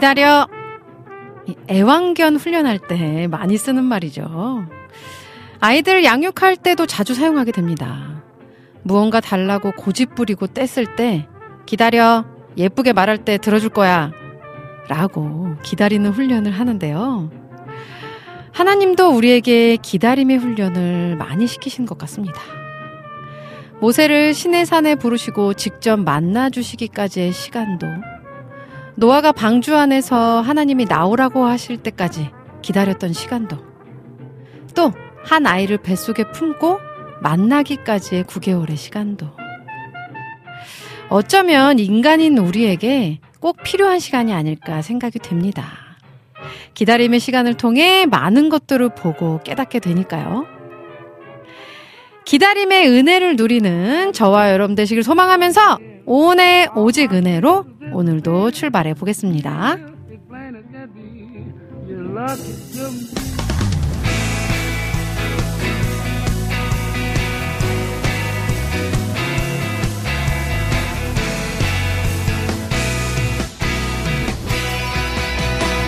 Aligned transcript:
기다려. 0.00 0.48
이 1.46 1.54
애완견 1.68 2.36
훈련할 2.36 2.78
때 2.78 3.26
많이 3.26 3.58
쓰는 3.58 3.84
말이죠. 3.84 4.64
아이들 5.60 6.04
양육할 6.04 6.56
때도 6.56 6.86
자주 6.86 7.12
사용하게 7.12 7.52
됩니다. 7.52 8.22
무언가 8.82 9.20
달라고 9.20 9.72
고집 9.72 10.14
부리고 10.14 10.46
뗐을 10.46 10.96
때 10.96 11.28
기다려. 11.66 12.24
예쁘게 12.56 12.94
말할 12.94 13.18
때 13.18 13.36
들어줄 13.36 13.68
거야. 13.68 14.10
라고 14.88 15.54
기다리는 15.62 16.10
훈련을 16.10 16.50
하는데요. 16.50 17.30
하나님도 18.52 19.10
우리에게 19.10 19.76
기다림의 19.76 20.38
훈련을 20.38 21.16
많이 21.16 21.46
시키신 21.46 21.84
것 21.84 21.98
같습니다. 21.98 22.40
모세를 23.82 24.32
신의 24.32 24.64
산에 24.64 24.94
부르시고 24.94 25.52
직접 25.54 26.00
만나 26.00 26.48
주시기까지의 26.48 27.32
시간도 27.32 27.86
노아가 29.00 29.32
방주 29.32 29.74
안에서 29.74 30.40
하나님이 30.40 30.84
나오라고 30.84 31.44
하실 31.44 31.78
때까지 31.78 32.30
기다렸던 32.62 33.12
시간도 33.12 33.56
또 34.74 34.92
한 35.24 35.46
아이를 35.46 35.78
뱃속에 35.78 36.30
품고 36.32 36.78
만나기까지의 37.22 38.24
9개월의 38.24 38.76
시간도 38.76 39.28
어쩌면 41.08 41.78
인간인 41.78 42.38
우리에게 42.38 43.18
꼭 43.40 43.56
필요한 43.62 43.98
시간이 43.98 44.32
아닐까 44.32 44.80
생각이 44.80 45.18
됩니다. 45.18 45.64
기다림의 46.74 47.20
시간을 47.20 47.54
통해 47.54 48.06
많은 48.06 48.48
것들을 48.48 48.90
보고 48.94 49.40
깨닫게 49.42 49.80
되니까요. 49.80 50.46
기다림의 52.30 52.88
은혜를 52.88 53.34
누리는 53.34 54.12
저와 54.12 54.52
여러분 54.52 54.76
되시길 54.76 55.02
소망하면서 55.02 55.78
오늘 56.06 56.68
오직 56.76 57.12
은혜로 57.12 57.64
오늘도 57.92 58.52
출발해 58.52 58.94
보겠습니다. 58.94 59.76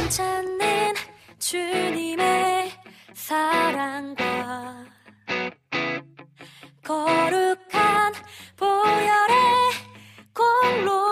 찾는 0.09 0.95
주님의 1.39 2.73
사랑과 3.15 4.82
거룩한 6.93 8.13
보혈의 8.59 9.37
공로 10.35 11.12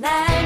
night. 0.00 0.39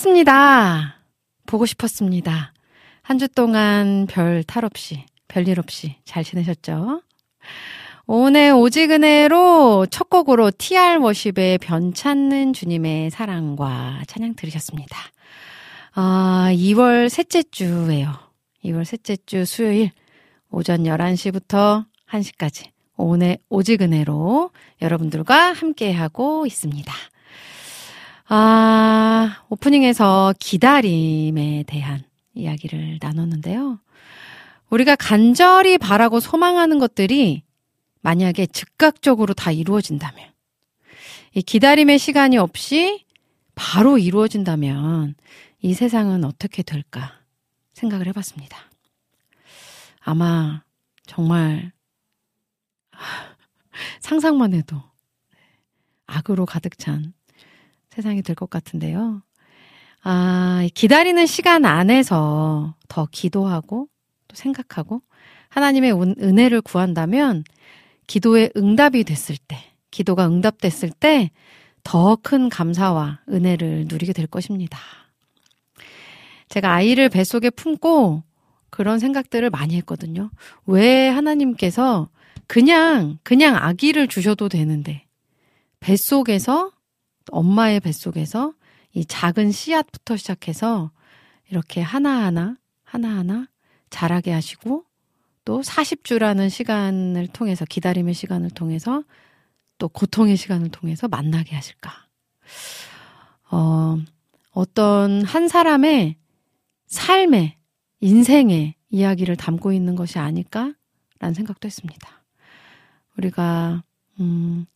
반갑습니다. 0.00 0.96
보고 1.46 1.66
싶었습니다. 1.66 2.52
한 3.02 3.18
주 3.18 3.28
동안 3.28 4.06
별 4.08 4.42
탈 4.44 4.64
없이, 4.64 5.04
별일 5.28 5.58
없이 5.58 5.96
잘 6.04 6.24
지내셨죠? 6.24 7.02
오늘 8.06 8.52
오지근해로 8.54 9.86
첫 9.90 10.08
곡으로 10.08 10.52
TR 10.56 10.98
워십의 11.00 11.58
변찮는 11.58 12.52
주님의 12.54 13.10
사랑과 13.10 14.02
찬양 14.06 14.36
들으셨습니다. 14.36 14.96
아, 15.94 16.48
2월 16.52 17.08
셋째 17.08 17.42
주예요. 17.42 18.14
2월 18.64 18.84
셋째 18.84 19.16
주 19.26 19.44
수요일 19.44 19.90
오전 20.50 20.84
11시부터 20.84 21.84
1시까지 22.10 22.70
오늘 22.96 23.38
오지근해로 23.50 24.50
여러분들과 24.80 25.52
함께하고 25.52 26.46
있습니다. 26.46 26.92
아, 28.32 29.42
오프닝에서 29.48 30.34
기다림에 30.38 31.64
대한 31.66 32.04
이야기를 32.34 33.00
나눴는데요. 33.02 33.80
우리가 34.70 34.94
간절히 34.94 35.78
바라고 35.78 36.20
소망하는 36.20 36.78
것들이 36.78 37.42
만약에 38.02 38.46
즉각적으로 38.46 39.34
다 39.34 39.50
이루어진다면, 39.50 40.30
이 41.34 41.42
기다림의 41.42 41.98
시간이 41.98 42.38
없이 42.38 43.04
바로 43.56 43.98
이루어진다면 43.98 45.16
이 45.60 45.74
세상은 45.74 46.24
어떻게 46.24 46.62
될까 46.62 47.20
생각을 47.72 48.06
해봤습니다. 48.06 48.56
아마 49.98 50.62
정말 51.04 51.72
상상만 53.98 54.54
해도 54.54 54.80
악으로 56.06 56.46
가득 56.46 56.78
찬 56.78 57.12
세상이 58.00 58.22
될 58.22 58.34
것 58.36 58.48
같은데요. 58.50 59.22
아, 60.02 60.66
기다리는 60.74 61.26
시간 61.26 61.64
안에서 61.64 62.74
더 62.88 63.06
기도하고 63.10 63.88
또 64.28 64.36
생각하고 64.36 65.02
하나님의 65.50 65.92
은혜를 65.92 66.62
구한다면 66.62 67.44
기도에 68.06 68.50
응답이 68.56 69.04
됐을 69.04 69.36
때, 69.36 69.58
기도가 69.90 70.26
응답됐을 70.26 70.90
때 70.90 71.30
더 71.82 72.16
큰 72.22 72.48
감사와 72.50 73.20
은혜를 73.28 73.86
누리게 73.88 74.12
될 74.12 74.26
것입니다. 74.26 74.78
제가 76.48 76.72
아이를 76.74 77.08
뱃속에 77.08 77.48
품고 77.50 78.22
그런 78.70 78.98
생각들을 78.98 79.48
많이 79.50 79.76
했거든요. 79.76 80.30
왜 80.66 81.08
하나님께서 81.08 82.08
그냥, 82.46 83.18
그냥 83.22 83.56
아기를 83.56 84.08
주셔도 84.08 84.48
되는데, 84.48 85.06
뱃속에서 85.80 86.72
엄마의 87.30 87.80
뱃속에서 87.80 88.52
이 88.92 89.04
작은 89.04 89.52
씨앗부터 89.52 90.16
시작해서 90.16 90.90
이렇게 91.48 91.80
하나하나, 91.80 92.56
하나하나 92.82 93.48
자라게 93.90 94.32
하시고 94.32 94.84
또 95.44 95.60
40주라는 95.62 96.50
시간을 96.50 97.28
통해서 97.28 97.64
기다림의 97.64 98.14
시간을 98.14 98.50
통해서 98.50 99.02
또 99.78 99.88
고통의 99.88 100.36
시간을 100.36 100.70
통해서 100.70 101.08
만나게 101.08 101.56
하실까? 101.56 101.90
어, 103.50 103.98
어떤 104.52 105.24
한 105.24 105.48
사람의 105.48 106.16
삶의, 106.86 107.56
인생의 108.00 108.74
이야기를 108.90 109.36
담고 109.36 109.72
있는 109.72 109.94
것이 109.96 110.18
아닐까라는 110.18 111.34
생각도 111.34 111.66
했습니다. 111.66 112.24
우리가, 113.16 113.82
음, 114.20 114.66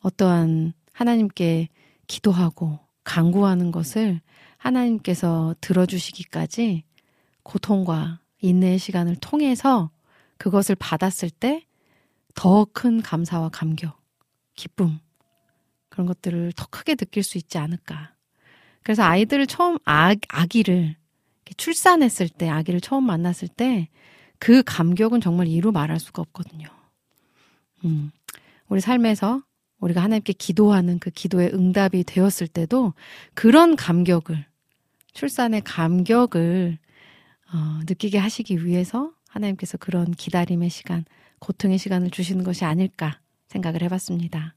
어떠한 0.00 0.72
하나님께 0.92 1.68
기도하고 2.08 2.80
강구하는 3.04 3.70
것을 3.70 4.20
하나님께서 4.56 5.54
들어주시기까지 5.60 6.82
고통과 7.44 8.18
인내의 8.40 8.78
시간을 8.80 9.16
통해서 9.20 9.90
그것을 10.36 10.74
받았을 10.74 11.30
때 11.30 11.68
더 12.38 12.66
큰 12.72 13.02
감사와 13.02 13.48
감격, 13.48 14.00
기쁨, 14.54 15.00
그런 15.88 16.06
것들을 16.06 16.52
더 16.52 16.66
크게 16.70 16.94
느낄 16.94 17.24
수 17.24 17.36
있지 17.36 17.58
않을까. 17.58 18.14
그래서 18.84 19.02
아이들을 19.02 19.48
처음, 19.48 19.76
아, 19.84 20.14
아기를, 20.28 20.94
출산했을 21.56 22.28
때, 22.28 22.48
아기를 22.48 22.80
처음 22.80 23.04
만났을 23.04 23.48
때, 23.48 23.88
그 24.38 24.62
감격은 24.62 25.20
정말 25.20 25.48
이루 25.48 25.72
말할 25.72 25.98
수가 25.98 26.22
없거든요. 26.22 26.68
음, 27.84 28.12
우리 28.68 28.80
삶에서 28.80 29.42
우리가 29.80 30.02
하나님께 30.02 30.32
기도하는 30.32 30.98
그 30.98 31.10
기도의 31.10 31.52
응답이 31.54 32.04
되었을 32.04 32.48
때도 32.48 32.94
그런 33.34 33.76
감격을, 33.76 34.44
출산의 35.12 35.62
감격을 35.62 36.78
어, 37.52 37.80
느끼게 37.88 38.18
하시기 38.18 38.64
위해서 38.64 39.12
하나님께서 39.28 39.78
그런 39.78 40.12
기다림의 40.12 40.70
시간, 40.70 41.04
고통의 41.38 41.78
시간을 41.78 42.10
주시는 42.10 42.44
것이 42.44 42.64
아닐까 42.64 43.20
생각을 43.48 43.82
해봤습니다. 43.82 44.54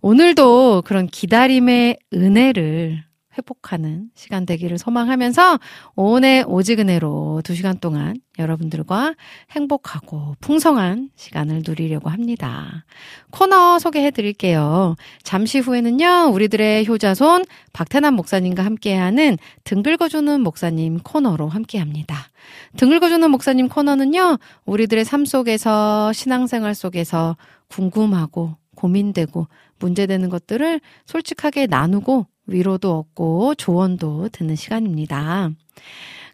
오늘도 0.00 0.82
그런 0.82 1.06
기다림의 1.06 1.98
은혜를 2.12 3.04
회복하는 3.36 4.10
시간 4.14 4.46
되기를 4.46 4.78
소망하면서 4.78 5.58
오늘 5.94 6.44
오지근해로 6.46 7.42
두 7.44 7.54
시간 7.54 7.78
동안 7.78 8.16
여러분들과 8.38 9.14
행복하고 9.50 10.34
풍성한 10.40 11.10
시간을 11.16 11.62
누리려고 11.66 12.10
합니다. 12.10 12.84
코너 13.30 13.78
소개해 13.78 14.10
드릴게요. 14.10 14.96
잠시 15.22 15.58
후에는요, 15.58 16.30
우리들의 16.32 16.86
효자손 16.86 17.44
박태남 17.72 18.14
목사님과 18.14 18.64
함께하는 18.64 19.38
등 19.64 19.82
긁어주는 19.82 20.40
목사님 20.40 20.98
코너로 20.98 21.48
함께 21.48 21.78
합니다. 21.78 22.28
등 22.76 22.90
긁어주는 22.90 23.30
목사님 23.30 23.68
코너는요, 23.68 24.38
우리들의 24.64 25.04
삶 25.04 25.24
속에서, 25.24 26.12
신앙생활 26.12 26.74
속에서 26.74 27.36
궁금하고 27.68 28.56
고민되고 28.76 29.48
문제되는 29.78 30.28
것들을 30.28 30.80
솔직하게 31.06 31.66
나누고 31.66 32.26
위로도 32.46 32.98
얻고 32.98 33.54
조언도 33.56 34.28
듣는 34.30 34.56
시간입니다. 34.56 35.50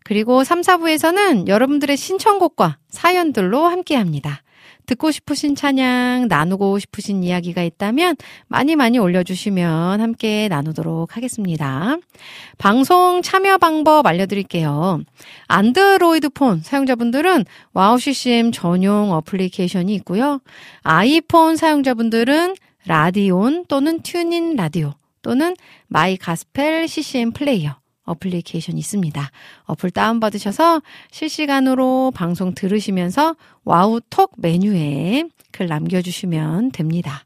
그리고 0.04 0.44
3, 0.44 0.60
4부에서는 0.60 1.48
여러분들의 1.48 1.96
신청곡과 1.96 2.78
사연들로 2.88 3.66
함께 3.66 3.96
합니다. 3.96 4.42
듣고 4.86 5.10
싶으신 5.10 5.54
찬양, 5.54 6.26
나누고 6.28 6.78
싶으신 6.78 7.22
이야기가 7.22 7.62
있다면 7.62 8.16
많이 8.48 8.74
많이 8.74 8.98
올려주시면 8.98 10.00
함께 10.00 10.48
나누도록 10.48 11.16
하겠습니다. 11.16 11.96
방송 12.58 13.22
참여 13.22 13.58
방법 13.58 14.06
알려드릴게요. 14.06 15.00
안드로이드 15.46 16.30
폰 16.30 16.60
사용자분들은 16.60 17.44
와우 17.72 17.98
CCM 17.98 18.50
전용 18.52 19.12
어플리케이션이 19.12 19.94
있고요. 19.96 20.40
아이폰 20.82 21.56
사용자분들은 21.56 22.56
라디온 22.86 23.66
또는 23.68 24.00
튜닝 24.02 24.56
라디오 24.56 24.94
또는 25.22 25.54
마이 25.86 26.16
가스펠 26.16 26.88
CCM 26.88 27.32
플레이어 27.32 27.76
어플리케이션 28.04 28.78
있습니다. 28.78 29.30
어플 29.64 29.90
다운받으셔서 29.90 30.82
실시간으로 31.10 32.12
방송 32.14 32.54
들으시면서 32.54 33.36
와우톡 33.64 34.32
메뉴에 34.38 35.28
글 35.52 35.68
남겨주시면 35.68 36.72
됩니다. 36.72 37.24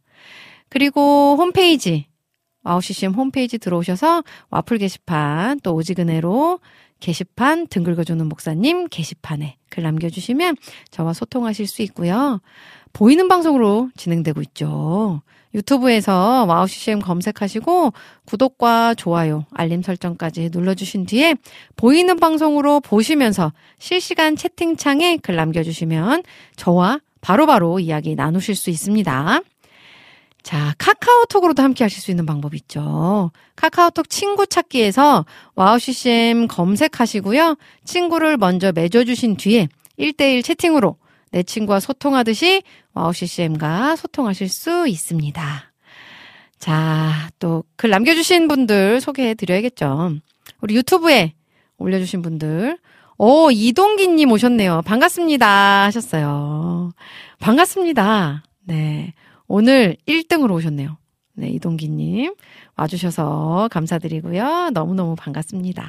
그리고 0.68 1.36
홈페이지, 1.38 2.06
와우 2.62 2.80
CCM 2.80 3.14
홈페이지 3.14 3.58
들어오셔서 3.58 4.22
와플 4.50 4.78
게시판 4.78 5.60
또 5.60 5.74
오직은혜로 5.74 6.60
게시판 7.00 7.68
등 7.68 7.84
긁어주는 7.84 8.26
목사님 8.26 8.88
게시판에 8.88 9.56
글 9.70 9.82
남겨주시면 9.82 10.56
저와 10.90 11.12
소통하실 11.12 11.66
수 11.66 11.82
있고요. 11.82 12.40
보이는 12.92 13.28
방송으로 13.28 13.90
진행되고 13.96 14.42
있죠. 14.42 15.22
유튜브에서 15.54 16.44
와우 16.46 16.66
CCM 16.66 17.00
검색하시고 17.00 17.92
구독과 18.26 18.94
좋아요, 18.94 19.46
알림 19.52 19.82
설정까지 19.82 20.50
눌러주신 20.52 21.06
뒤에 21.06 21.34
보이는 21.76 22.16
방송으로 22.18 22.80
보시면서 22.80 23.52
실시간 23.78 24.36
채팅창에 24.36 25.18
글 25.18 25.36
남겨주시면 25.36 26.22
저와 26.56 27.00
바로바로 27.20 27.46
바로 27.46 27.80
이야기 27.80 28.14
나누실 28.14 28.54
수 28.54 28.70
있습니다. 28.70 29.40
자, 30.42 30.74
카카오톡으로도 30.78 31.60
함께 31.60 31.82
하실 31.82 32.00
수 32.00 32.12
있는 32.12 32.24
방법이 32.24 32.56
있죠. 32.58 33.32
카카오톡 33.56 34.08
친구 34.08 34.46
찾기에서 34.46 35.26
WOW 35.56 35.78
CCM 35.80 36.46
검색하시고요. 36.46 37.56
친구를 37.84 38.36
먼저 38.36 38.70
맺어주신 38.70 39.38
뒤에 39.38 39.68
1대1 39.98 40.44
채팅으로 40.44 40.98
내 41.32 41.42
친구와 41.42 41.80
소통하듯이 41.80 42.62
WOW 42.94 43.12
CCM과 43.12 43.96
소통하실 43.96 44.48
수 44.48 44.86
있습니다. 44.88 45.72
자, 46.58 47.30
또 47.38 47.64
글 47.76 47.90
남겨주신 47.90 48.48
분들 48.48 49.00
소개해 49.00 49.34
드려야겠죠. 49.34 50.12
우리 50.60 50.74
유튜브에 50.76 51.34
올려주신 51.78 52.22
분들. 52.22 52.78
오, 53.18 53.50
이동기님 53.50 54.30
오셨네요. 54.32 54.82
반갑습니다. 54.82 55.84
하셨어요. 55.84 56.92
반갑습니다. 57.38 58.42
네. 58.64 59.12
오늘 59.46 59.96
1등으로 60.08 60.52
오셨네요. 60.54 60.96
네, 61.34 61.48
이동기님. 61.50 62.34
와주셔서 62.76 63.68
감사드리고요. 63.70 64.70
너무너무 64.72 65.16
반갑습니다. 65.16 65.86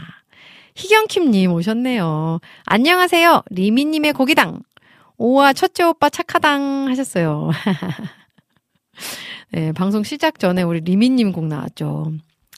희경킴님 0.75 1.51
오셨네요. 1.53 2.39
안녕하세요. 2.65 3.43
리미님의 3.49 4.13
고기당. 4.13 4.61
오와 5.17 5.53
첫째 5.53 5.83
오빠 5.83 6.09
착하당 6.09 6.87
하셨어요. 6.89 7.49
네, 9.51 9.71
방송 9.71 10.03
시작 10.03 10.39
전에 10.39 10.61
우리 10.61 10.81
리미님 10.81 11.31
곡 11.31 11.45
나왔죠. 11.45 12.11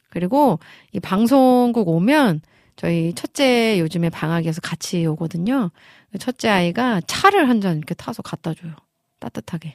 그리고 0.10 0.60
이 0.92 1.00
방송국 1.00 1.88
오면 1.88 2.42
저희 2.76 3.14
첫째 3.14 3.80
요즘에 3.80 4.10
방학에서 4.10 4.62
같이 4.62 5.06
오거든요. 5.06 5.70
첫째 6.20 6.50
아이가 6.50 7.02
차를 7.08 7.48
한 7.48 7.62
잔 7.62 7.78
이렇게 7.78 7.94
타서 7.94 8.22
갖다 8.24 8.54
줘요. 8.54 8.74
따뜻하게. 9.20 9.74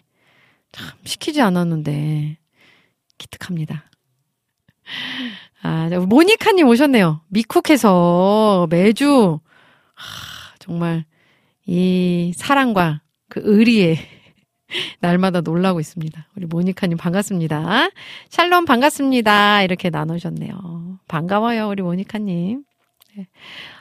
참 0.73 0.89
시키지 1.05 1.41
않았는데 1.41 2.39
기특합니다. 3.19 3.85
아, 5.63 5.89
모니카님 5.89 6.67
오셨네요. 6.67 7.21
미쿡에서 7.29 8.67
매주 8.71 9.39
아, 9.95 10.55
정말 10.59 11.05
이 11.67 12.33
사랑과 12.37 13.01
그 13.29 13.41
의리에 13.45 13.99
날마다 15.01 15.41
놀라고 15.41 15.81
있습니다. 15.81 16.29
우리 16.37 16.47
모니카님 16.47 16.99
반갑습니다. 16.99 17.89
샬롬 18.31 18.65
반갑습니다. 18.65 19.63
이렇게 19.63 19.91
나누셨네요. 19.91 20.99
반가워요, 21.09 21.69
우리 21.69 21.83
모니카님. 21.83 22.65
네. 23.17 23.27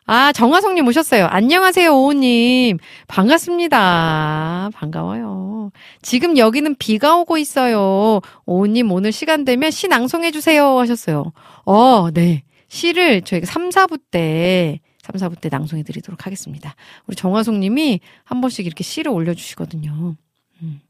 아, 0.06 0.32
정화성님 0.32 0.88
오셨어요. 0.88 1.26
안녕하세요, 1.26 1.92
오우님. 1.92 2.78
반갑습니다. 3.08 4.70
반가워요. 4.74 5.72
지금 6.02 6.38
여기는 6.38 6.76
비가 6.76 7.16
오고 7.18 7.38
있어요. 7.38 8.20
오우님 8.46 8.92
오늘 8.92 9.12
시간 9.12 9.44
되면 9.46 9.72
시 9.72 9.88
낭송해주세요. 9.88 10.78
하셨어요. 10.78 11.32
어, 11.66 12.12
네. 12.12 12.44
시를 12.68 13.22
저희가 13.22 13.46
3, 13.46 13.70
4부 13.70 14.00
때, 14.12 14.80
3, 15.04 15.16
4부 15.16 15.40
때 15.40 15.50
낭송해 15.50 15.84
드리도록 15.84 16.26
하겠습니다. 16.26 16.76
우리 17.08 17.16
정화송 17.16 17.60
님이 17.60 18.00
한 18.24 18.42
번씩 18.42 18.66
이렇게 18.66 18.84
시를 18.84 19.12
올려주시거든요. 19.12 20.16
음. 20.62 20.82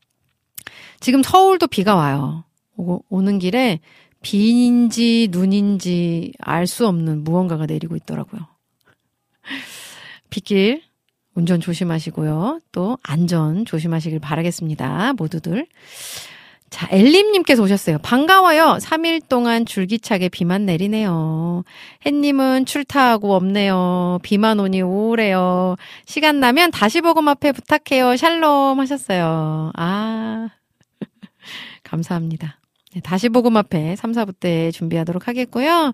지금 1.00 1.24
서울도 1.24 1.68
비가 1.68 1.96
와요. 1.96 2.46
오, 2.78 3.02
오는 3.10 3.40
길에 3.40 3.80
비인지 4.22 5.30
눈인지 5.32 6.32
알 6.40 6.68
수 6.68 6.88
없는 6.88 7.24
무언가가 7.24 7.66
내리고 7.66 7.96
있더라고요. 7.96 8.48
빗길 10.30 10.82
운전 11.34 11.60
조심하시고요. 11.60 12.60
또 12.72 12.98
안전 13.02 13.66
조심하시길 13.66 14.20
바라겠습니다. 14.20 15.14
모두들. 15.14 15.68
자, 16.74 16.88
엘림님께서 16.90 17.62
오셨어요. 17.62 18.00
반가워요. 18.00 18.80
3일 18.82 19.30
동안 19.30 19.64
줄기차게 19.64 20.28
비만 20.30 20.66
내리네요. 20.66 21.64
햇님은 22.04 22.66
출타하고 22.66 23.36
없네요. 23.36 24.18
비만 24.24 24.60
오니 24.60 24.82
우울해요. 24.82 25.76
시간 26.08 26.40
나면 26.40 26.72
다시 26.72 27.02
보금 27.02 27.28
앞에 27.28 27.52
부탁해요. 27.52 28.18
샬롬 28.18 28.80
하셨어요. 28.80 29.72
아, 29.76 30.50
감사합니다. 31.84 32.60
네, 32.96 33.02
다시 33.02 33.30
보금 33.30 33.56
앞에 33.56 33.96
3, 33.96 34.12
4부 34.14 34.34
때 34.40 34.72
준비하도록 34.72 35.28
하겠고요. 35.28 35.94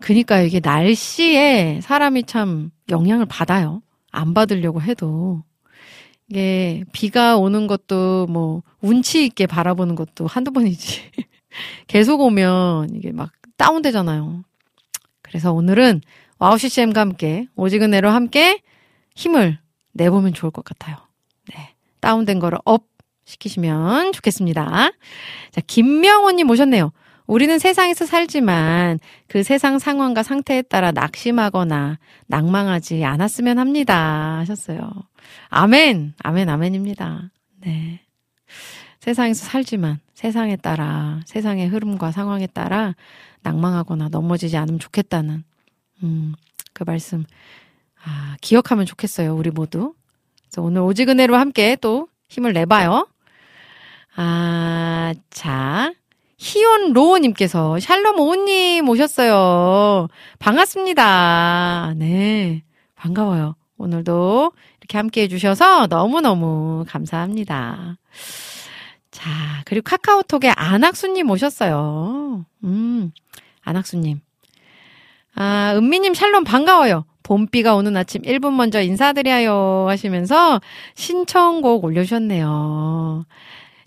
그니까 0.00 0.40
이게 0.40 0.58
날씨에 0.58 1.78
사람이 1.82 2.24
참 2.24 2.72
영향을 2.88 3.26
받아요. 3.26 3.80
안 4.10 4.34
받으려고 4.34 4.82
해도. 4.82 5.44
이게 6.30 6.84
비가 6.92 7.36
오는 7.36 7.66
것도 7.66 8.26
뭐 8.28 8.62
운치 8.80 9.24
있게 9.26 9.46
바라보는 9.46 9.96
것도 9.96 10.28
한두 10.28 10.52
번이지. 10.52 11.10
계속 11.88 12.20
오면 12.20 12.94
이게 12.94 13.10
막 13.10 13.32
다운되잖아요. 13.56 14.44
그래서 15.22 15.52
오늘은 15.52 16.00
WOW 16.38 16.56
CCM과 16.56 17.00
함께 17.00 17.48
오직은혜로 17.56 18.10
함께 18.10 18.62
힘을 19.16 19.58
내보면 19.92 20.32
좋을 20.32 20.52
것 20.52 20.64
같아요. 20.64 20.96
네. 21.52 21.74
다운된 22.00 22.38
거를 22.38 22.58
up 22.64 22.84
시키시면 23.24 24.12
좋겠습니다. 24.12 24.90
자, 25.50 25.60
김명호님 25.66 26.48
오셨네요. 26.48 26.92
우리는 27.26 27.58
세상에서 27.58 28.06
살지만 28.06 28.98
그 29.28 29.42
세상 29.42 29.78
상황과 29.78 30.22
상태에 30.22 30.62
따라 30.62 30.90
낙심하거나 30.90 31.98
낭망하지 32.26 33.04
않았으면 33.04 33.58
합니다. 33.58 34.38
하셨어요. 34.38 34.90
아멘, 35.48 36.14
아멘, 36.22 36.48
아멘입니다. 36.48 37.30
네. 37.60 38.00
세상에서 39.00 39.46
살지만 39.46 40.00
세상에 40.14 40.56
따라, 40.56 41.20
세상의 41.24 41.68
흐름과 41.68 42.12
상황에 42.12 42.46
따라 42.46 42.94
낭망하거나 43.42 44.08
넘어지지 44.10 44.56
않으면 44.56 44.78
좋겠다는, 44.78 45.44
음, 46.02 46.34
그 46.72 46.84
말씀, 46.84 47.24
아, 48.04 48.36
기억하면 48.40 48.86
좋겠어요. 48.86 49.34
우리 49.34 49.50
모두. 49.50 49.94
그래서 50.42 50.62
오늘 50.62 50.82
오직 50.82 51.08
은혜로 51.08 51.36
함께 51.36 51.76
또 51.80 52.08
힘을 52.28 52.52
내봐요. 52.52 53.06
아, 54.16 55.14
자. 55.30 55.92
희온 56.42 56.94
로우님께서 56.94 57.78
샬롬 57.80 58.18
오님 58.18 58.88
오셨어요. 58.88 60.08
반갑습니다. 60.38 61.92
네. 61.96 62.62
반가워요. 62.94 63.56
오늘도 63.76 64.52
이렇게 64.90 64.98
함께 64.98 65.22
해주셔서 65.22 65.86
너무너무 65.86 66.84
감사합니다. 66.88 67.96
자, 69.12 69.30
그리고 69.64 69.84
카카오톡에 69.84 70.50
안학수님 70.50 71.30
오셨어요. 71.30 72.44
음, 72.64 73.12
안학수님. 73.62 74.20
아, 75.36 75.74
은미님 75.76 76.14
샬롬 76.14 76.42
반가워요. 76.42 77.04
봄비가 77.22 77.76
오는 77.76 77.96
아침 77.96 78.22
1분 78.22 78.54
먼저 78.54 78.82
인사드려요 78.82 79.86
하시면서 79.88 80.60
신청곡 80.96 81.84
올려주셨네요. 81.84 83.26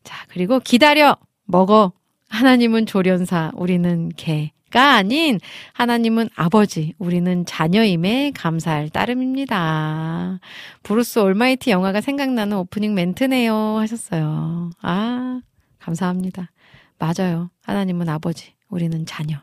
자, 0.05 0.25
그리고 0.29 0.59
기다려, 0.61 1.17
먹어. 1.43 1.91
하나님은 2.29 2.85
조련사, 2.85 3.51
우리는 3.55 4.09
개 4.15 4.52
가 4.73 4.95
아닌 4.95 5.39
하나님은 5.73 6.29
아버지, 6.35 6.95
우리는 6.97 7.45
자녀임에 7.45 8.31
감사할 8.31 8.89
따름입니다. 8.89 10.39
브루스 10.81 11.19
올마이티 11.19 11.69
영화가 11.69 12.01
생각나는 12.01 12.57
오프닝 12.57 12.95
멘트네요. 12.95 13.53
하셨어요. 13.77 14.71
아, 14.81 15.41
감사합니다. 15.77 16.49
맞아요. 16.97 17.51
하나님은 17.61 18.09
아버지, 18.09 18.55
우리는 18.67 19.05
자녀. 19.05 19.37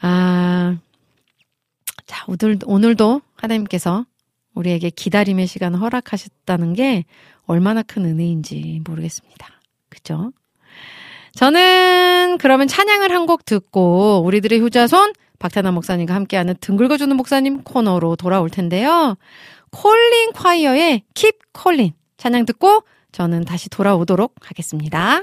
아, 0.00 0.76
자, 2.04 2.24
오늘, 2.26 2.58
오늘도 2.64 3.22
하나님께서 3.36 4.06
우리에게 4.54 4.90
기다림의 4.90 5.46
시간을 5.46 5.80
허락하셨다는 5.80 6.72
게 6.72 7.04
얼마나 7.44 7.82
큰 7.82 8.06
은혜인지 8.06 8.82
모르겠습니다. 8.84 9.46
그죠? 9.88 10.32
저는 11.36 12.38
그러면 12.40 12.66
찬양을 12.66 13.12
한 13.12 13.26
곡 13.26 13.44
듣고 13.44 14.22
우리들의 14.24 14.60
효자손 14.60 15.12
박태남 15.40 15.74
목사님과 15.74 16.14
함께하는 16.14 16.54
등 16.60 16.76
긁어주는 16.76 17.14
목사님 17.16 17.62
코너로 17.64 18.14
돌아올 18.16 18.50
텐데요. 18.50 19.16
콜린 19.72 20.32
콰이어의 20.32 21.02
Keep 21.14 21.38
Calling 21.60 21.94
찬양 22.18 22.46
듣고 22.46 22.84
저는 23.10 23.44
다시 23.44 23.68
돌아오도록 23.68 24.34
하겠습니다. 24.42 25.22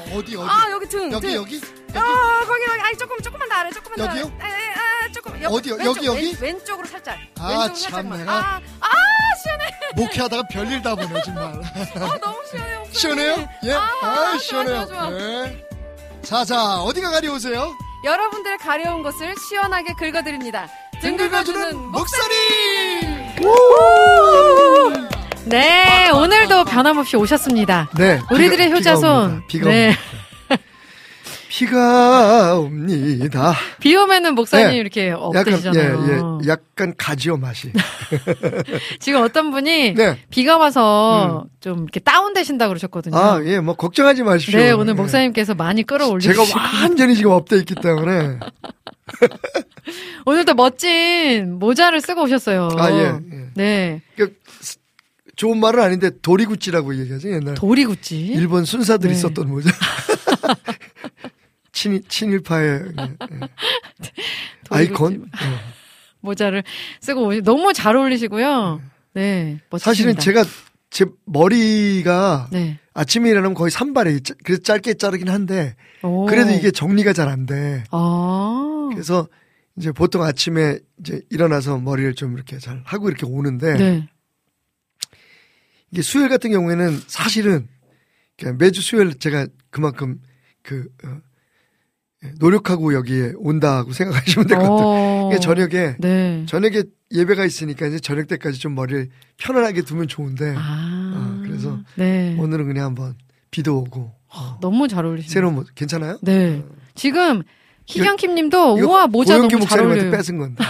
어주세요. 0.00 0.14
어디 0.18 0.36
어디? 0.36 0.48
아, 0.48 0.70
여기 0.70 0.86
등. 0.88 1.12
여기 1.12 1.26
등. 1.26 1.34
여기? 1.34 1.60
아, 1.94 2.44
거기, 2.46 2.64
거기. 2.64 2.80
아니, 2.80 2.96
조금, 2.98 3.18
조금만 3.20 3.48
더 3.48 3.54
아래, 3.54 3.70
조금만 3.70 3.98
더 3.98 4.04
여기요? 4.18 4.24
에, 4.40 4.46
에, 4.46 4.48
아, 4.74 5.12
조금. 5.12 5.42
옆, 5.42 5.52
어디요? 5.52 5.74
왼쪽, 5.76 5.96
여기, 5.96 6.06
여기? 6.06 6.36
왼, 6.40 6.54
왼쪽으로 6.54 6.86
살짝. 6.88 7.18
아, 7.38 7.48
왼쪽으로 7.48 7.74
참, 7.74 7.90
살짝만. 7.92 8.18
내가. 8.18 8.32
아, 8.32 8.60
아, 8.80 8.88
시원해. 9.42 9.64
목회하다가 9.96 10.42
별일 10.50 10.82
다 10.82 10.94
보네 10.94 11.22
정말. 11.22 11.44
아, 11.96 12.18
너무 12.20 12.42
시원해, 12.50 12.76
목사님. 12.78 12.92
시원해요? 12.92 13.48
예? 13.64 13.72
아, 13.72 13.90
아, 14.02 14.38
시원해요. 14.38 14.86
좋아, 14.86 15.08
좋아. 15.08 15.10
네. 15.10 15.64
자, 16.22 16.44
자, 16.44 16.80
어디가 16.82 17.10
가려우세요? 17.10 17.72
여러분들 18.04 18.58
가려운 18.58 19.02
곳을 19.02 19.34
시원하게 19.48 19.94
긁어드립니다. 19.94 20.68
등 21.00 21.16
긁어주는 21.16 21.76
목사님! 21.90 23.34
네, 25.46 26.10
오늘도 26.10 26.64
변함없이 26.64 27.16
오셨습니다. 27.16 27.90
네. 27.98 28.18
우리들의 28.30 28.56
비가- 28.56 28.64
비가 28.66 28.76
효자손. 28.76 29.22
옵니다. 29.24 29.44
비가 29.48 29.68
네. 29.68 29.86
옵니다. 29.88 30.04
비가 31.48 32.54
옵니다. 32.58 33.54
비 33.78 33.94
오면은 33.94 34.34
목사님 34.34 34.68
네. 34.70 34.76
이렇게 34.76 35.10
약간 35.10 35.22
up되시잖아요. 35.22 36.04
예, 36.08 36.12
예, 36.14 36.48
약간 36.50 36.94
가지요 36.98 37.36
맛이. 37.36 37.70
지금 38.98 39.22
어떤 39.22 39.52
분이 39.52 39.94
네. 39.94 40.18
비가 40.30 40.56
와서 40.56 41.44
좀 41.60 41.82
이렇게 41.84 42.00
다운되신다 42.00 42.66
그러셨거든요. 42.66 43.16
아, 43.16 43.40
예, 43.44 43.60
뭐 43.60 43.76
걱정하지 43.76 44.24
마십시오. 44.24 44.58
네, 44.58 44.72
오늘 44.72 44.94
예. 44.94 44.96
목사님께서 44.96 45.54
많이 45.54 45.84
끌어올리시고 45.84 46.44
제가 46.44 46.60
완전히 46.82 47.14
지금 47.14 47.30
up돼 47.30 47.56
있기 47.58 47.76
때문에. 47.76 48.40
오늘도 50.26 50.54
멋진 50.54 51.58
모자를 51.60 52.00
쓰고 52.00 52.22
오셨어요. 52.22 52.68
아, 52.78 52.90
예, 52.90 52.96
예. 53.04 53.44
네. 53.54 54.00
그, 54.16 54.34
좋은 55.36 55.58
말은 55.58 55.82
아닌데 55.82 56.10
도리구찌라고 56.22 56.96
얘기하지 57.00 57.28
옛날 57.28 57.54
도리구찌. 57.54 58.18
일본 58.26 58.64
순사들이 58.64 59.14
네. 59.14 59.18
썼던 59.18 59.48
모자. 59.48 59.70
친 61.72 62.02
친일파의 62.08 62.82
예, 62.98 63.02
예. 63.02 63.40
아이콘. 64.70 65.24
어. 65.24 65.58
모자를 66.20 66.62
쓰고 67.00 67.28
오시- 67.30 67.42
너무 67.44 67.72
잘 67.72 67.96
어울리시고요. 67.96 68.80
네. 69.14 69.60
멋지십니다. 69.70 69.78
사실은 69.78 70.18
제가 70.18 70.44
제 70.90 71.04
머리가 71.26 72.48
네. 72.52 72.78
아침에 72.94 73.28
일어나면 73.30 73.54
거의 73.54 73.70
산발에 73.70 74.20
짜- 74.20 74.34
그래서 74.44 74.62
짧게 74.62 74.94
자르긴 74.94 75.28
한데 75.28 75.74
오. 76.02 76.26
그래도 76.26 76.52
이게 76.52 76.70
정리가 76.70 77.12
잘 77.12 77.28
안 77.28 77.44
돼. 77.44 77.82
아. 77.90 78.88
그래서 78.92 79.28
이제 79.76 79.90
보통 79.90 80.22
아침에 80.22 80.78
이제 81.00 81.20
일어나서 81.30 81.78
머리를 81.78 82.14
좀 82.14 82.34
이렇게 82.34 82.58
잘 82.58 82.80
하고 82.84 83.08
이렇게 83.08 83.26
오는데 83.26 83.74
네. 83.74 84.08
이게 85.94 86.02
수요일 86.02 86.28
같은 86.28 86.50
경우에는 86.50 87.00
사실은 87.06 87.68
그냥 88.36 88.56
매주 88.58 88.82
수요일 88.82 89.16
제가 89.16 89.46
그만큼 89.70 90.20
그 90.60 90.88
어, 91.04 91.18
예, 92.24 92.32
노력하고 92.40 92.94
여기에 92.94 93.34
온다고 93.36 93.92
생각하시면 93.92 94.48
될 94.48 94.58
것 94.58 94.62
같아요. 94.64 94.88
어. 94.88 95.30
이게 95.30 95.38
저녁에 95.38 95.94
네. 96.00 96.44
저녁에 96.48 96.82
예배가 97.12 97.44
있으니까 97.44 97.86
이제 97.86 98.00
저녁 98.00 98.26
때까지 98.26 98.58
좀 98.58 98.74
머리를 98.74 99.08
편안하게 99.36 99.82
두면 99.82 100.08
좋은데 100.08 100.54
아. 100.58 101.12
어, 101.16 101.42
그래서 101.46 101.78
네. 101.94 102.36
오늘은 102.40 102.66
그냥 102.66 102.86
한번 102.86 103.14
비도 103.52 103.78
오고 103.78 104.12
너무 104.60 104.88
잘 104.88 105.04
어울리시네요. 105.04 105.32
새로운 105.32 105.54
모 105.54 105.64
괜찮아요? 105.76 106.18
네. 106.22 106.64
지금 106.96 107.44
희경킴님도 107.86 108.78
우와 108.80 109.06
모자 109.06 109.36
너무 109.38 109.64
잘 109.64 109.78
어울려요. 109.78 110.10
뺏은 110.10 110.38
건데 110.38 110.56
딱 110.58 110.66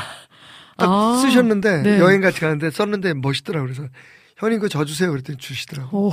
아. 0.87 1.19
쓰셨는데 1.23 1.83
네. 1.83 1.99
여행 1.99 2.21
같이 2.21 2.41
가는데 2.41 2.71
썼는데 2.71 3.15
멋있더라고 3.15 3.65
그래서 3.65 3.89
형님 4.45 4.61
그거 4.61 4.69
저 4.69 4.85
주세요 4.85 5.11
그랬더니 5.11 5.39
주시더라고 5.39 6.09
오. 6.09 6.13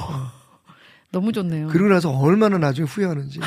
너무 1.12 1.32
좋네요. 1.34 1.68
그리고 1.68 1.90
나서 1.90 2.10
얼마나 2.10 2.58
나중에 2.58 2.88
후회하는지 2.88 3.40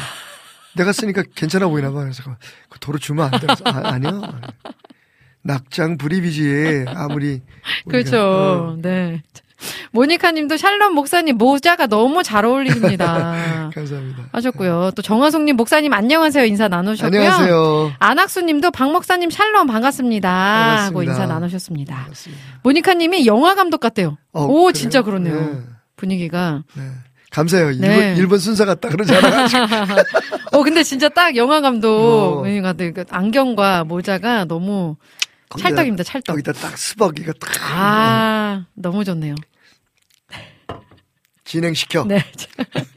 내가 0.77 0.93
쓰니까 0.93 1.23
괜찮아 1.35 1.69
보이나 1.69 1.91
봐 1.91 2.01
그래서 2.01 2.23
그 2.69 2.79
도로 2.79 2.99
주면 2.99 3.27
안 3.33 3.41
돼. 3.41 3.47
그래서 3.47 3.63
아, 3.67 3.93
아니요 3.93 4.23
낙장 5.43 5.99
불입이지 5.99 6.85
아무리 6.89 7.43
그렇죠. 7.89 8.19
어, 8.19 8.77
네. 8.81 9.23
모니카 9.93 10.33
님도 10.33 10.57
샬롬 10.57 10.95
목사님 10.95 11.37
모자가 11.37 11.87
너무 11.87 12.23
잘 12.23 12.45
어울리십니다. 12.45 13.71
감사합니다 13.75 14.25
하셨고요. 14.33 14.93
또 14.95 15.03
정화송 15.03 15.45
님 15.45 15.57
목사님 15.57 15.93
안녕하세요. 15.93 16.45
인사 16.45 16.69
나누셨고요. 16.69 17.21
안녕하세요 17.21 17.93
안학수 17.99 18.43
님도 18.43 18.71
박 18.71 18.93
목사님 18.93 19.31
샬롬 19.31 19.67
반갑습니다. 19.67 20.29
하고 20.29 20.99
반갑습니다. 21.01 21.13
인사 21.13 21.27
나누셨습니다. 21.27 21.95
반갑습니다. 21.95 22.43
모니카 22.63 22.95
님이 22.95 23.27
영화 23.27 23.55
감독 23.55 23.79
같대요. 23.79 24.17
어, 24.33 24.45
오, 24.45 24.55
그래요? 24.65 24.73
진짜 24.73 25.03
그렇네요. 25.03 25.41
네, 25.41 25.61
분위기가. 25.97 26.63
네. 26.75 26.83
감사해요 27.31 27.73
일본, 27.73 27.89
네. 27.89 28.15
일본 28.17 28.39
순사 28.39 28.65
같다 28.65 28.89
그러잖아 28.89 29.49
어, 30.53 30.63
근데 30.63 30.85
진짜 30.85 31.09
딱 31.09 31.35
영화 31.35 31.61
감독. 31.61 31.89
어. 31.89 32.43
그러니까 32.43 32.73
그 32.73 33.05
안경과 33.11 33.83
모자가 33.83 34.45
너무 34.45 34.97
찰떡입니다, 35.59 36.05
찰떡. 36.05 36.33
거기다 36.35 36.53
딱 36.53 36.79
스벅이가 36.79 37.33
딱 37.41 37.51
아, 37.73 38.65
너무 38.75 39.05
좋네요. 39.05 39.35
진행시켜 41.45 42.05
네. 42.05 42.25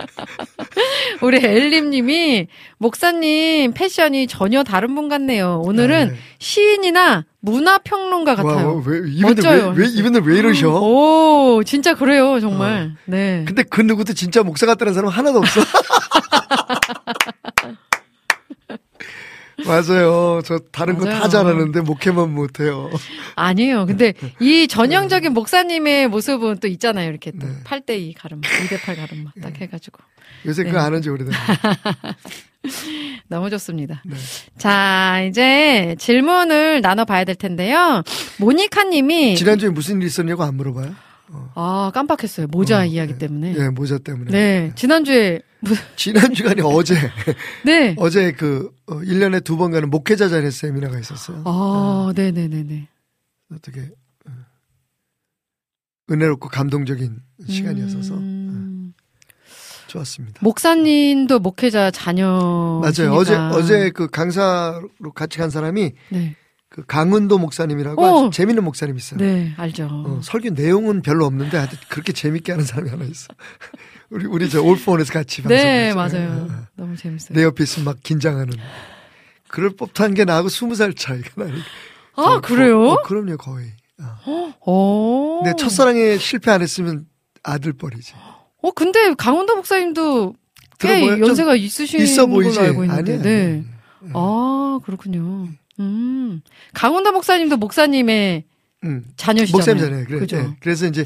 우리 1.21 1.37
엘림님이 1.37 2.47
목사님 2.77 3.73
패션이 3.73 4.27
전혀 4.27 4.63
다른 4.63 4.95
분 4.95 5.09
같네요. 5.09 5.61
오늘은 5.65 6.09
네. 6.09 6.15
시인이나 6.39 7.25
문화 7.41 7.77
평론가 7.77 8.35
같아요. 8.35 8.75
와, 8.75 8.83
왜, 8.85 8.99
이분들 9.09 9.43
멋져요. 9.43 9.73
왜, 9.75 9.85
왜 9.85 9.89
이분들 9.89 10.21
왜 10.21 10.39
이러셔? 10.39 10.69
오, 10.81 11.63
진짜 11.65 11.93
그래요, 11.93 12.39
정말. 12.39 12.93
네. 13.05 13.43
근데 13.47 13.63
그 13.63 13.81
누구도 13.81 14.13
진짜 14.13 14.43
목사 14.43 14.65
같다는 14.65 14.93
사람 14.93 15.09
하나도 15.09 15.39
없어. 15.39 15.61
맞아요. 19.65 20.41
저 20.45 20.59
다른 20.71 20.97
거 20.97 21.05
다. 21.05 21.27
잘하는데 21.27 21.81
목회만 21.81 22.33
못해요. 22.33 22.89
아니에요. 23.35 23.85
근데 23.87 24.13
이 24.39 24.67
전형적인 24.67 25.33
목사님의 25.33 26.07
모습은 26.09 26.57
또 26.59 26.67
있잖아요. 26.67 27.09
이렇게 27.09 27.31
또 27.31 27.47
네. 27.47 27.53
8대2 27.63 28.13
가름, 28.17 28.41
2대8 28.41 28.95
가름 28.95 29.23
막딱 29.23 29.59
해가지고. 29.59 29.99
요새 30.45 30.63
네. 30.63 30.69
그거 30.69 30.79
안 30.81 30.93
한 30.93 31.01
지 31.01 31.09
오래됐네. 31.09 31.35
너무 33.29 33.49
좋습니다. 33.49 34.01
네. 34.05 34.15
자, 34.57 35.21
이제 35.27 35.95
질문을 35.99 36.81
나눠봐야 36.81 37.23
될 37.23 37.35
텐데요. 37.35 38.03
모니카 38.39 38.83
님이. 38.85 39.35
지난주에 39.35 39.69
무슨 39.69 40.01
일 40.01 40.07
있었냐고 40.07 40.43
안 40.43 40.55
물어봐요? 40.55 40.93
아, 41.55 41.91
깜빡했어요. 41.93 42.47
모자 42.47 42.79
어, 42.81 42.85
이야기 42.85 43.13
네. 43.13 43.17
때문에. 43.19 43.55
예, 43.57 43.69
모자 43.69 43.97
때문에. 43.97 44.31
네. 44.31 44.71
지난주에, 44.75 45.31
무- 45.33 45.39
지난 45.95 46.33
주간에 46.33 46.61
어제, 46.63 46.95
네. 47.65 47.95
어제 47.97 48.31
그, 48.31 48.71
어, 48.85 48.95
1년에 48.99 49.43
두 49.43 49.57
번 49.57 49.71
가는 49.71 49.89
목회자 49.89 50.29
자리 50.29 50.51
세미나가 50.51 50.99
있었어요. 50.99 51.41
아, 51.45 52.11
네 52.15 52.31
네 52.31 52.47
네 52.47 52.63
네. 52.63 52.87
어떻게, 53.53 53.89
어, 54.27 54.31
은혜롭고 56.11 56.49
감동적인 56.49 57.19
시간이었어서 57.49 58.13
음, 58.15 58.93
좋았습니다. 59.87 60.39
목사님도 60.43 61.39
목회자 61.39 61.91
자녀. 61.91 62.79
맞아요. 62.81 63.13
어제, 63.13 63.35
어제 63.35 63.89
그 63.89 64.07
강사로 64.09 64.89
같이 65.15 65.37
간 65.39 65.49
사람이 65.49 65.93
네. 66.09 66.35
그 66.69 66.83
강은도 66.85 67.37
목사님이라고 67.39 68.03
어. 68.05 68.27
아주 68.27 68.29
재밌는 68.37 68.63
목사님 68.63 68.97
있어요. 68.97 69.19
네, 69.19 69.53
알죠. 69.57 69.87
어, 69.89 70.19
설교 70.21 70.49
내용은 70.51 71.01
별로 71.01 71.25
없는데 71.25 71.57
하여튼 71.57 71.77
그렇게 71.89 72.11
재밌게 72.13 72.51
하는 72.51 72.65
사람이 72.65 72.89
하나 72.89 73.05
있어. 73.05 73.27
우리 74.09 74.25
우리 74.25 74.49
저 74.49 74.61
올폰에서 74.61 75.11
같이 75.13 75.41
네, 75.43 75.93
방송했잖아요. 75.93 76.45
맞아요. 76.47 76.65
너무 76.75 76.95
재밌어요. 76.95 77.37
내 77.37 77.43
옆에 77.43 77.63
있으면 77.63 77.85
막 77.85 77.97
긴장하는. 78.03 78.53
그럴 79.47 79.71
법한 79.71 80.13
게 80.13 80.25
나하고 80.25 80.49
스무 80.49 80.75
살 80.75 80.93
차이가 80.93 81.29
나니까. 81.35 81.65
아, 82.15 82.39
그래요? 82.41 82.81
어, 82.83 83.01
그럼요, 83.03 83.37
거의. 83.37 83.71
어. 84.01 84.53
어. 84.65 85.41
근데 85.43 85.55
첫사랑에 85.55 86.17
실패 86.17 86.51
안 86.51 86.61
했으면 86.61 87.05
아들 87.43 87.73
뻘이지. 87.73 88.13
어, 88.61 88.71
근데 88.71 89.13
강원도 89.15 89.55
목사님도 89.55 90.35
꽤 90.79 90.87
들어보여? 90.99 91.17
좀 91.17 91.27
연세가 91.27 91.55
있으신 91.55 92.01
있어 92.01 92.27
보이지? 92.27 92.55
걸로 92.57 92.67
알고 92.69 92.83
있는데. 92.85 93.13
아니야. 93.13 93.23
네. 93.23 93.63
아, 94.13 94.79
그렇군요. 94.83 95.47
음. 95.79 96.41
강원도 96.73 97.11
목사님도 97.11 97.57
목사님의 97.57 98.43
음. 98.83 99.05
자녀시잖아요. 99.15 99.57
목사님잖아요. 99.57 100.05
그래, 100.05 100.19
그죠? 100.19 100.37
예. 100.37 100.47
그래서 100.59 100.85
이제 100.85 101.03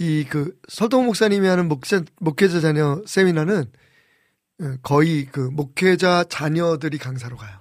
이 0.00 0.24
그 0.30 0.58
설동 0.68 1.04
목사님이 1.06 1.46
하는 1.46 1.68
목자, 1.68 2.02
목회자 2.20 2.60
자녀 2.60 3.02
세미나는 3.06 3.64
어, 4.62 4.74
거의 4.82 5.26
그 5.26 5.40
목회자 5.40 6.24
자녀들이 6.28 6.96
강사로 6.98 7.36
가요. 7.36 7.58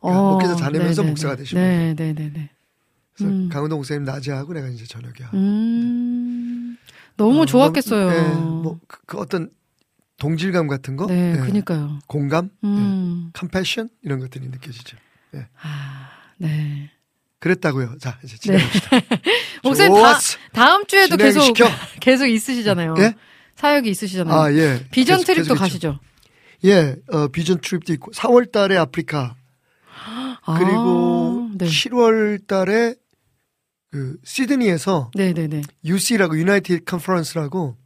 그러니까 0.00 0.22
목회자 0.22 0.56
자녀면서 0.56 1.02
어, 1.02 1.04
네네네. 1.04 1.10
목사가 1.10 1.36
되시면 1.36 1.64
네, 1.64 1.94
네, 1.94 2.12
네, 2.12 2.30
네. 2.32 2.50
그래서 3.14 3.32
음. 3.32 3.48
강원도 3.48 3.76
목사님 3.76 4.04
낮에 4.04 4.30
하고 4.32 4.52
내가 4.52 4.68
이제 4.68 4.84
저녁에 4.84 5.14
하고. 5.22 5.36
음. 5.36 6.76
너무 7.16 7.42
어, 7.42 7.46
좋았겠어요. 7.46 8.10
너무, 8.10 8.16
예, 8.16 8.34
뭐, 8.34 8.80
그, 8.86 8.98
그 9.06 9.18
어떤 9.18 9.50
동질감 10.18 10.66
같은 10.68 10.96
거? 10.96 11.06
네, 11.06 11.32
예, 11.36 11.40
그니까요. 11.40 11.98
공감? 12.06 12.50
음. 12.64 13.30
컴패션? 13.32 13.88
이런 14.02 14.20
것들이 14.20 14.48
느껴지죠. 14.48 14.96
아, 15.62 16.08
네. 16.38 16.90
그랬다고요. 17.40 17.96
자, 17.98 18.18
이제 18.22 18.36
네. 18.36 18.38
진행합시다. 18.38 19.00
목사님 19.64 19.92
다, 19.94 19.98
좋았어. 20.00 20.38
다음 20.52 20.86
주에도 20.86 21.16
계속 21.16 21.40
진행시켜. 21.40 21.68
계속 22.00 22.26
있으시잖아요. 22.26 22.94
예? 22.98 23.14
사역이 23.56 23.90
있으시잖아요. 23.90 24.38
아, 24.38 24.52
예. 24.52 24.86
비전 24.90 25.16
계속- 25.18 25.26
트립도 25.26 25.54
계속. 25.54 25.58
가시죠. 25.60 25.98
예, 26.66 26.96
어, 27.08 27.28
비전 27.28 27.58
트립도 27.60 27.92
있고, 27.94 28.10
4월 28.12 28.52
달에 28.52 28.76
아프리카, 28.76 29.34
그리고 30.44 31.48
아, 31.50 31.54
네. 31.56 31.66
7월 31.66 32.46
달에 32.46 32.94
그 33.90 34.16
시드니에서 34.24 35.10
네, 35.14 35.32
네, 35.32 35.46
네. 35.48 35.62
UC라고 35.84 36.38
유나이티드 36.38 36.84
컨퍼런스라고 36.84 37.76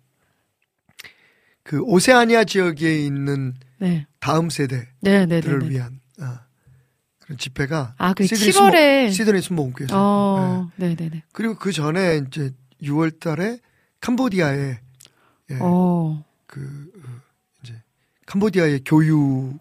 그 1.63 1.81
오세아니아 1.81 2.45
지역에 2.45 2.99
있는 2.99 3.55
네. 3.79 4.07
다음 4.21 4.51
세대들을 4.51 4.89
네, 5.01 5.27
네, 5.27 5.41
네. 5.41 5.59
네. 5.59 5.69
위한 5.71 6.01
아, 6.21 6.41
집회가 7.39 7.95
아, 7.99 8.13
그 8.15 8.27
시드니 8.27 8.51
7월에 8.51 9.07
순복- 9.09 9.13
시드니 9.13 9.41
순복음교회에서 9.41 9.95
어, 9.97 10.71
예. 10.81 10.89
네, 10.89 10.95
네, 10.95 11.09
네. 11.09 11.23
그리고 11.33 11.55
그 11.57 11.73
전에 11.73 12.23
이제 12.27 12.53
6월 12.83 13.19
달에 13.19 13.59
캄보디아에 14.01 14.79
예, 15.51 15.59
어. 15.61 16.25
그 16.47 16.93
어, 17.05 17.09
이제 17.63 17.83
캄보디아의 18.27 18.83
교육을 18.85 19.59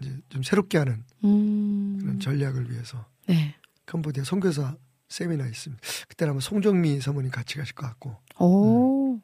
이제 0.00 0.16
좀 0.28 0.42
새롭게 0.42 0.78
하는 0.78 1.04
음. 1.24 1.98
그런 2.00 2.20
전략을 2.20 2.70
위해서 2.70 3.04
네. 3.26 3.54
캄보디아 3.86 4.24
선교사 4.24 4.76
세미나 5.08 5.46
있습니다. 5.46 5.82
그때는 6.08 6.32
아마 6.32 6.40
송정미 6.40 7.00
사모님 7.00 7.30
같이 7.30 7.56
가실 7.56 7.74
것 7.74 7.86
같고 7.86 8.16
오. 8.38 9.20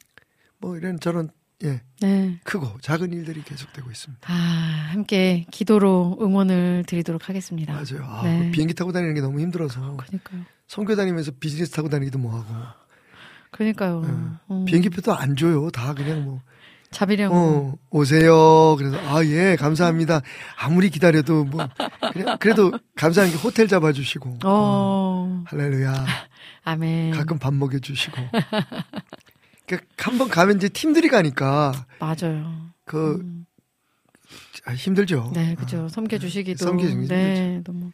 뭐 0.58 0.76
이런 0.76 1.00
저런 1.00 1.30
예 1.64 1.82
네. 2.00 2.40
크고 2.44 2.78
작은 2.80 3.12
일들이 3.12 3.42
계속되고 3.42 3.90
있습니다. 3.90 4.32
아, 4.32 4.88
함께 4.92 5.44
기도로 5.50 6.16
응원을 6.20 6.84
드리도록 6.86 7.28
하겠습니다. 7.28 7.72
맞아요. 7.74 8.04
아, 8.04 8.22
네. 8.24 8.46
그 8.46 8.50
비행기 8.52 8.74
타고 8.74 8.92
다니는 8.92 9.14
게 9.14 9.20
너무 9.20 9.40
힘들어서 9.40 9.80
그러니까요. 9.98 10.42
선교 10.66 10.96
다니면서 10.96 11.32
비즈니스 11.38 11.70
타고 11.72 11.88
다니기도 11.90 12.18
뭐하고 12.18 12.46
그러니까요. 13.50 14.02
예. 14.04 14.54
음. 14.54 14.64
비행기표도 14.64 15.12
안 15.14 15.36
줘요. 15.36 15.70
다 15.70 15.92
그냥 15.92 16.24
뭐 16.24 16.40
자비령. 16.92 17.30
어, 17.32 17.74
오세요. 17.90 18.74
그래서 18.76 18.96
아 19.08 19.22
예 19.24 19.54
감사합니다. 19.56 20.22
아무리 20.58 20.88
기다려도 20.90 21.44
뭐 21.44 21.68
그래, 22.12 22.24
그래도 22.40 22.72
감사한 22.96 23.30
게 23.30 23.36
호텔 23.36 23.68
잡아주시고 23.68 24.38
어. 24.44 25.44
할렐루야. 25.46 26.06
아멘. 26.64 27.12
가끔 27.12 27.38
밥 27.38 27.52
먹여주시고. 27.54 28.16
그러니까 29.76 30.10
한번 30.10 30.28
가면 30.28 30.56
이제 30.56 30.68
팀들이 30.68 31.08
가니까 31.08 31.72
맞아요. 32.00 32.70
그 32.84 33.20
음. 33.20 33.46
아, 34.66 34.72
힘들죠. 34.72 35.30
네, 35.34 35.54
그죠. 35.54 35.88
섬겨주시기도. 35.88 36.64
섬겨주기 36.64 37.08
네, 37.08 37.62
너무. 37.64 37.90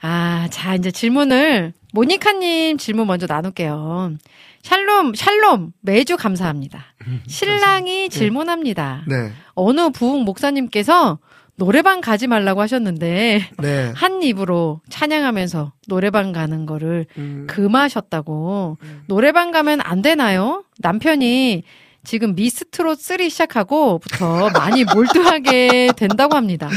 아, 0.00 0.48
자, 0.50 0.74
이제 0.74 0.90
질문을, 0.90 1.72
모니카님 1.92 2.76
질문 2.78 3.06
먼저 3.06 3.26
나눌게요. 3.26 4.16
샬롬, 4.62 5.14
샬롬, 5.14 5.72
매주 5.80 6.16
감사합니다. 6.16 6.84
신랑이 7.28 8.08
질문합니다. 8.08 9.04
네, 9.06 9.32
어느 9.54 9.90
부흥 9.90 10.24
목사님께서 10.24 11.18
노래방 11.56 12.00
가지 12.00 12.26
말라고 12.26 12.60
하셨는데, 12.62 13.50
네. 13.58 13.92
한 13.94 14.22
입으로 14.22 14.80
찬양하면서 14.88 15.72
노래방 15.88 16.32
가는 16.32 16.66
거를 16.66 17.06
음, 17.18 17.46
금하셨다고. 17.48 18.78
노래방 19.06 19.50
가면 19.50 19.80
안 19.82 20.02
되나요? 20.02 20.64
남편이 20.78 21.62
지금 22.04 22.34
미스트롯 22.34 22.98
3 23.00 23.28
시작하고부터 23.28 24.50
많이 24.58 24.82
몰두하게 24.84 25.90
된다고 25.96 26.36
합니다. 26.36 26.68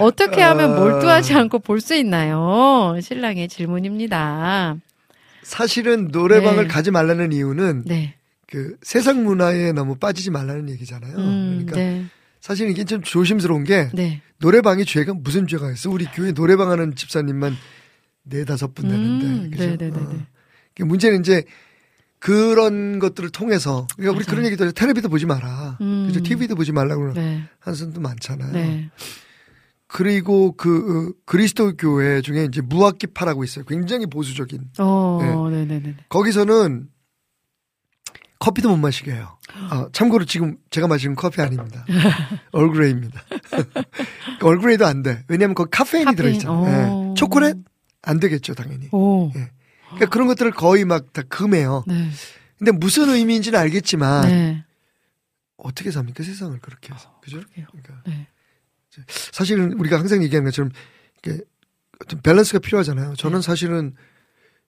어떻게 0.00 0.40
하면 0.42 0.72
아. 0.72 0.80
몰두하지 0.80 1.34
않고 1.34 1.60
볼 1.60 1.80
수 1.80 1.94
있나요? 1.94 2.96
신랑의 3.00 3.48
질문입니다. 3.48 4.76
사실은 5.44 6.08
노래방을 6.08 6.64
네. 6.64 6.68
가지 6.68 6.90
말라는 6.90 7.32
이유는 7.32 7.84
네. 7.86 8.14
그 8.48 8.76
세상 8.82 9.24
문화에 9.24 9.72
너무 9.72 9.96
빠지지 9.96 10.30
말라는 10.30 10.68
얘기잖아요. 10.70 11.16
음, 11.16 11.64
그러니까 11.66 11.76
네. 11.76 12.04
사실 12.42 12.68
이게 12.68 12.82
좀 12.84 13.02
조심스러운 13.02 13.62
게 13.62 13.88
네. 13.94 14.20
노래방이 14.38 14.84
죄가 14.84 15.14
무슨 15.14 15.46
죄가 15.46 15.70
있어? 15.70 15.88
우리 15.90 16.06
교회 16.06 16.32
노래방 16.32 16.70
하는 16.70 16.96
집사님만 16.96 17.54
네 18.24 18.44
다섯 18.44 18.74
분 18.74 18.88
되는데. 18.88 19.26
음, 19.26 19.50
그죠? 19.50 19.64
네네네네. 19.64 19.96
어. 19.96 20.26
그 20.74 20.82
문제는 20.82 21.20
이제 21.20 21.44
그런 22.18 22.98
것들을 22.98 23.30
통해서 23.30 23.86
그러니까 23.96 24.16
우리 24.16 24.24
맞아요. 24.24 24.30
그런 24.30 24.46
얘기도 24.46 24.64
해요. 24.64 24.72
텔레비도 24.72 25.08
보지 25.08 25.24
마라. 25.24 25.78
음. 25.80 26.06
그죠? 26.08 26.20
TV도 26.20 26.56
보지 26.56 26.72
말라고 26.72 27.02
하는 27.02 27.14
네. 27.14 27.42
한선도 27.60 28.00
많잖아요. 28.00 28.52
네. 28.52 28.90
그리고 29.86 30.52
그 30.56 31.12
어, 31.12 31.20
그리스도 31.24 31.76
교회 31.76 32.22
중에 32.22 32.44
이제 32.44 32.60
무학기파라고 32.60 33.44
있어요. 33.44 33.64
굉장히 33.66 34.06
보수적인. 34.06 34.70
어, 34.80 35.48
네 35.48 35.64
네네. 35.64 35.94
거기서는 36.08 36.88
커피도 38.42 38.68
못 38.70 38.76
마시게 38.76 39.12
해요. 39.12 39.38
아, 39.54 39.88
참고로 39.92 40.24
지금 40.24 40.56
제가 40.70 40.88
마시는 40.88 41.14
커피 41.14 41.40
아닙니다. 41.40 41.86
얼그레이입니다. 42.50 43.22
얼그레이도 44.42 44.84
안 44.84 45.04
돼. 45.04 45.22
왜냐하면 45.28 45.54
거기 45.54 45.70
카페인이 45.70 46.06
카페인, 46.06 46.16
들어있잖아요. 46.16 46.92
어. 46.92 47.10
예. 47.10 47.14
초콜릿 47.14 47.56
안 48.02 48.18
되겠죠, 48.18 48.54
당연히. 48.54 48.88
오. 48.90 49.30
예. 49.36 49.48
그러니까 49.90 50.06
그런 50.10 50.26
것들을 50.26 50.50
거의 50.50 50.84
막 50.84 51.12
다 51.12 51.22
금해요. 51.22 51.84
네. 51.86 52.10
근데 52.58 52.72
무슨 52.72 53.10
의미인지는 53.10 53.56
알겠지만 53.56 54.28
네. 54.28 54.64
어떻게 55.56 55.92
삽니까 55.92 56.24
세상을 56.24 56.58
그렇게 56.60 56.92
해서 56.92 57.20
그죠? 57.22 57.36
그러게요. 57.38 57.66
그러니까 57.70 58.02
네. 58.08 58.28
사실은 59.06 59.74
우리가 59.74 60.00
항상 60.00 60.20
얘기하는 60.24 60.50
것처럼 60.50 60.72
이렇게 61.22 61.44
어떤 62.02 62.20
밸런스가 62.22 62.58
필요하잖아요. 62.58 63.14
저는 63.14 63.38
네. 63.38 63.46
사실은 63.46 63.94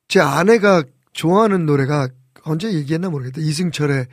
제 0.06 0.20
아내가 0.20 0.84
좋아하는 1.12 1.66
노래가 1.66 2.08
언제 2.44 2.72
얘기했나 2.72 3.10
모르겠다. 3.10 3.40
이승철의 3.40 4.06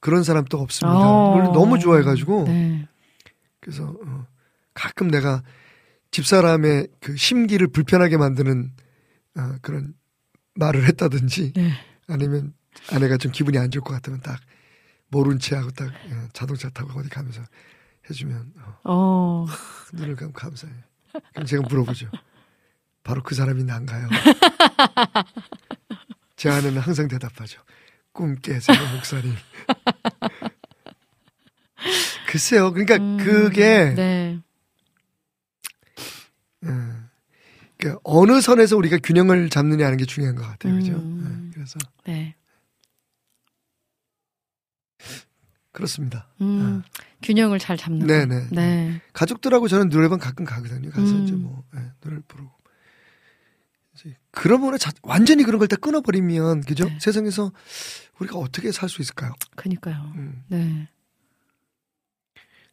그런 0.00 0.22
사람 0.22 0.44
또 0.44 0.58
없습니다. 0.58 0.98
어. 0.98 1.36
노래 1.36 1.44
너무 1.48 1.78
좋아해가지고 1.78 2.44
네. 2.44 2.88
그래서 3.60 3.94
어, 4.04 4.26
가끔 4.74 5.10
내가 5.10 5.42
집사람의 6.10 6.88
그 7.00 7.16
심기를 7.16 7.68
불편하게 7.68 8.16
만드는 8.16 8.72
어, 9.36 9.56
그런 9.62 9.94
말을 10.54 10.86
했다든지 10.86 11.52
네. 11.54 11.72
아니면 12.06 12.54
아내가 12.92 13.16
좀 13.16 13.32
기분이 13.32 13.58
안 13.58 13.70
좋을 13.70 13.82
것 13.82 13.92
같으면 13.94 14.20
딱 14.20 14.40
모른 15.08 15.38
채 15.38 15.56
하고 15.56 15.70
딱 15.70 15.88
어, 15.88 16.28
자동차 16.32 16.68
타고 16.70 16.98
어디 16.98 17.08
가면서 17.08 17.42
해주면 18.08 18.52
어, 18.84 18.84
어. 18.84 19.46
눈을 19.92 20.16
감고 20.16 20.34
감사해. 20.34 20.72
그럼 21.32 21.46
제가 21.46 21.62
물어보죠. 21.68 22.10
바로 23.02 23.22
그 23.22 23.34
사람이 23.34 23.64
난가요? 23.64 24.08
제 26.36 26.50
아내는 26.50 26.80
항상 26.80 27.08
대답하죠. 27.08 27.60
꿈 28.18 28.34
깨세요, 28.40 28.76
목사님. 28.96 29.32
글쎄요. 32.26 32.72
그러니까 32.72 32.96
음, 32.96 33.16
그게 33.16 33.94
네. 33.94 34.40
음, 36.64 37.08
그 37.76 37.96
어느 38.02 38.40
선에서 38.40 38.76
우리가 38.76 38.98
균형을 39.04 39.50
잡느냐 39.50 39.84
하는 39.86 39.98
게 39.98 40.04
중요한 40.04 40.34
것 40.34 40.42
같아요. 40.42 40.74
그죠? 40.74 40.94
음. 40.94 41.44
네, 41.46 41.50
그래서 41.54 41.78
네. 42.06 42.34
그렇습니다. 45.70 46.26
음, 46.40 46.82
균형을 47.22 47.60
잘 47.60 47.76
잡는. 47.76 48.04
네, 48.08 48.26
거. 48.26 48.34
네. 48.34 48.48
네. 48.50 49.00
가족들하고 49.12 49.68
저는 49.68 49.90
노래방 49.90 50.18
가끔 50.18 50.44
가거든요. 50.44 50.90
가서 50.90 51.12
음. 51.14 51.22
이제 51.22 51.34
뭐 51.34 51.62
예, 51.76 51.82
노래를 52.02 52.24
부르고. 52.26 52.50
이제 53.94 54.16
그러면 54.32 54.76
자- 54.76 54.90
완전히 55.02 55.44
그런 55.44 55.60
걸 55.60 55.68
다 55.68 55.76
끊어버리면 55.76 56.62
그죠? 56.62 56.86
네. 56.86 56.98
세상에서 57.00 57.52
우리가 58.20 58.38
어떻게 58.38 58.72
살 58.72 58.88
수 58.88 59.00
있을까요? 59.02 59.32
그니까요. 59.56 60.12
음, 60.16 60.42
네. 60.48 60.88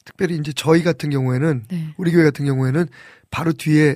특별히 0.03 0.37
이제 0.37 0.53
저희 0.53 0.83
같은 0.83 1.09
경우에는 1.09 1.65
네. 1.67 1.93
우리 1.97 2.11
교회 2.11 2.23
같은 2.23 2.45
경우에는 2.45 2.87
바로 3.31 3.53
뒤에 3.53 3.95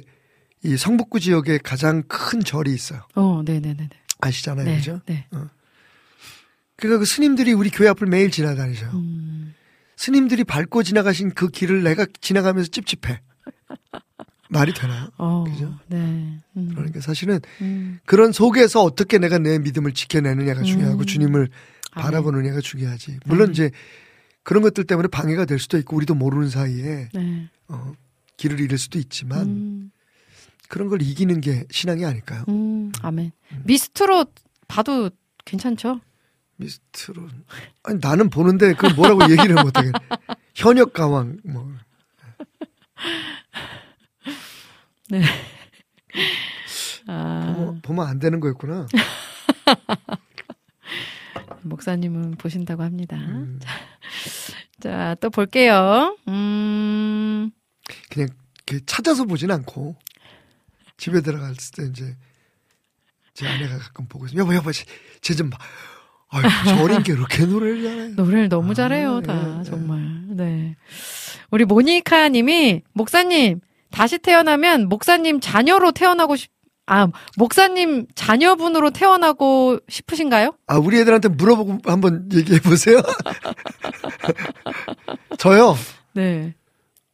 이 0.64 0.76
성북구 0.76 1.20
지역에 1.20 1.60
가장 1.60 2.04
큰 2.08 2.40
절이 2.42 2.74
있어요. 2.74 3.08
어, 3.16 3.42
네네네네. 3.46 3.90
아시잖아요, 4.20 4.66
네. 4.66 4.76
그죠? 4.78 5.02
네. 5.06 5.28
그러니까 6.76 7.00
그 7.00 7.06
스님들이 7.06 7.54
우리 7.54 7.70
교회 7.70 7.88
앞을 7.90 8.08
매일 8.08 8.32
지나다니셔요. 8.32 8.92
음, 8.92 9.54
스님들이 9.96 10.44
밟고 10.44 10.84
지나가신 10.84 11.34
그 11.34 11.50
길을 11.50 11.84
내가 11.84 12.06
지나가면서 12.20 12.70
찝찝해. 12.72 13.22
말이 14.50 14.74
되나요? 14.74 15.10
어, 15.18 15.44
그죠? 15.44 15.74
네. 15.88 15.98
음, 16.58 16.72
그러니까 16.74 17.02
사실은 17.02 17.40
음, 17.62 18.00
그런 18.06 18.32
속에서 18.32 18.82
어떻게 18.84 19.20
내가 19.20 19.38
내 19.38 19.60
믿음을 19.60 19.94
지켜내느냐가 19.94 20.64
중요하고 20.64 21.02
음. 21.02 21.06
주님을 21.06 21.50
아멘. 21.92 22.04
바라보느냐가 22.04 22.60
중요하지. 22.60 23.20
물론 23.26 23.44
아멘. 23.44 23.52
이제 23.52 23.72
그런 24.44 24.64
것들 24.64 24.86
때문에 24.86 25.08
방해가 25.08 25.46
될 25.46 25.60
수도 25.60 25.78
있고 25.78 25.96
우리도 25.96 26.16
모르는 26.16 26.50
사이에 26.50 27.10
네. 27.14 27.50
어, 27.68 27.94
길을 28.38 28.60
잃을 28.60 28.80
수도 28.80 28.98
있지만 28.98 29.42
음, 29.42 29.92
그런 30.68 30.88
걸 30.88 31.02
이기는 31.04 31.40
게 31.42 31.66
신앙이 31.70 32.04
아닐까요? 32.04 32.44
음, 32.50 32.92
아멘. 33.02 33.32
미스트롯 33.66 34.34
봐도 34.68 35.12
괜찮죠? 35.46 36.02
미스트로 36.58 37.28
아니 37.84 38.00
나는 38.02 38.30
보는데 38.30 38.74
그 38.74 38.88
뭐라고 38.88 39.24
얘기를 39.32 39.56
못하겠네. 39.56 39.94
현역 40.56 40.94
가왕 40.94 41.38
뭐 41.46 41.72
아, 47.08 47.54
보면, 47.56 47.82
보면 47.82 48.08
안 48.08 48.20
되는 48.20 48.40
거였구나. 48.40 48.88
목사님은 51.64 52.36
보신다고 52.36 52.84
합니다. 52.84 53.18
음, 53.18 53.60
자, 54.80 55.16
또 55.20 55.30
볼게요. 55.30 56.18
음, 56.28 57.52
그냥 58.10 58.30
이렇게 58.68 58.86
찾아서 58.86 59.26
보진 59.26 59.52
않고 59.52 59.96
집에 60.98 61.22
들어갈 61.22 61.54
때 61.76 61.86
이제 61.90 62.16
제 63.34 63.48
아내가 63.48 63.78
가끔 63.78 64.08
보고 64.08 64.26
있으면 64.26 64.46
여보 64.46 64.56
여보 64.56 64.72
쟤좀 65.22 65.50
봐. 65.50 65.58
아유 66.32 66.44
저린 66.78 67.02
게 67.02 67.14
이렇게 67.14 67.46
노래를 67.46 67.84
잘해. 67.84 68.08
노래를 68.10 68.50
너무 68.50 68.72
아, 68.72 68.74
잘해요, 68.76 69.20
예, 69.24 69.26
다. 69.26 69.60
예. 69.60 69.64
정말. 69.64 70.00
네. 70.28 70.76
우리 71.50 71.66
모니카 71.66 72.30
님이, 72.30 72.84
목사님, 72.94 73.62
다시 73.92 74.18
태어나면 74.20 74.88
목사님 74.90 75.40
자녀로 75.40 75.92
태어나고 75.92 76.36
싶, 76.36 76.52
아, 76.86 77.08
목사님 77.38 78.08
자녀분으로 78.16 78.92
태어나고 78.92 79.80
싶으신가요? 79.90 80.54
아 80.68 80.78
우리 80.78 81.00
애들한테 81.00 81.30
물어보고 81.30 81.80
한번 81.86 82.30
얘기해 82.34 82.60
보세요. 82.62 83.02
저요. 85.38 85.78
네. 86.14 86.54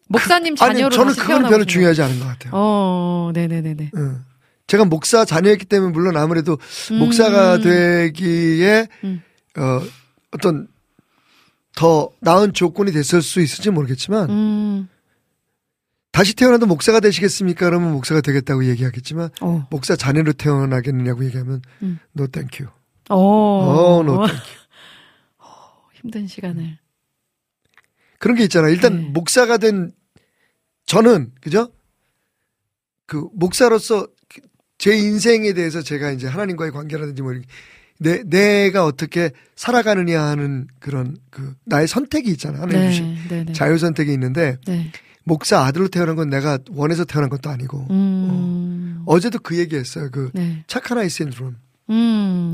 목사님 0.08 0.56
아니 0.60 0.76
자녀로 0.76 0.90
저는 0.92 1.08
다시 1.14 1.20
그건 1.22 1.42
별로 1.44 1.50
싶나요? 1.50 1.66
중요하지 1.66 2.02
않은 2.04 2.20
것 2.20 2.26
같아요. 2.28 2.52
어, 2.54 3.32
네네네네. 3.34 3.92
응. 3.96 4.24
제가 4.68 4.86
목사 4.86 5.26
자녀였기 5.26 5.66
때문에 5.66 5.92
물론 5.92 6.18
아무래도 6.18 6.58
음. 6.92 7.00
목사가 7.00 7.60
되기에 7.60 8.88
음. 9.04 9.22
어 9.58 9.82
어떤 10.32 10.68
더 11.76 12.10
나은 12.22 12.54
조건이 12.54 12.92
됐을 12.92 13.22
수 13.22 13.42
있을지 13.42 13.70
모르겠지만 13.70 14.30
음, 14.30 14.90
다시 16.16 16.34
태어나도 16.34 16.66
목사가 16.66 17.02
되시겠습니까? 17.02 17.66
그러면 17.66 17.92
목사가 17.92 18.22
되겠다고 18.22 18.64
얘기하겠지만 18.70 19.32
어, 19.42 19.68
목사 19.70 19.98
자녀로 19.98 20.32
태어나겠느냐고 20.32 21.26
얘기하면 21.26 21.62
음. 21.82 22.00
no 22.18 22.28
thank 22.28 22.66
you. 22.66 22.74
어. 23.10 23.18
어, 23.18 24.00
no 24.00 24.26
thank 24.26 24.48
you. 24.48 24.66
힘든 25.94 26.26
시간을. 26.26 26.78
그런 28.18 28.38
게 28.38 28.44
있잖아. 28.44 28.70
일단 28.70 28.96
네. 28.96 29.10
목사가 29.10 29.58
된 29.58 29.92
저는 30.86 31.34
그죠? 31.42 31.74
그 33.08 33.28
목사로서 33.34 34.08
제 34.78 34.96
인생에 34.96 35.52
대해서 35.52 35.82
제가 35.82 36.12
이제 36.12 36.28
하나님과의 36.28 36.72
관계라든지 36.72 37.24
뭐 37.24 37.34
이렇게 37.34 37.48
내 38.00 38.24
내가 38.24 38.86
어떻게 38.86 39.32
살아가느냐 39.58 40.24
하는 40.24 40.68
그런 40.80 41.18
그 41.30 41.56
나의 41.66 41.90
선택이 41.90 42.32
있잖아. 42.32 42.62
하나님 42.62 42.80
네, 42.80 42.90
주신 42.90 43.18
네, 43.28 43.44
네. 43.44 43.52
자유 43.52 43.78
선택이 43.78 44.14
있는데 44.14 44.58
네. 44.66 44.94
목사 45.26 45.60
아들로 45.66 45.88
태어난 45.88 46.16
건 46.16 46.30
내가 46.30 46.60
원해서 46.72 47.04
태어난 47.04 47.30
것도 47.30 47.50
아니고 47.50 47.88
음. 47.90 49.02
어 49.08 49.20
제도 49.20 49.40
그 49.40 49.58
얘기했어요. 49.58 50.10
그 50.12 50.30
네. 50.34 50.64
착한 50.68 50.98
아이 51.00 51.10
신드롬. 51.10 51.58
음. 51.90 52.52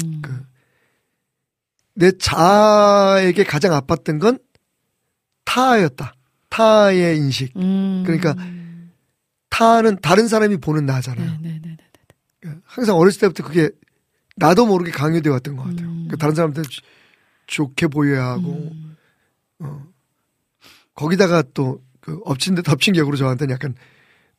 그내 1.93 2.11
자아에게 2.17 3.43
가장 3.43 3.71
아팠던 3.73 4.19
건 4.21 4.39
타였다. 5.45 6.15
타의 6.49 7.17
인식. 7.17 7.55
음. 7.57 8.03
그러니까 8.05 8.35
타는 9.49 9.99
다른 10.01 10.27
사람이 10.29 10.57
보는 10.57 10.85
나잖아요. 10.85 11.39
네, 11.41 11.59
네, 11.61 11.61
네, 11.63 11.77
네. 12.43 12.51
항상 12.63 12.95
어렸을 12.95 13.19
때부터 13.21 13.43
그게 13.43 13.69
나도 14.37 14.65
모르게 14.65 14.91
강요되어 14.91 15.31
왔던 15.33 15.57
것 15.57 15.63
같아요. 15.63 15.87
음. 15.87 15.93
그러니까 16.07 16.15
다른 16.17 16.35
사람한테 16.35 16.61
좋- 16.63 16.81
좋게 17.47 17.87
보여야 17.87 18.27
하고, 18.27 18.49
음. 18.71 18.95
어. 19.59 19.83
거기다가 20.95 21.43
또, 21.53 21.81
그, 22.01 22.19
엎친 22.25 22.55
데 22.55 22.61
덮친 22.61 22.93
격으로 22.93 23.15
저한테는 23.15 23.53
약간, 23.53 23.75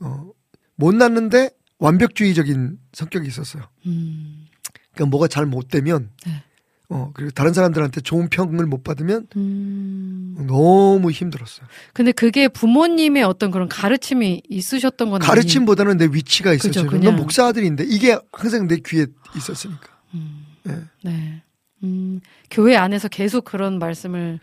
어, 0.01 0.31
못 0.77 0.95
났는데 0.95 1.51
완벽주의적인 1.79 2.79
성격이 2.93 3.27
있었어요. 3.29 3.65
음. 3.87 4.47
그러니까 4.93 5.11
뭐가 5.11 5.29
잘 5.29 5.47
못 5.47 5.69
되면, 5.69 6.11
네. 6.27 6.43
어, 6.89 7.11
그리고 7.15 7.31
다른 7.31 7.55
사람들한테 7.55 8.03
좋은 8.03 8.29
평을 8.29 8.67
못 8.67 8.85
받으면 8.85 9.27
음. 9.37 10.35
너무 10.47 11.11
힘들었어요. 11.11 11.67
근데 11.95 12.13
그게 12.13 12.49
부모님의 12.49 13.23
어떤 13.23 13.51
그런 13.51 13.69
가르침이 13.69 14.43
있으셨던 14.49 15.09
건 15.11 15.23
아니- 15.23 15.27
가르침보다는 15.29 15.97
내 15.97 16.07
위치가 16.13 16.53
있었죠. 16.53 16.85
넌 16.85 17.17
목사 17.17 17.47
아들인데 17.47 17.85
이게 17.89 18.19
항상 18.33 18.67
내 18.69 18.77
귀에 18.85 19.07
있었으니까. 19.37 19.87
음. 20.15 20.45
예. 20.69 20.79
네. 21.03 21.43
음. 21.83 22.21
교회 22.51 22.77
안에서 22.77 23.09
계속 23.09 23.45
그런 23.45 23.79
말씀을 23.79 24.39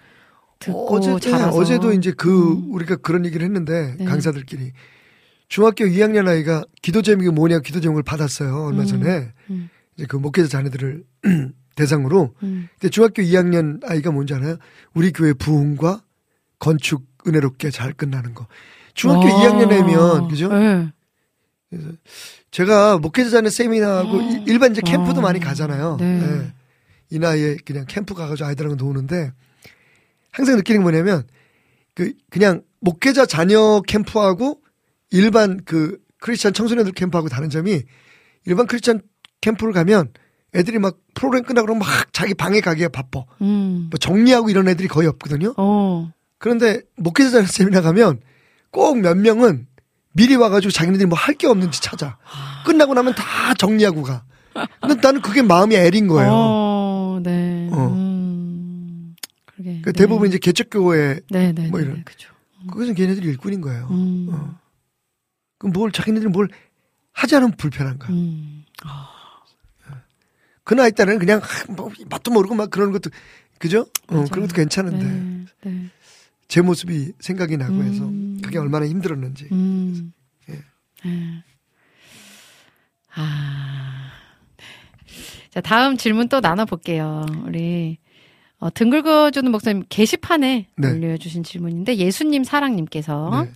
듣고 0.59 0.95
어제, 0.97 1.17
자라서 1.19 1.57
어제도 1.57 1.91
이제 1.93 2.11
그 2.11 2.53
음. 2.53 2.73
우리가 2.73 2.97
그런 2.97 3.25
얘기를 3.25 3.45
했는데 3.45 3.95
네. 3.97 4.05
강사들끼리 4.05 4.73
중학교 5.47 5.85
2학년 5.85 6.27
아이가 6.27 6.63
기도 6.81 7.01
제목이 7.01 7.29
뭐냐 7.29 7.59
기도 7.59 7.79
제목을 7.79 8.03
받았어요 8.03 8.65
얼마 8.65 8.81
음. 8.81 8.85
전에 8.85 9.31
음. 9.49 9.69
이제 9.95 10.05
그 10.07 10.17
목회자 10.17 10.47
자녀들을 10.49 11.03
대상으로 11.75 12.35
음. 12.43 12.67
근데 12.79 12.89
중학교 12.89 13.21
2학년 13.21 13.79
아이가 13.89 14.11
뭔지 14.11 14.33
알아요? 14.33 14.57
우리 14.93 15.11
교회 15.13 15.33
부흥과 15.33 16.03
건축 16.59 17.07
은혜롭게 17.25 17.69
잘 17.69 17.93
끝나는 17.93 18.33
거. 18.33 18.47
중학교 18.93 19.25
와. 19.25 19.31
2학년이면 19.31 20.29
그죠? 20.29 20.49
네. 20.53 20.89
제가 22.51 22.97
목회자 22.97 23.29
자녀 23.29 23.49
세미나하고 23.49 24.09
어. 24.17 24.21
일- 24.21 24.43
일반 24.47 24.71
이제 24.71 24.81
캠프도 24.81 25.19
어. 25.19 25.21
많이 25.21 25.39
가잖아요. 25.39 25.97
네. 25.99 26.21
예. 26.21 26.53
이 27.11 27.19
나이에 27.19 27.57
그냥 27.65 27.85
캠프 27.87 28.13
가가지고 28.13 28.47
아이들하고 28.49 28.75
노는데 28.75 29.31
항상 30.31 30.55
느끼는 30.57 30.81
게 30.81 30.83
뭐냐면 30.83 31.23
그 31.95 32.13
그냥 32.29 32.61
목회자 32.81 33.25
자녀 33.25 33.81
캠프하고 33.87 34.61
일반 35.11 35.61
그 35.65 35.97
크리스찬 36.19 36.53
청소년들 36.53 36.93
캠프하고 36.93 37.29
다른 37.29 37.49
점이 37.49 37.81
일반 38.45 38.67
크리스찬 38.67 39.01
캠프를 39.41 39.73
가면 39.73 40.11
애들이 40.55 40.79
막 40.79 40.97
프로그램 41.13 41.43
끝나고 41.43 41.75
막 41.75 41.87
자기 42.13 42.33
방에 42.33 42.59
가기가 42.61 42.89
바빠. 42.89 43.23
음. 43.41 43.87
뭐 43.91 43.97
정리하고 43.99 44.49
이런 44.49 44.67
애들이 44.67 44.87
거의 44.87 45.07
없거든요. 45.07 45.53
어. 45.57 46.11
그런데 46.37 46.81
목회자 46.97 47.29
자녀 47.31 47.45
세미나 47.45 47.81
가면 47.81 48.19
꼭 48.71 48.95
몇 48.97 49.15
명은 49.17 49.67
미리 50.13 50.35
와가지고 50.35 50.71
자기네들이 50.71 51.07
뭐 51.07 51.17
할 51.17 51.35
게 51.35 51.47
없는지 51.47 51.81
찾아. 51.81 52.17
끝나고 52.65 52.93
나면 52.93 53.13
다 53.15 53.53
정리하고 53.55 54.01
가. 54.03 54.23
근데 54.81 54.95
나는 55.01 55.21
그게 55.21 55.41
마음이 55.41 55.75
애린 55.75 56.07
거예요. 56.07 56.31
어, 56.33 57.19
네. 57.23 57.69
어. 57.71 58.08
음. 59.59 59.63
그러게. 59.63 59.81
그 59.81 59.93
네. 59.93 59.97
대부분 59.97 60.27
이제 60.27 60.37
개척교회 60.37 61.19
네, 61.29 61.51
네, 61.51 61.67
뭐 61.67 61.79
네, 61.79 61.85
이런. 61.85 61.97
네, 61.97 62.03
그죠. 62.03 62.33
그것은 62.69 62.93
걔네들이 62.93 63.27
일꾼인 63.27 63.61
거예요. 63.61 63.87
음. 63.91 64.27
어. 64.31 64.59
그럼 65.57 65.73
뭘 65.73 65.91
자기네들이 65.91 66.29
뭘 66.29 66.49
하지 67.13 67.35
않으면 67.35 67.55
불편한가? 67.57 68.09
음. 68.09 68.65
그 70.63 70.75
나이 70.75 70.91
때는 70.91 71.17
그냥 71.19 71.39
하, 71.41 71.73
뭐 71.73 71.89
맛도 72.09 72.31
모르고 72.31 72.53
막 72.53 72.69
그러는 72.69 72.91
것도 72.93 73.09
그죠? 73.57 73.87
어, 74.07 74.13
맞아요. 74.13 74.27
그런 74.27 74.45
것도 74.45 74.55
괜찮은데 74.55 75.05
네, 75.05 75.45
네. 75.71 75.89
제 76.47 76.61
모습이 76.61 77.13
생각이 77.19 77.57
나고 77.57 77.73
음. 77.73 77.81
해서 77.81 78.45
그게 78.45 78.59
얼마나 78.59 78.85
힘들었는지. 78.85 79.49
음. 79.51 80.13
예. 80.49 80.53
네. 81.03 81.43
아. 83.15 84.11
네. 84.57 85.49
자, 85.49 85.61
다음 85.61 85.97
질문 85.97 86.29
또 86.29 86.39
나눠볼게요. 86.39 87.25
우리, 87.45 87.97
어, 88.59 88.69
등 88.69 88.89
긁어주는 88.89 89.49
목사님 89.51 89.83
게시판에 89.89 90.67
네. 90.75 90.87
올려주신 90.87 91.43
질문인데, 91.43 91.97
예수님 91.97 92.43
사랑님께서, 92.43 93.45
네. 93.45 93.51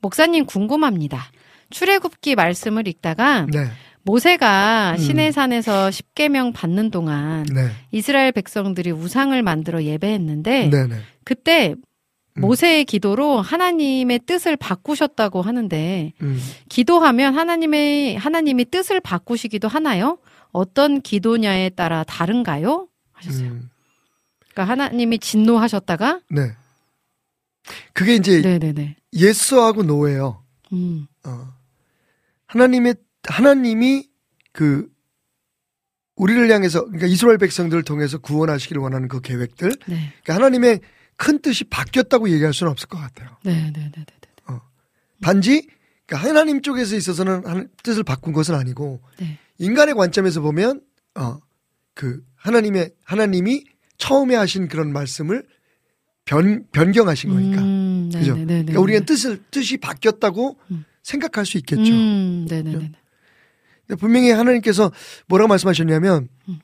목사님 0.00 0.46
궁금합니다. 0.46 1.22
출애굽기 1.70 2.34
말씀을 2.34 2.88
읽다가, 2.88 3.46
네. 3.52 3.66
모세가 4.08 4.92
음. 4.92 4.96
시내산에서 4.96 5.90
10계명 5.90 6.54
받는 6.54 6.90
동안 6.90 7.44
네. 7.54 7.68
이스라엘 7.90 8.32
백성들이 8.32 8.90
우상을 8.90 9.40
만들어 9.42 9.82
예배했는데 9.82 10.70
네. 10.70 10.86
네. 10.86 10.96
그때 11.24 11.74
음. 12.38 12.40
모세의 12.40 12.86
기도로 12.86 13.40
하나님의 13.42 14.20
뜻을 14.20 14.56
바꾸셨다고 14.56 15.42
하는데 15.42 16.12
음. 16.22 16.40
기도하면 16.70 17.36
하나님의 17.36 18.16
하나님이 18.16 18.64
뜻을 18.66 19.00
바꾸시기도 19.00 19.68
하나요? 19.68 20.18
어떤 20.52 21.02
기도냐에 21.02 21.68
따라 21.70 22.04
다른가요? 22.04 22.88
하셨어요. 23.12 23.48
음. 23.48 23.70
그러니까 24.58 24.64
하나님이 24.72 25.20
진노하셨다가 25.20 26.20
네. 26.30 26.52
그게 27.92 28.16
이제 28.16 28.40
네네네. 28.40 28.96
예스하고 29.12 29.84
노예요. 29.84 30.42
음. 30.72 31.06
어. 31.24 31.48
하나님의 32.46 32.96
하나님이 33.28 34.08
그 34.52 34.88
우리를 36.16 36.50
향해서 36.50 36.86
그러니까 36.86 37.06
이스라엘 37.06 37.38
백성들을 37.38 37.84
통해서 37.84 38.18
구원하시기를 38.18 38.82
원하는 38.82 39.06
그 39.06 39.20
계획들, 39.20 39.68
네. 39.86 40.12
그러니까 40.24 40.34
하나님의 40.34 40.80
큰 41.16 41.40
뜻이 41.40 41.62
바뀌었다고 41.64 42.30
얘기할 42.30 42.52
수는 42.52 42.72
없을 42.72 42.88
것 42.88 42.98
같아요. 42.98 43.36
네 43.44 43.52
네네네. 43.70 43.92
단지 45.20 45.66
그러니까 46.06 46.28
하나님 46.28 46.62
쪽에서 46.62 46.94
있어서는 46.96 47.44
하나- 47.44 47.64
뜻을 47.82 48.02
바꾼 48.04 48.32
것은 48.32 48.54
아니고 48.54 49.02
네. 49.20 49.38
인간의 49.58 49.94
관점에서 49.94 50.40
보면 50.40 50.80
어 51.14 51.38
그 51.94 52.24
하나님의 52.36 52.92
하나님이 53.02 53.64
처음에 53.98 54.34
하신 54.34 54.68
그런 54.68 54.92
말씀을 54.92 55.44
변 56.24 56.64
변경하신 56.72 57.30
거니까. 57.30 57.62
음, 57.62 58.10
그죠? 58.12 58.32
네네네네. 58.34 58.62
그러니까 58.64 58.80
우리가 58.80 59.04
뜻을 59.04 59.42
뜻이 59.50 59.76
바뀌었다고 59.78 60.58
음. 60.70 60.84
생각할 61.02 61.46
수 61.46 61.58
있겠죠. 61.58 61.92
음, 61.92 62.46
네네네. 62.48 62.92
분명히 63.98 64.30
하나님께서 64.30 64.92
뭐라고 65.26 65.48
말씀하셨냐면 65.48 66.28
음. 66.48 66.58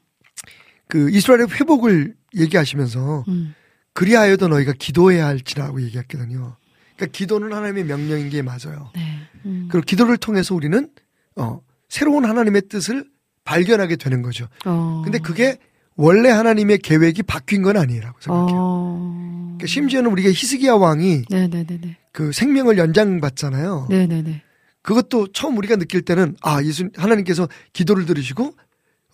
그 0.87 1.11
이스라엘의 1.11 1.49
회복을 1.49 2.15
얘기하시면서 2.37 3.25
음. 3.29 3.55
그리하여도 3.95 4.49
너희가 4.49 4.73
기도해야 4.79 5.27
할지라고 5.27 5.81
얘기했거든요. 5.83 6.57
그러니까 6.97 7.17
기도는 7.17 7.53
하나님의 7.53 7.85
명령인 7.85 8.29
게 8.29 8.43
맞아요. 8.43 8.91
네. 8.95 9.21
음. 9.47 9.69
그리고 9.71 9.85
기도를 9.85 10.19
통해서 10.19 10.55
우리는 10.55 10.91
어 11.37 11.61
새로운 11.89 12.25
하나님의 12.25 12.63
뜻을 12.69 13.09
발견하게 13.45 13.97
되는 13.97 14.23
거죠. 14.23 14.49
어. 14.67 15.03
근데 15.05 15.19
그게 15.19 15.59
원래 15.97 16.29
하나님의 16.31 16.79
계획이 16.79 17.23
바뀐 17.23 17.63
건 17.63 17.77
아니라고 17.77 18.19
생각해요. 18.21 18.57
어. 18.59 19.15
그러니까 19.57 19.67
심지어는 19.67 20.11
우리가 20.11 20.29
히스기야 20.31 20.75
왕이 20.75 21.23
네네네네. 21.31 21.97
그 22.13 22.33
생명을 22.33 22.79
연장받잖아요. 22.79 23.87
네네네. 23.91 24.43
그것도 24.83 25.29
처음 25.33 25.57
우리가 25.57 25.77
느낄 25.77 26.03
때는 26.03 26.37
아 26.43 26.63
예수 26.63 26.89
하나님께서 26.97 27.49
기도를 27.73 28.07
들으시고 28.07 28.55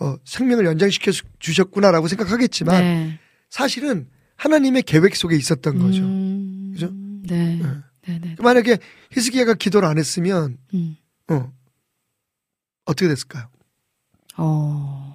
어 0.00 0.16
생명을 0.24 0.64
연장시켜 0.64 1.12
주- 1.12 1.24
주셨구나라고 1.38 2.08
생각하겠지만 2.08 2.80
네. 2.82 3.18
사실은 3.50 4.08
하나님의 4.36 4.82
계획 4.84 5.14
속에 5.14 5.36
있었던 5.36 5.78
거죠. 5.78 6.02
음. 6.02 6.70
그죠? 6.72 6.90
네. 7.28 7.56
네. 7.62 8.18
네네. 8.20 8.36
만약에 8.40 8.78
히스기야가 9.12 9.54
기도를 9.54 9.86
안 9.86 9.98
했으면 9.98 10.56
음. 10.74 10.96
어 11.28 11.52
어떻게 12.86 13.06
됐을까요? 13.08 13.48
어. 14.38 15.09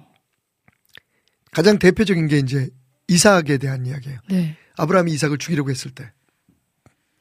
가장 1.56 1.78
대표적인 1.78 2.26
게 2.26 2.36
이제 2.36 2.68
이삭에 3.08 3.56
대한 3.56 3.86
이야기예요. 3.86 4.18
네. 4.28 4.58
아브라함이 4.76 5.10
이삭을 5.12 5.38
죽이려고 5.38 5.70
했을 5.70 5.90
때두 5.90 6.10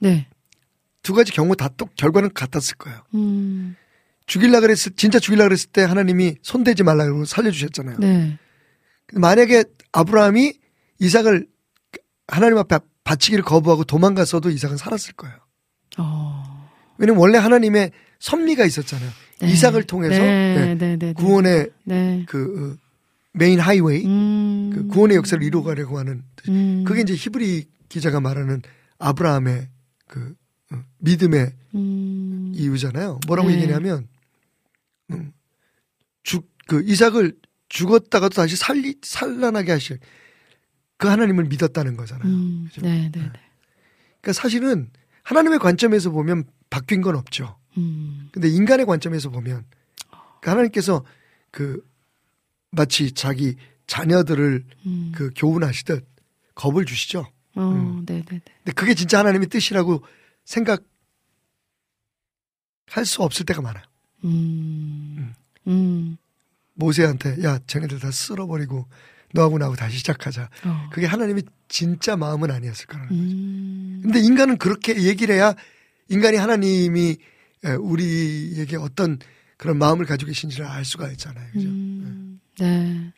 네. 0.02 0.28
가지 1.16 1.32
경우 1.32 1.56
다또 1.56 1.86
결과는 1.96 2.34
같았을 2.34 2.76
거예요. 2.76 3.02
음. 3.14 3.78
죽일라 4.26 4.60
그랬을 4.60 4.92
진짜 4.98 5.20
죽일라 5.20 5.46
그랬을 5.46 5.70
때 5.70 5.84
하나님이 5.84 6.36
손대지 6.42 6.84
말라 6.84 7.06
그러고 7.06 7.24
살려주셨잖아요. 7.24 8.00
네. 8.00 8.38
만약에 9.14 9.64
아브라함이 9.94 10.52
이삭을 11.00 11.48
하나님 12.28 12.58
앞에 12.58 12.80
바치기를 13.06 13.42
거부하고 13.46 13.86
도망갔어도 13.86 14.50
이삭은 14.50 14.76
살았을 14.76 15.14
거예요. 15.14 15.38
어. 15.98 16.70
왜냐면 16.98 17.22
원래 17.22 17.38
하나님의 17.38 17.92
섭리가 18.20 18.66
있었잖아요. 18.66 19.10
네. 19.40 19.48
이삭을 19.48 19.84
통해서 19.84 20.22
네, 20.22 20.56
네, 20.56 20.76
네, 20.76 20.76
네, 20.76 20.98
네. 20.98 21.14
구원의 21.14 21.70
네. 21.86 22.26
그 22.28 22.76
어, 22.82 22.85
main 23.36 23.60
highway, 23.60 24.06
음. 24.06 24.70
그 24.74 24.88
구원의 24.88 25.18
역사를 25.18 25.42
이루어가려고 25.44 26.00
하는 26.00 26.24
음. 26.48 26.84
그게 26.86 27.02
이제 27.02 27.14
히브리 27.14 27.66
기자가 27.90 28.20
말하는 28.20 28.62
아브라함의 28.98 29.70
그 30.08 30.36
어, 30.72 30.84
믿음의 31.00 31.54
음. 31.76 32.52
이유잖아요. 32.56 33.20
뭐라고 33.28 33.50
네. 33.50 33.56
얘기냐면 33.56 34.08
음, 35.12 35.34
죽, 36.24 36.50
그 36.68 36.82
이삭을 36.84 37.36
죽었다가도 37.70 38.36
다시 38.36 38.56
살리 38.56 38.96
살라나게 39.02 39.72
하실 39.72 40.00
그 40.98 41.08
하나님을 41.08 41.46
믿었다는 41.46 41.98
거잖아요. 41.98 42.28
음. 42.28 42.66
그죠? 42.68 42.82
네, 42.82 43.12
네, 43.12 43.20
네. 43.20 43.32
그러니까 44.22 44.34
사실은 44.34 44.90
하나님의 45.24 45.60
관점에서 45.60 46.10
보면 46.12 46.46
바뀐 46.70 47.02
건 47.02 47.16
없죠. 47.16 47.58
음. 47.78 48.30
근데 48.32 48.48
인간의 48.48 48.86
관점에서 48.86 49.30
보면 49.30 49.66
그 50.42 50.50
하나님께서 50.50 51.04
그 51.52 51.84
마치 52.76 53.12
자기 53.12 53.56
자녀들을 53.88 54.64
음. 54.86 55.12
그 55.16 55.32
교훈하시듯 55.36 56.06
겁을 56.56 56.86
주시죠. 56.86 57.26
어, 57.56 57.62
음. 57.62 58.06
네, 58.06 58.16
네, 58.16 58.24
네. 58.30 58.42
근데 58.64 58.72
그게 58.74 58.94
진짜 58.94 59.20
하나님의 59.20 59.48
뜻이라고 59.48 60.04
생각 60.44 60.84
할 62.88 63.06
수 63.06 63.24
없을 63.24 63.46
때가 63.46 63.62
많아요. 63.62 63.84
음. 64.24 65.34
음. 65.68 66.18
모세한테 66.76 67.44
야 67.44 67.60
쟤네들 67.68 68.00
다 68.00 68.12
쓸어버리고 68.12 68.88
너하고 69.34 69.58
나하고 69.58 69.76
다시 69.76 69.98
시작하자. 69.98 70.50
어. 70.66 70.90
그게 70.92 71.06
하나님의 71.06 71.44
진짜 71.68 72.16
마음은 72.16 72.52
아니었을 72.52 72.86
거라는 72.88 73.10
거죠. 73.10 73.22
음. 73.22 74.00
근데 74.04 74.20
인간은 74.20 74.58
그렇게 74.58 75.04
얘기를 75.04 75.36
해야 75.36 75.56
인간이 76.10 76.38
하나님이 76.38 77.18
에, 77.66 77.72
우리에게 77.74 78.78
어떤 78.78 79.20
그런 79.58 79.78
마음을 79.78 80.06
가지고 80.06 80.28
계신지를 80.30 80.66
알 80.66 80.86
수가 80.86 81.10
있잖아요. 81.12 81.48
그죠? 81.52 81.68
음. 81.68 82.25
네. 82.60 83.14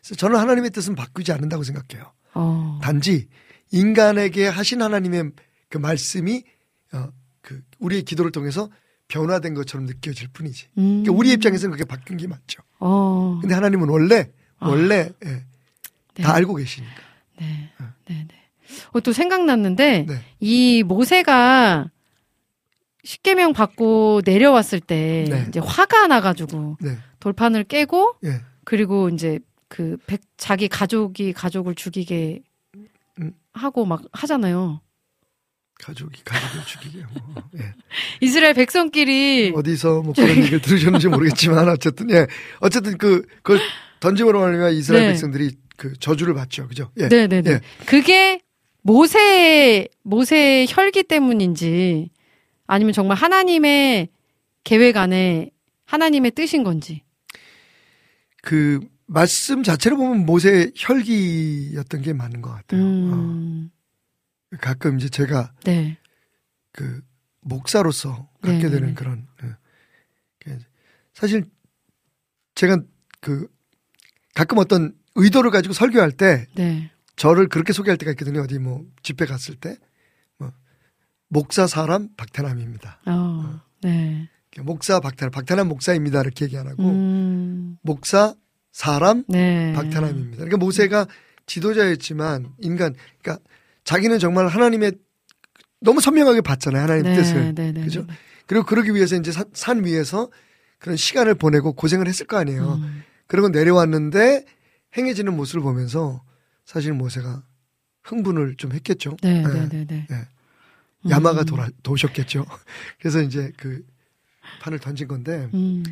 그래서 0.00 0.14
저는 0.16 0.38
하나님의 0.38 0.70
뜻은 0.70 0.94
바꾸지 0.94 1.32
않는다고 1.32 1.62
생각해요. 1.62 2.12
어. 2.34 2.78
단지 2.82 3.28
인간에게 3.72 4.46
하신 4.46 4.82
하나님의 4.82 5.32
그 5.68 5.78
말씀이 5.78 6.44
어, 6.92 7.08
그 7.40 7.62
우리의 7.78 8.02
기도를 8.02 8.30
통해서 8.30 8.70
변화된 9.08 9.54
것처럼 9.54 9.86
느껴질 9.86 10.28
뿐이지. 10.32 10.68
음. 10.78 11.02
그러니까 11.02 11.12
우리 11.12 11.32
입장에서는 11.32 11.72
그게 11.72 11.84
바뀐 11.84 12.16
게 12.16 12.26
맞죠. 12.26 12.62
어. 12.78 13.38
근데 13.40 13.54
하나님은 13.54 13.88
원래 13.88 14.30
아. 14.58 14.68
원래 14.68 15.10
예, 15.24 15.44
네. 16.14 16.22
다 16.22 16.34
알고 16.34 16.54
계시니까. 16.54 16.94
네. 17.40 17.70
네, 18.06 18.26
네. 18.28 18.34
어, 18.92 19.00
또 19.00 19.12
생각났는데 19.12 20.06
네. 20.08 20.20
이 20.40 20.82
모세가 20.82 21.90
십계명 23.04 23.52
받고 23.52 24.22
내려왔을 24.24 24.80
때 24.80 25.26
네. 25.28 25.44
이제 25.48 25.60
화가 25.60 26.08
나가지고 26.08 26.78
네. 26.80 26.98
돌판을 27.20 27.64
깨고 27.64 28.16
예. 28.24 28.40
그리고 28.66 29.08
이제 29.08 29.38
그 29.68 29.96
백, 30.06 30.20
자기 30.36 30.66
가족이 30.66 31.32
가족을 31.32 31.76
죽이게 31.76 32.42
음. 33.20 33.32
하고 33.52 33.86
막 33.86 34.02
하잖아요. 34.10 34.80
가족이 35.78 36.22
가족을 36.24 36.64
죽이게. 36.66 37.04
뭐. 37.14 37.42
예. 37.58 37.72
이스라엘 38.20 38.54
백성끼리 38.54 39.52
어디서 39.54 40.02
뭐 40.02 40.12
그런 40.14 40.30
얘기를 40.30 40.60
들으셨는지 40.60 41.06
모르겠지만 41.06 41.68
어쨌든 41.68 42.10
예. 42.10 42.26
어쨌든 42.58 42.98
그 42.98 43.22
그걸 43.36 43.60
던짐으로 44.00 44.40
말미암아 44.40 44.70
이스라엘 44.70 45.04
네. 45.04 45.08
백성들이 45.10 45.52
그 45.76 45.96
저주를 46.00 46.34
받죠. 46.34 46.66
그죠? 46.66 46.90
예. 46.98 47.06
네네네. 47.06 47.48
예. 47.48 47.60
그게 47.86 48.40
모세 48.82 49.86
모세의 50.02 50.66
혈기 50.68 51.04
때문인지 51.04 52.10
아니면 52.66 52.92
정말 52.92 53.16
하나님의 53.16 54.08
계획 54.64 54.96
안에 54.96 55.50
하나님의 55.84 56.32
뜻인 56.32 56.64
건지. 56.64 57.05
그 58.46 58.78
말씀 59.06 59.64
자체를 59.64 59.96
보면 59.96 60.24
모세 60.24 60.70
혈기였던 60.76 62.00
게 62.02 62.12
맞는 62.12 62.42
것 62.42 62.52
같아요. 62.52 62.80
음. 62.80 63.70
어. 64.52 64.56
가끔 64.60 65.00
이제 65.00 65.08
제가 65.08 65.52
네. 65.64 65.98
그 66.70 67.02
목사로서 67.40 68.30
갖게 68.40 68.58
네네네. 68.58 68.70
되는 68.70 68.94
그런 68.94 69.26
예. 69.42 69.48
그 70.38 70.58
사실 71.12 71.50
제가 72.54 72.78
그 73.20 73.48
가끔 74.32 74.58
어떤 74.58 74.94
의도를 75.16 75.50
가지고 75.50 75.74
설교할 75.74 76.12
때 76.12 76.46
네. 76.54 76.92
저를 77.16 77.48
그렇게 77.48 77.72
소개할 77.72 77.98
때가 77.98 78.12
있거든요. 78.12 78.42
어디 78.42 78.60
뭐 78.60 78.86
집회 79.02 79.26
갔을 79.26 79.56
때 79.56 79.76
뭐, 80.38 80.52
목사 81.26 81.66
사람 81.66 82.14
박태남입니다. 82.16 83.00
어. 83.06 83.60
네. 83.82 84.28
목사 84.62 85.00
박태남, 85.00 85.30
박태남 85.30 85.68
목사입니다. 85.68 86.20
이렇게 86.20 86.44
얘기 86.46 86.56
안 86.56 86.66
하고 86.66 86.84
음. 86.84 87.76
목사 87.82 88.34
사람 88.72 89.24
네. 89.28 89.72
박태남입니다. 89.74 90.36
그러니까 90.36 90.56
모세가 90.58 91.06
지도자였지만 91.46 92.54
인간, 92.58 92.94
그러니까 93.22 93.42
자기는 93.84 94.18
정말 94.18 94.48
하나님의 94.48 94.92
너무 95.80 96.00
선명하게 96.00 96.40
봤잖아요. 96.40 96.82
하나님 96.82 97.06
의 97.06 97.16
뜻을. 97.16 97.54
네, 97.54 97.72
네, 97.72 97.82
그죠? 97.82 98.04
네. 98.06 98.14
그리고 98.46 98.64
그러기 98.64 98.94
위해서 98.94 99.16
이제 99.16 99.32
산, 99.32 99.44
산 99.52 99.84
위에서 99.84 100.30
그런 100.78 100.96
시간을 100.96 101.34
보내고 101.34 101.72
고생을 101.72 102.06
했을 102.08 102.26
거 102.26 102.36
아니에요. 102.36 102.74
음. 102.74 103.02
그리고 103.26 103.48
내려왔는데 103.48 104.44
행해지는 104.96 105.36
모습을 105.36 105.62
보면서 105.62 106.22
사실 106.64 106.92
모세가 106.92 107.42
흥분을 108.02 108.56
좀 108.56 108.72
했겠죠. 108.72 109.16
네, 109.22 109.42
예. 109.42 109.48
네, 109.48 109.68
네, 109.68 109.86
네. 109.86 110.06
예. 110.10 111.10
야마가 111.10 111.40
음. 111.40 111.46
돌아, 111.46 111.68
도셨겠죠. 111.82 112.44
그래서 113.00 113.20
이제 113.20 113.52
그 113.56 113.82
판을 114.60 114.78
던진 114.78 115.08
건데 115.08 115.48
음. 115.54 115.82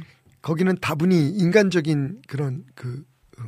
거기는 0.43 0.77
다분히 0.81 1.29
인간적인 1.31 2.23
그런 2.27 2.65
그 2.75 3.05
어, 3.39 3.43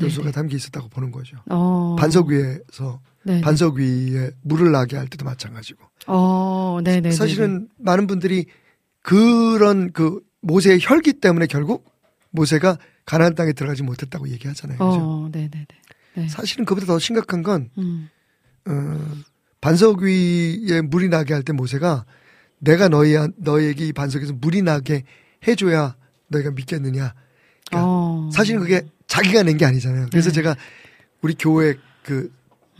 요소가 0.00 0.24
네네. 0.24 0.32
담겨 0.32 0.56
있었다고 0.56 0.88
보는 0.88 1.10
거죠. 1.10 1.36
어. 1.50 1.96
반석 1.98 2.28
위에서 2.28 3.00
네. 3.24 3.40
반석 3.42 3.74
위에 3.76 4.30
물을 4.42 4.72
나게 4.72 4.96
할 4.96 5.08
때도 5.08 5.24
마찬가지고. 5.24 5.84
어, 6.06 6.78
네, 6.82 7.00
네. 7.00 7.10
사실은 7.12 7.68
많은 7.78 8.06
분들이 8.06 8.46
그런 9.02 9.92
그 9.92 10.20
모세의 10.42 10.78
혈기 10.80 11.14
때문에 11.14 11.46
결국 11.46 11.84
모세가 12.30 12.78
가나안 13.04 13.34
땅에 13.34 13.52
들어가지 13.52 13.82
못했다고 13.82 14.28
얘기하잖아요. 14.30 14.78
그죠? 14.78 14.88
어, 15.00 15.28
네, 15.32 15.48
네, 15.52 15.66
네. 15.68 15.76
네. 16.22 16.28
사실은 16.28 16.64
그보다 16.64 16.86
더 16.86 16.98
심각한 16.98 17.42
건 17.42 17.70
음. 17.78 18.08
어, 18.66 18.72
반석 19.60 20.00
위에 20.00 20.80
물이 20.82 21.08
나게 21.08 21.34
할 21.34 21.42
때 21.42 21.52
모세가 21.52 22.04
내가 22.60 22.88
너희 22.88 23.16
너에게 23.36 23.86
이 23.86 23.92
반석에서 23.92 24.34
물이 24.34 24.62
나게 24.62 25.02
해줘야 25.46 25.96
너희가 26.28 26.52
믿겠느냐. 26.52 27.14
그러니까 27.68 27.88
어. 27.90 28.30
사실은 28.32 28.60
그게 28.60 28.82
자기가 29.06 29.42
낸 29.42 29.56
게 29.56 29.64
아니잖아요. 29.64 30.06
그래서 30.10 30.28
네. 30.30 30.34
제가 30.36 30.54
우리 31.22 31.34
교회 31.38 31.74
그 32.04 32.32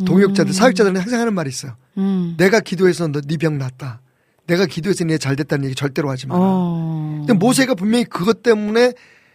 동역자들, 0.06 0.50
음. 0.50 0.52
사역자들은 0.52 0.96
항상 1.00 1.20
하는 1.20 1.34
말이 1.34 1.48
있어요. 1.50 1.76
음. 1.98 2.34
내가 2.38 2.60
기도해서 2.60 3.08
너네병 3.08 3.58
낫다. 3.58 4.00
내가 4.46 4.66
기도해서 4.66 5.04
네 5.04 5.18
잘 5.18 5.36
됐다는 5.36 5.64
얘기 5.66 5.74
절대로 5.74 6.08
하지 6.10 6.26
마라. 6.26 6.40
어. 6.42 7.14
근데 7.18 7.32
모세가 7.34 7.74
분명히 7.74 8.04
그것 8.04 8.42
때문에 8.42 8.92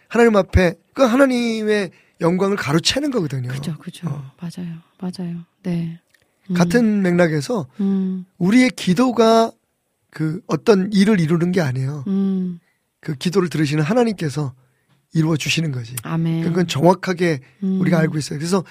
하나님 0.08 0.36
앞에 0.36 0.74
그 0.94 1.02
하나님의 1.02 1.90
영광을 2.20 2.56
가로채는 2.56 3.10
거거든요. 3.10 3.48
그죠, 3.48 3.76
그죠. 3.78 4.08
어. 4.08 4.32
맞아요, 4.40 4.74
맞아요. 5.00 5.36
네. 5.62 6.00
음. 6.50 6.54
같은 6.54 7.02
맥락에서 7.02 7.66
음, 7.80 8.24
우리의 8.38 8.70
기도가 8.70 9.52
그 10.16 10.40
어떤 10.46 10.90
일을 10.94 11.20
이루는 11.20 11.52
게 11.52 11.60
아니에요. 11.60 12.04
음. 12.06 12.58
그 13.00 13.14
기도를 13.16 13.50
들으시는 13.50 13.84
하나님께서 13.84 14.54
이루어 15.12 15.36
주시는 15.36 15.72
거지. 15.72 15.94
아멘. 16.04 16.42
그건 16.42 16.66
정확하게 16.66 17.40
음. 17.62 17.82
우리가 17.82 17.98
알고 17.98 18.16
있어요. 18.16 18.38
그래서 18.38 18.64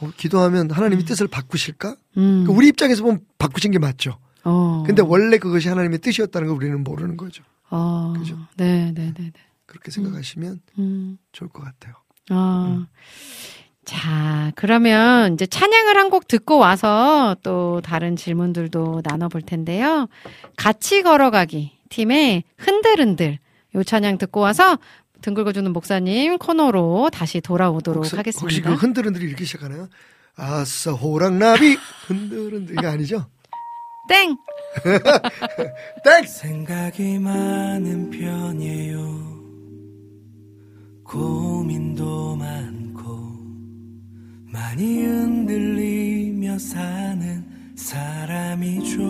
어, 0.00 0.12
기도하면 0.16 0.70
하나님이 0.70 1.04
뜻을 1.04 1.26
바꾸실까? 1.26 1.96
음. 2.18 2.44
그 2.46 2.52
우리 2.52 2.68
입장에서 2.68 3.02
보면 3.02 3.22
바꾸신 3.38 3.72
게 3.72 3.80
맞죠. 3.80 4.20
어. 4.44 4.84
근데 4.86 5.02
원래 5.02 5.38
그것이 5.38 5.68
하나님의 5.68 5.98
뜻이었다는 5.98 6.46
걸 6.46 6.56
우리는 6.56 6.84
모르는 6.84 7.16
거죠. 7.16 7.42
어. 7.70 8.12
그죠. 8.16 8.38
네, 8.56 8.92
네, 8.94 9.12
네, 9.16 9.32
네. 9.32 9.32
그렇게 9.66 9.90
생각하시면 9.90 10.60
음. 10.78 11.18
좋을 11.32 11.50
것 11.50 11.64
같아요. 11.64 11.94
어. 12.30 12.86
자, 13.88 14.52
그러면 14.54 15.34
이제 15.34 15.46
찬양을 15.46 15.96
한 15.96 16.08
곡 16.10 16.26
듣고 16.28 16.56
와서 16.58 17.36
또 17.42 17.80
다른 17.82 18.16
질문들도 18.16 19.02
나눠볼 19.04 19.42
텐데요. 19.42 20.08
같이 20.56 21.02
걸어가기 21.02 21.72
팀의 21.90 22.44
흔들흔들 22.56 23.38
요 23.74 23.84
찬양 23.84 24.16
듣고 24.18 24.40
와서 24.40 24.78
등 25.20 25.34
긁어주는 25.34 25.70
목사님 25.72 26.38
코너로 26.38 27.10
다시 27.12 27.40
돌아오도록 27.42 28.04
혹시, 28.04 28.16
하겠습니다. 28.16 28.42
혹시 28.44 28.60
그 28.62 28.72
흔들흔들이 28.74 29.26
이렇게 29.26 29.44
시작하나요? 29.44 29.88
아싸 30.36 30.92
호랑나비 30.92 31.76
흔들흔들 32.06 32.74
이거 32.78 32.88
아니죠? 32.88 33.26
땡! 34.08 34.36
땡! 36.04 36.24
생각이 36.26 37.18
많은 37.18 38.08
편이에요. 38.10 39.28
고민 41.04 41.87
사는 46.78 47.42
사람이죠. 47.74 49.02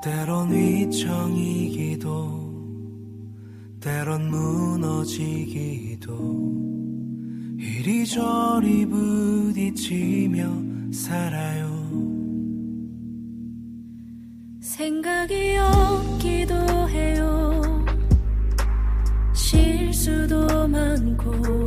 때론 0.00 0.52
위청이기도, 0.52 2.08
때론 3.80 4.30
무너지기도, 4.30 6.14
이리저리 7.58 8.86
부딪히며 8.86 10.38
살아요. 10.92 11.68
생각이 14.60 15.56
없기도 15.56 16.54
해요. 16.90 17.60
실수도 19.34 20.68
많고 20.68 21.59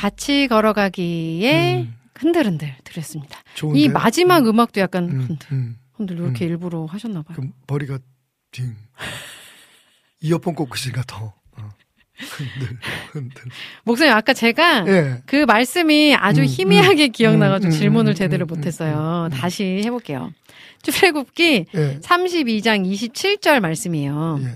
같이 0.00 0.48
걸어가기에 0.48 1.86
흔들흔들 2.16 2.74
드렸습니다. 2.84 3.38
좋은데? 3.54 3.80
이 3.80 3.88
마지막 3.88 4.46
음. 4.46 4.58
악도 4.58 4.80
약간 4.80 5.04
음, 5.10 5.20
흔들 5.20 5.52
음. 5.52 5.76
흔들 5.92 6.18
이렇게 6.18 6.46
일부러 6.46 6.86
하셨나 6.86 7.20
봐요. 7.20 7.36
그 7.38 7.46
머리가 7.66 7.98
딩 8.50 8.74
이어폰 10.22 10.54
있으니까 10.74 11.02
더 11.06 11.34
어. 11.58 11.68
흔들 12.18 12.78
흔들 13.12 13.42
목사님 13.84 14.14
아까 14.14 14.32
제가 14.32 14.86
예 14.88 15.22
그 15.26 15.44
말씀이 15.44 16.14
아주 16.14 16.40
음, 16.40 16.46
희미하게 16.46 17.08
음, 17.08 17.12
기억나가지고 17.12 17.70
음, 17.72 17.78
질문을 17.78 18.12
음, 18.12 18.14
제대로 18.14 18.46
음, 18.46 18.48
못했어요. 18.48 19.28
음, 19.30 19.32
음. 19.34 19.38
다시 19.38 19.82
해볼게요. 19.84 20.32
출애굽기 20.82 21.66
예, 21.74 21.98
32장 22.00 22.90
27절 22.90 23.60
말씀이에요. 23.60 24.40
예. 24.44 24.54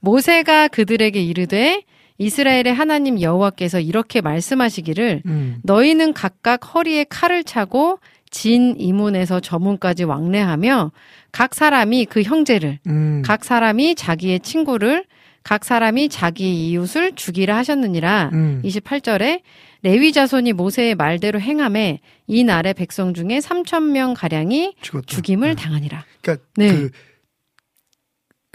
모세가 0.00 0.66
그들에게 0.68 1.22
이르되 1.22 1.84
이스라엘의 2.20 2.74
하나님 2.74 3.18
여호와께서 3.20 3.80
이렇게 3.80 4.20
말씀하시기를 4.20 5.22
음, 5.24 5.56
너희는 5.62 6.12
각각 6.12 6.74
허리에 6.74 7.04
칼을 7.04 7.44
차고 7.44 7.98
진 8.30 8.76
이문에서 8.78 9.40
저문까지 9.40 10.04
왕래하며 10.04 10.92
각 11.32 11.54
사람이 11.54 12.04
그 12.04 12.20
형제를 12.20 12.78
음, 12.86 13.22
각 13.24 13.42
사람이 13.42 13.94
자기의 13.94 14.40
친구를 14.40 15.06
각 15.42 15.64
사람이 15.64 16.10
자기 16.10 16.68
이웃을 16.68 17.12
죽이라 17.14 17.56
하셨느니라. 17.56 18.30
음. 18.34 18.60
28절에 18.66 19.40
레위 19.82 20.12
자손이 20.12 20.52
모세의 20.52 20.96
말대로 20.96 21.40
행함에 21.40 22.00
이 22.26 22.44
날의 22.44 22.74
백성 22.74 23.14
중에 23.14 23.38
3천 23.38 23.92
명 23.92 24.12
가량이 24.12 24.74
죽었다. 24.82 25.06
죽임을 25.06 25.54
네. 25.56 25.62
당하니라. 25.62 26.04
그러니까 26.20 26.44
네. 26.56 26.68
그 26.68 26.90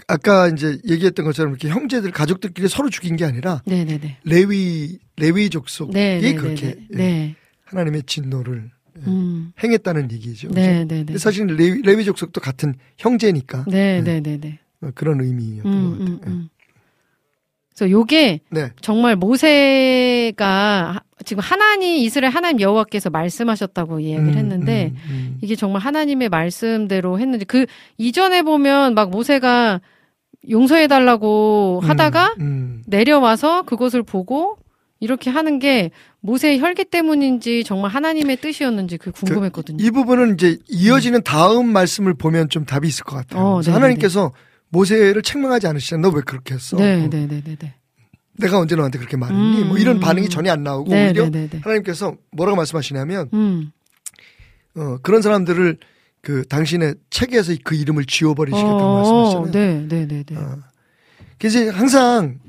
아까 0.08 0.48
이제 0.48 0.78
얘기했던 0.88 1.24
것처럼 1.24 1.52
이렇게 1.52 1.68
형제들 1.68 2.12
가족들끼리 2.12 2.68
서로 2.68 2.88
죽인 2.90 3.16
게 3.16 3.24
아니라 3.24 3.62
네, 3.66 3.84
네, 3.84 3.98
네. 3.98 4.18
레위 4.24 4.98
레위 5.16 5.50
족속이 5.50 5.92
네, 5.92 6.20
네, 6.20 6.34
그렇게 6.34 6.66
네, 6.66 6.76
예, 6.92 6.96
네. 6.96 7.34
하나님의 7.64 8.04
진노를 8.04 8.70
음. 9.06 9.52
행했다는 9.62 10.12
얘기죠. 10.12 10.48
네, 10.50 10.84
그죠? 10.84 10.94
네, 10.94 11.04
네. 11.04 11.18
사실 11.18 11.46
레위, 11.46 11.82
레위 11.82 12.04
족속도 12.04 12.40
같은 12.40 12.74
형제니까 12.98 13.64
네, 13.68 14.00
네, 14.00 14.20
네, 14.20 14.38
네. 14.38 14.58
어, 14.80 14.90
그런 14.94 15.20
의미였던 15.20 15.72
음, 15.72 15.90
것 15.90 15.98
같아요. 15.98 16.08
음, 16.08 16.20
음. 16.26 16.48
그래서 17.74 17.90
요게 17.90 18.40
네. 18.50 18.70
정말 18.80 19.16
모세가 19.16 20.92
하- 20.94 21.00
지금 21.24 21.42
하나님 21.42 21.96
이스라엘 21.96 22.32
하나님 22.32 22.60
여호와께서 22.60 23.10
말씀하셨다고 23.10 24.00
이야기를 24.00 24.34
음, 24.34 24.38
했는데 24.38 24.92
음, 24.94 25.10
음. 25.10 25.38
이게 25.42 25.56
정말 25.56 25.82
하나님의 25.82 26.28
말씀대로 26.28 27.18
했는데 27.18 27.44
그 27.44 27.66
이전에 27.98 28.42
보면 28.42 28.94
막 28.94 29.10
모세가 29.10 29.80
용서해 30.48 30.86
달라고 30.86 31.80
하다가 31.82 32.34
음, 32.38 32.42
음. 32.42 32.82
내려와서 32.86 33.62
그것을 33.62 34.02
보고 34.02 34.58
이렇게 35.00 35.30
하는 35.30 35.58
게 35.58 35.90
모세의 36.20 36.60
혈기 36.60 36.84
때문인지 36.84 37.64
정말 37.64 37.90
하나님의 37.90 38.38
뜻이었는지 38.38 38.96
그 38.96 39.12
궁금했거든요. 39.12 39.84
이 39.84 39.90
부분은 39.90 40.34
이제 40.34 40.58
이어지는 40.68 41.22
다음 41.22 41.68
말씀을 41.68 42.14
보면 42.14 42.48
좀 42.48 42.64
답이 42.64 42.88
있을 42.88 43.04
것 43.04 43.16
같아요. 43.16 43.42
어, 43.42 43.54
그래서 43.54 43.70
네네네. 43.70 43.82
하나님께서 43.82 44.32
모세를 44.70 45.22
책망하지 45.22 45.66
않으시잖아. 45.66 46.08
너왜 46.08 46.22
그렇게 46.24 46.54
했어? 46.54 46.76
네, 46.76 47.04
어, 47.04 47.10
네, 47.10 47.26
네, 47.26 47.42
네, 47.44 47.56
네. 47.56 47.74
내가 48.38 48.58
언제 48.58 48.74
너한테 48.74 48.98
그렇게 48.98 49.16
말했니? 49.16 49.62
음, 49.62 49.68
뭐 49.68 49.78
이런 49.78 49.96
음. 49.96 50.00
반응이 50.00 50.28
전혀 50.28 50.52
안 50.52 50.62
나오고 50.62 50.90
네, 50.90 51.08
오히려 51.08 51.24
네, 51.24 51.30
네, 51.30 51.48
네. 51.48 51.58
하나님께서 51.62 52.16
뭐라고 52.32 52.56
말씀하시냐면 52.56 53.30
음. 53.32 53.70
어, 54.76 54.98
그런 55.02 55.22
사람들을 55.22 55.78
그 56.26 56.44
당신의 56.48 56.96
책에서 57.08 57.54
그 57.62 57.76
이름을 57.76 58.04
지워버리시겠다고 58.04 58.76
어, 58.76 58.96
말씀하시잖아요. 58.96 59.52
네, 59.52 59.86
네, 59.86 60.08
네, 60.08 60.24
네. 60.24 60.36
어. 60.36 60.58
그래서 61.38 61.70
항상 61.70 62.40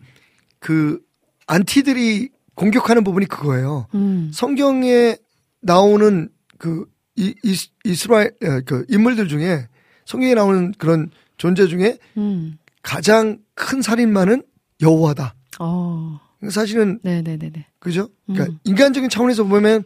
그 0.57 0.99
안티들이 1.45 2.29
공격하는 2.55 3.03
부분이 3.03 3.27
그거예요. 3.27 3.85
음. 3.93 4.31
성경에 4.33 5.17
나오는 5.61 6.27
그 6.57 6.87
이, 7.15 7.35
이, 7.43 7.55
이스라엘 7.83 8.31
어, 8.43 8.61
그 8.65 8.83
인물들 8.89 9.27
중에 9.27 9.67
성경에 10.05 10.33
나오는 10.33 10.71
그런 10.79 11.11
존재 11.37 11.67
중에 11.67 11.99
음. 12.17 12.57
가장 12.81 13.37
큰 13.53 13.83
살인마는 13.83 14.41
여호와다. 14.81 15.35
어. 15.59 16.19
사실은 16.49 16.97
네, 17.03 17.21
네, 17.21 17.37
네, 17.37 17.51
네. 17.51 17.67
그죠? 17.77 18.09
그러니까 18.25 18.51
음. 18.51 18.59
인간적인 18.63 19.11
차원에서 19.11 19.43
보면 19.43 19.83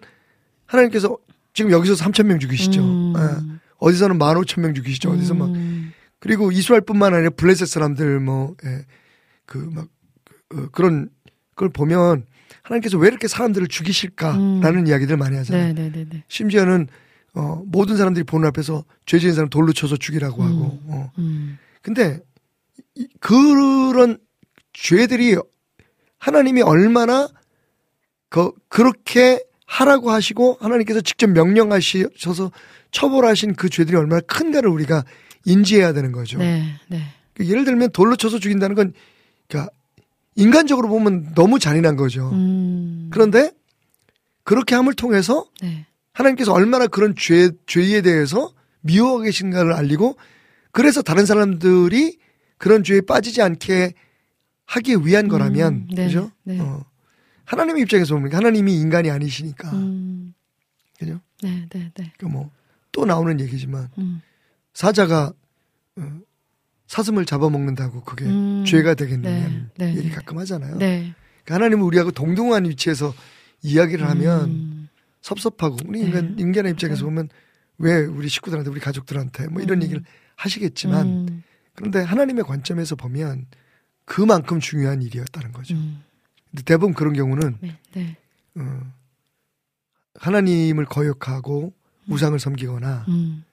하나님께서 0.65 1.17
지금 1.51 1.71
여기서 1.71 1.95
3천 1.95 2.23
명 2.27 2.39
죽이시죠. 2.39 2.81
음. 2.81 3.13
예. 3.17 3.60
어디서는 3.81 4.17
15,000명 4.17 4.75
죽이시죠. 4.75 5.11
어디서 5.11 5.33
막 5.33 5.49
음. 5.49 5.91
그리고 6.19 6.51
이스라엘뿐만 6.51 7.13
아니라 7.13 7.31
블레셋 7.31 7.67
사람들 7.67 8.19
뭐 8.19 8.55
예, 8.63 8.85
그막 9.45 9.87
어, 10.53 10.67
그런 10.71 11.09
걸 11.55 11.69
보면 11.69 12.25
하나님께서 12.63 12.97
왜 12.99 13.07
이렇게 13.07 13.27
사람들을 13.27 13.67
죽이실까라는 13.67 14.87
이야기들 14.87 15.17
많이 15.17 15.35
하잖아요. 15.37 15.71
음. 15.71 15.75
네, 15.75 15.83
네, 15.89 15.91
네, 15.91 16.05
네. 16.09 16.23
심지어는 16.27 16.87
어, 17.33 17.63
모든 17.65 17.97
사람들이 17.97 18.23
보는 18.23 18.47
앞에서 18.49 18.83
죄 19.05 19.17
지은 19.17 19.33
사람 19.33 19.49
돌로 19.49 19.73
쳐서 19.73 19.97
죽이라고 19.97 20.43
하고. 20.43 20.79
어. 20.85 21.11
음. 21.17 21.57
근데 21.81 22.19
이- 22.95 23.07
그런 23.19 24.17
죄들이 24.73 25.37
하나님이 26.19 26.61
얼마나 26.61 27.27
그 28.29 28.51
그렇게 28.69 29.43
하라고 29.71 30.11
하시고 30.11 30.57
하나님께서 30.59 30.99
직접 30.99 31.29
명령하셔서 31.29 32.51
처벌하신 32.91 33.55
그 33.55 33.69
죄들이 33.69 33.95
얼마나 33.95 34.19
큰가를 34.19 34.69
우리가 34.69 35.05
인지해야 35.45 35.93
되는 35.93 36.11
거죠. 36.11 36.39
네, 36.39 36.65
네. 36.89 37.01
그 37.33 37.47
예를 37.47 37.63
들면 37.63 37.91
돌로 37.91 38.17
쳐서 38.17 38.37
죽인다는 38.37 38.75
건 38.75 38.93
그러니까 39.47 39.71
인간적으로 40.35 40.89
보면 40.89 41.33
너무 41.35 41.57
잔인한 41.57 41.95
거죠. 41.95 42.29
음. 42.33 43.09
그런데 43.13 43.51
그렇게 44.43 44.75
함을 44.75 44.93
통해서 44.93 45.45
네. 45.61 45.85
하나님께서 46.11 46.51
얼마나 46.51 46.87
그런 46.87 47.15
죄, 47.17 47.49
죄에 47.65 48.01
대해서 48.01 48.53
미워하고 48.81 49.19
계신가를 49.21 49.71
알리고 49.71 50.17
그래서 50.71 51.01
다른 51.01 51.25
사람들이 51.25 52.17
그런 52.57 52.83
죄에 52.83 53.01
빠지지 53.01 53.41
않게 53.41 53.93
하기 54.65 54.97
위한 55.05 55.29
거라면 55.29 55.73
음, 55.73 55.87
네, 55.93 56.05
그죠? 56.07 56.29
네. 56.43 56.59
어. 56.59 56.83
하나님의 57.51 57.81
입장에서 57.83 58.15
보면 58.15 58.33
하나님이 58.33 58.75
인간이 58.75 59.11
아니시니까 59.11 59.71
음. 59.73 60.33
그죠? 60.97 61.19
네, 61.43 61.67
네, 61.69 61.91
네. 61.93 62.13
그뭐또 62.17 63.05
나오는 63.05 63.39
얘기지만 63.41 63.89
음. 63.97 64.21
사자가 64.73 65.33
어, 65.97 66.19
사슴을 66.87 67.25
잡아먹는다고 67.25 68.03
그게 68.03 68.25
음. 68.25 68.63
죄가 68.65 68.93
되겠느냐 68.93 69.49
네, 69.49 69.65
네, 69.75 69.95
얘기 69.97 70.07
네. 70.07 70.15
가끔 70.15 70.37
하잖아요. 70.39 70.77
네. 70.77 71.13
그러니까 71.43 71.55
하나님은 71.55 71.83
우리하고 71.83 72.11
동등한 72.11 72.65
위치에서 72.65 73.13
이야기를 73.63 74.09
하면 74.09 74.43
음. 74.45 74.89
섭섭하고 75.19 75.75
우리 75.87 75.99
네. 75.99 76.05
인간 76.05 76.39
인간의 76.39 76.71
입장에서 76.71 77.03
보면 77.03 77.27
왜 77.79 78.05
우리 78.05 78.29
식구들한테 78.29 78.71
우리 78.71 78.79
가족들한테 78.79 79.47
뭐 79.47 79.61
이런 79.61 79.79
음. 79.79 79.83
얘기를 79.83 80.03
하시겠지만 80.37 81.05
음. 81.05 81.43
그런데 81.75 81.99
하나님의 81.99 82.45
관점에서 82.45 82.95
보면 82.95 83.47
그만큼 84.05 84.59
중요한 84.59 85.01
일이었다는. 85.01 85.50
근데 86.51 86.63
대부분 86.63 86.93
그런 86.93 87.13
경우는 87.13 87.57
네, 87.61 87.77
네. 87.93 88.17
어, 88.55 88.81
하나님을 90.15 90.85
거역하고 90.85 91.73
우상을 92.07 92.37
섬기거나 92.37 93.05
음. 93.07 93.45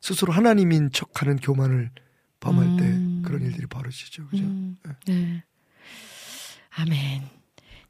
스스로 0.00 0.32
하나님인 0.32 0.90
척하는 0.92 1.36
교만을 1.36 1.90
범할 2.40 2.64
음. 2.66 2.76
때 3.22 3.28
그런 3.28 3.42
일들이 3.42 3.66
벌어지죠. 3.66 4.26
그죠? 4.28 4.42
음. 4.44 4.76
네. 5.06 5.42
아멘. 6.70 7.22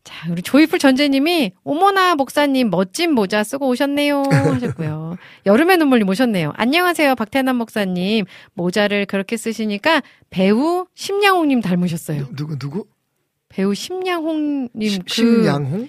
자, 0.04 0.28
우리 0.30 0.42
조이풀 0.42 0.80
전재님이 0.80 1.52
오모나 1.62 2.16
목사님 2.16 2.70
멋진 2.70 3.12
모자 3.12 3.44
쓰고 3.44 3.68
오셨네요 3.68 4.22
하셨고요. 4.22 5.16
여름의 5.46 5.76
눈물님 5.78 6.08
오셨네요. 6.08 6.52
안녕하세요 6.56 7.14
박태남 7.14 7.56
목사님 7.56 8.24
모자를 8.54 9.06
그렇게 9.06 9.36
쓰시니까 9.36 10.02
배우 10.30 10.86
심양홍님 10.94 11.60
닮으셨어요. 11.60 12.28
누구 12.34 12.58
누구? 12.58 12.86
배우 13.53 13.74
심양홍님 13.74 14.88
심- 14.88 15.03
그 15.03 15.09
심양홍? 15.14 15.88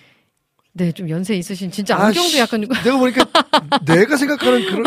네, 0.76 0.91
좀 0.91 1.07
연세 1.09 1.36
있으신 1.36 1.70
진짜 1.72 1.95
아, 1.95 2.05
안경도 2.07 2.30
씨. 2.30 2.39
약간 2.39 2.61
내가 2.61 2.97
보니까 2.97 3.26
내가 3.86 4.18
생각하는 4.18 4.66
그런 4.66 4.84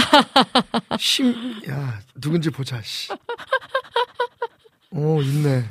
심, 0.98 1.32
야 1.68 2.00
누군지 2.20 2.50
보자. 2.50 2.80
씨. 2.82 3.10
어 4.90 5.20
있네. 5.22 5.64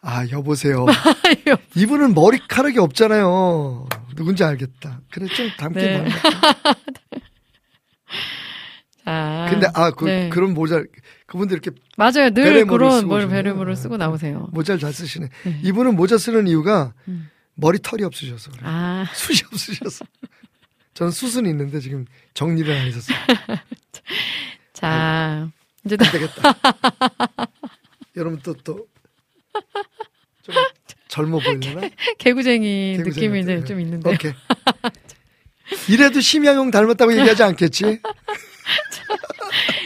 아 0.00 0.26
여보세요. 0.30 0.86
이분은 1.76 2.14
머리카락이 2.14 2.78
없잖아요. 2.78 3.86
누군지 4.16 4.42
알겠다. 4.44 5.00
그래 5.10 5.26
좀 5.28 5.48
닮긴 5.58 5.82
네. 5.82 6.08
닮았다. 6.08 6.74
자, 9.04 9.46
근데 9.50 9.66
아 9.74 9.90
그, 9.90 10.04
네. 10.06 10.28
그런 10.30 10.54
모자 10.54 10.82
그분들 11.32 11.58
이렇게 11.58 11.70
맞아요. 11.96 12.28
늘 12.30 12.66
그런 12.66 13.06
뭘. 13.08 13.26
베레모를 13.26 13.74
쓰고 13.74 13.96
나오세요. 13.96 14.48
모자를 14.52 14.78
잘 14.78 14.92
쓰시네. 14.92 15.28
네. 15.44 15.60
이분은 15.62 15.96
모자 15.96 16.18
쓰는 16.18 16.46
이유가 16.46 16.92
음. 17.08 17.30
머리털이 17.54 18.02
없으셔서 18.04 18.50
그래요. 18.50 18.66
아, 18.68 19.06
숱이 19.16 19.38
없으셔서. 19.50 20.04
저는 20.92 21.10
숱은 21.10 21.46
있는데 21.46 21.80
지금 21.80 22.04
정리를 22.34 22.70
안 22.70 22.86
해서 22.86 23.00
자, 24.74 25.48
이제 25.86 25.96
안 25.98 26.12
되겠다. 26.12 26.54
여러분 28.16 28.38
또 28.40 28.52
또 28.52 28.86
좀 30.42 30.54
젊어 31.08 31.38
보이려나? 31.38 31.88
개구쟁이 32.18 32.96
개구쟁이 32.96 32.98
느낌이 32.98 33.40
이제 33.40 33.54
같은, 33.54 33.66
좀 33.66 33.76
네. 33.78 33.82
있는데. 33.84 34.10
오케이. 34.10 34.32
이래도 35.88 36.20
심양용 36.20 36.70
닮았다고 36.70 37.12
얘기하지 37.16 37.42
않겠지? 37.44 38.00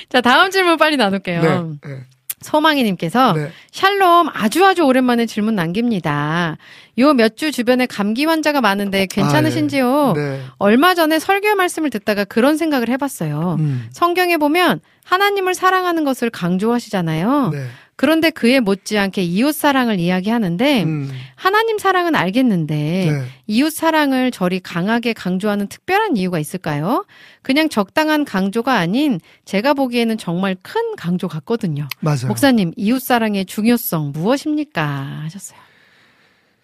자, 0.09 0.21
다음 0.21 0.51
질문 0.51 0.77
빨리 0.77 0.97
나눌게요. 0.97 1.41
네. 1.43 1.89
네. 1.91 2.01
소망이님께서 2.43 3.33
네. 3.33 3.51
샬롬 3.73 4.29
아주 4.33 4.65
아주 4.65 4.83
오랜만에 4.83 5.27
질문 5.27 5.55
남깁니다. 5.57 6.59
요 6.99 7.13
몇 7.15 7.37
주 7.37 7.51
주변에 7.51 7.87
감기 7.87 8.25
환자가 8.25 8.61
많은데 8.61 9.07
괜찮으신지요? 9.07 9.89
아, 9.89 10.15
예. 10.17 10.21
네. 10.21 10.41
얼마 10.59 10.95
전에 10.95 11.19
설교 11.19 11.55
말씀을 11.57 11.91
듣다가 11.91 12.25
그런 12.25 12.57
생각을 12.57 12.89
해봤어요. 12.91 13.57
음. 13.59 13.89
성경에 13.91 14.37
보면 14.37 14.81
하나님을 15.05 15.55
사랑하는 15.55 16.05
것을 16.05 16.31
강조하시잖아요. 16.31 17.51
네. 17.53 17.67
그런데 17.97 18.29
그에 18.29 18.61
못지않게 18.61 19.23
이웃 19.23 19.53
사랑을 19.53 19.99
이야기하는데 19.99 20.83
음. 20.85 21.11
하나님 21.35 21.79
사랑은 21.79 22.15
알겠는데 22.15 22.75
네. 22.75 23.27
이웃 23.47 23.71
사랑을 23.71 24.31
저리 24.31 24.61
강하게 24.61 25.15
강조하는 25.15 25.67
특별한 25.69 26.19
이유가 26.19 26.39
있을까요? 26.39 27.07
그냥 27.41 27.71
적당한 27.71 28.27
강조가 28.27 28.75
아닌 28.77 29.19
제가 29.47 29.73
보기에는 29.73 30.19
정말 30.19 30.57
큰 30.63 30.95
강조 30.97 31.27
같거든요. 31.27 31.89
맞아요. 32.01 32.27
목사님, 32.29 32.73
이웃 32.77 33.03
사랑의 33.03 33.47
중요성 33.47 34.13
무엇입니까? 34.13 35.23
하셨어요. 35.25 35.59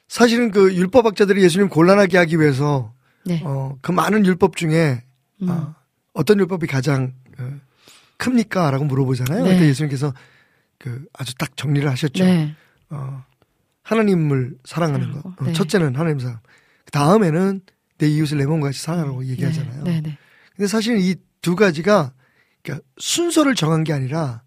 사실은 0.09 0.51
그 0.51 0.75
율법학자들이 0.75 1.43
예수님 1.43 1.71
곤란하게 1.71 2.19
하기 2.19 2.39
위해서 2.39 2.93
네. 3.25 3.41
어, 3.45 3.77
그 3.81 3.91
많은 3.91 4.27
율법 4.27 4.57
중에 4.57 5.03
음. 5.41 5.49
어, 5.49 5.75
어떤 6.13 6.39
율법이 6.41 6.67
가장 6.67 7.15
어, 7.39 7.51
큽니까? 8.19 8.71
라고 8.71 8.85
물어보잖아요. 8.85 9.45
네. 9.45 9.55
그때 9.55 9.67
예수님께서 9.69 10.13
그 10.83 11.07
아주 11.13 11.35
딱 11.37 11.57
정리를 11.57 11.89
하셨죠. 11.89 12.25
네. 12.25 12.55
어, 12.91 13.25
하나님을 13.83 14.57
사랑하는 14.65 15.13
것. 15.13 15.25
어, 15.25 15.35
네. 15.45 15.53
첫째는 15.53 15.95
하나님 15.95 16.19
사랑. 16.19 16.41
그 16.85 16.91
다음에는 16.91 17.61
내 17.99 18.09
이웃을 18.09 18.39
내 18.39 18.47
몸같이 18.47 18.81
사랑하라고 18.81 19.25
얘기하잖아요. 19.27 19.85
네, 19.85 20.01
네. 20.01 20.19
근데 20.57 20.67
사실은 20.67 20.99
이두 20.99 21.55
가지가 21.55 22.13
그러니까 22.63 22.85
순서를 22.99 23.55
정한 23.55 23.85
게 23.85 23.93
아니라 23.93 24.43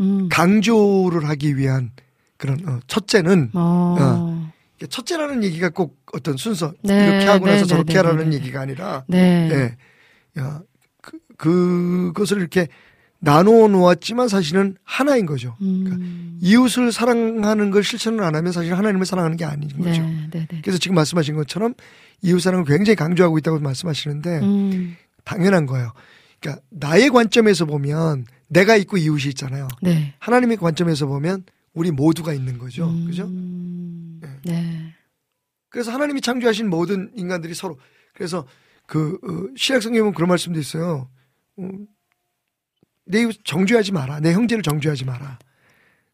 음. 0.00 0.28
강조를 0.28 1.26
하기 1.26 1.56
위한 1.56 1.92
그런 2.36 2.68
어, 2.68 2.80
첫째는 2.86 3.50
어. 3.54 4.52
첫째라는 4.90 5.42
얘기가 5.42 5.70
꼭 5.70 5.98
어떤 6.12 6.36
순서 6.36 6.72
네, 6.82 7.08
이렇게 7.08 7.24
하고 7.26 7.46
네, 7.46 7.52
나서 7.52 7.64
네, 7.64 7.68
저렇게 7.68 7.94
네, 7.94 7.98
하라는 7.98 8.30
네, 8.30 8.36
얘기가 8.36 8.60
아니라 8.60 9.04
네. 9.08 9.48
예. 9.50 10.40
야, 10.40 10.62
그, 11.02 11.18
그것을 11.38 12.38
이렇게 12.38 12.68
나누어 13.20 13.68
놓았지만 13.68 14.28
사실은 14.28 14.76
하나인 14.84 15.26
거죠. 15.26 15.56
그러니까 15.58 15.96
음. 15.96 16.38
이웃을 16.40 16.92
사랑하는 16.92 17.70
걸 17.70 17.82
실천을 17.82 18.22
안 18.22 18.34
하면 18.36 18.52
사실 18.52 18.74
하나님을 18.74 19.06
사랑하는 19.06 19.36
게 19.36 19.44
아닌 19.44 19.68
거죠. 19.70 20.02
네, 20.02 20.28
네, 20.30 20.46
네. 20.48 20.60
그래서 20.62 20.78
지금 20.78 20.94
말씀하신 20.94 21.34
것처럼 21.34 21.74
이웃 22.22 22.40
사랑을 22.40 22.64
굉장히 22.64 22.94
강조하고 22.94 23.38
있다고 23.38 23.58
말씀하시는데 23.58 24.38
음. 24.40 24.96
당연한 25.24 25.66
거예요. 25.66 25.92
그러니까 26.40 26.62
나의 26.70 27.10
관점에서 27.10 27.66
보면 27.66 28.26
내가 28.46 28.76
있고 28.76 28.96
이웃이 28.96 29.28
있잖아요. 29.30 29.66
네. 29.82 30.14
하나님의 30.20 30.56
관점에서 30.56 31.06
보면 31.06 31.44
우리 31.74 31.90
모두가 31.90 32.32
있는 32.32 32.58
거죠. 32.58 32.86
그죠? 33.04 33.24
음. 33.24 34.20
네. 34.22 34.52
네. 34.52 34.94
그래서 35.70 35.92
하나님이 35.92 36.20
창조하신 36.20 36.70
모든 36.70 37.10
인간들이 37.14 37.54
서로 37.54 37.78
그래서 38.14 38.46
그 38.86 39.18
어, 39.22 39.54
신약 39.56 39.82
성경에 39.82 40.00
보면 40.00 40.14
그런 40.14 40.28
말씀도 40.28 40.58
있어요. 40.58 41.08
어, 41.56 41.68
내 43.08 43.22
이웃 43.22 43.36
정죄하지 43.44 43.92
마라. 43.92 44.20
내 44.20 44.32
형제를 44.32 44.62
정죄하지 44.62 45.04
마라. 45.04 45.38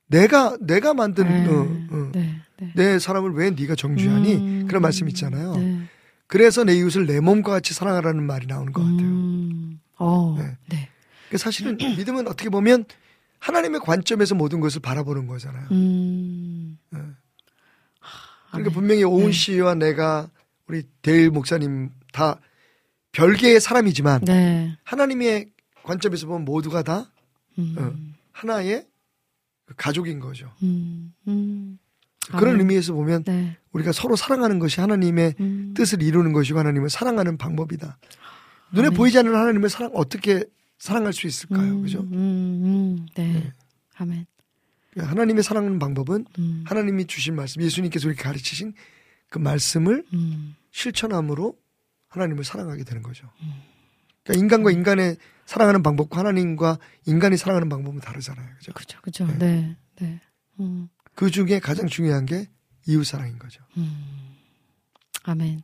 내가 0.07 0.57
내가 0.61 0.95
만든 0.95 1.25
네. 1.25 1.47
어, 1.47 1.97
어, 1.97 2.11
네. 2.13 2.41
네. 2.61 2.73
내 2.75 2.99
사람을 2.99 3.33
왜 3.33 3.51
네가 3.51 3.75
정죄하니? 3.75 4.35
음. 4.35 4.67
그런 4.67 4.83
말씀 4.83 5.09
있잖아요. 5.09 5.57
네. 5.57 5.83
그래서 6.27 6.65
내 6.65 6.75
이웃을 6.77 7.07
내 7.07 7.21
몸과 7.21 7.53
같이 7.53 7.75
사랑하라는 7.75 8.23
말이 8.23 8.47
나오는 8.47 8.73
것 8.73 8.83
같아요. 8.83 9.01
음. 9.01 9.81
어. 9.99 10.37
네. 10.39 10.57
네. 10.69 10.89
그 11.31 11.39
사실은 11.39 11.77
믿음은 11.99 12.29
어떻게 12.29 12.49
보면 12.49 12.85
하나님의 13.41 13.81
관점에서 13.81 14.35
모든 14.35 14.61
것을 14.61 14.81
바라보는 14.81 15.27
거잖아요. 15.27 15.69
음. 15.73 16.79
그러니까 18.51 18.73
분명히 18.73 19.03
오은 19.05 19.27
네. 19.27 19.33
씨와 19.33 19.75
내가 19.75 20.29
우리 20.69 20.85
데일 21.03 21.31
목사님 21.31 21.91
다 22.13 22.39
별개의 23.13 23.61
사람이지만 23.61 24.23
네. 24.25 24.77
하나님의 24.85 25.47
관점에서 25.85 26.27
보면 26.27 26.45
모두가 26.45 26.83
다 26.83 27.11
음. 27.59 27.77
어, 27.79 27.95
하나의 28.33 28.87
그 29.67 29.75
가족인 29.77 30.19
거죠. 30.19 30.53
음. 30.63 31.15
음. 31.29 31.79
그런 32.29 32.55
아멘. 32.55 32.61
의미에서 32.61 32.95
보면 32.95 33.25
네. 33.25 33.57
우리가 33.73 33.93
서로 33.93 34.17
사랑하는 34.17 34.59
것이 34.59 34.81
하나님의 34.81 35.35
음. 35.41 35.75
뜻을 35.77 36.03
이루는 36.03 36.33
것이고 36.33 36.59
하나님을 36.59 36.89
사랑하는 36.89 37.37
방법이다. 37.37 37.99
눈에 38.73 38.89
아멘. 38.89 38.97
보이지 38.97 39.19
않는 39.19 39.35
하나님을 39.35 39.69
사랑 39.69 39.91
어떻게 39.95 40.45
사랑할 40.79 41.13
수 41.13 41.27
있을까요? 41.27 41.73
음, 41.73 41.83
그죠? 41.83 42.01
음, 42.01 42.13
음. 42.13 43.07
네. 43.15 43.33
네. 43.33 43.53
아멘. 43.97 44.27
하나님의 44.97 45.43
사랑하는 45.43 45.79
방법은 45.79 46.27
음. 46.39 46.65
하나님이 46.67 47.07
주신 47.07 47.35
말씀, 47.35 47.61
예수님께서 47.63 48.09
우리에게 48.09 48.23
가르치신 48.23 48.75
그 49.29 49.39
말씀을 49.39 50.05
음. 50.13 50.57
실천함으로 50.71 51.57
하나님을 52.09 52.45
사랑하게 52.45 52.85
되는 52.85 53.03
거죠. 53.03 53.29
그러니까 54.25 54.43
인간과 54.43 54.71
인간의 54.71 55.17
사랑하는 55.47 55.83
방법과 55.83 56.21
하나님과 56.21 56.79
인간이 57.07 57.37
사랑하는 57.37 57.69
방법은 57.69 58.01
다르잖아요. 58.01 58.49
그죠? 58.59 58.73
그죠, 58.73 58.99
그죠. 59.03 59.27
네. 59.27 59.37
네. 59.39 59.77
네. 60.01 60.21
음. 60.61 60.89
그 61.15 61.31
중에 61.31 61.61
가장 61.61 61.87
중요한 61.87 62.27
게 62.27 62.49
이웃 62.89 63.05
사랑인 63.05 63.39
거죠. 63.39 63.63
아멘. 65.25 65.61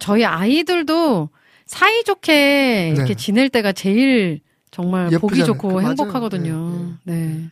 저희 0.00 0.24
아이들도 0.24 1.28
사이좋게 1.66 2.92
이렇게 2.94 3.14
네. 3.14 3.14
지낼 3.14 3.48
때가 3.50 3.72
제일 3.72 4.40
정말 4.70 5.10
보기 5.10 5.14
예쁘잖아요. 5.40 5.44
좋고 5.46 5.68
그. 5.74 5.82
행복하거든요. 5.82 6.98
네, 7.04 7.14
네. 7.14 7.50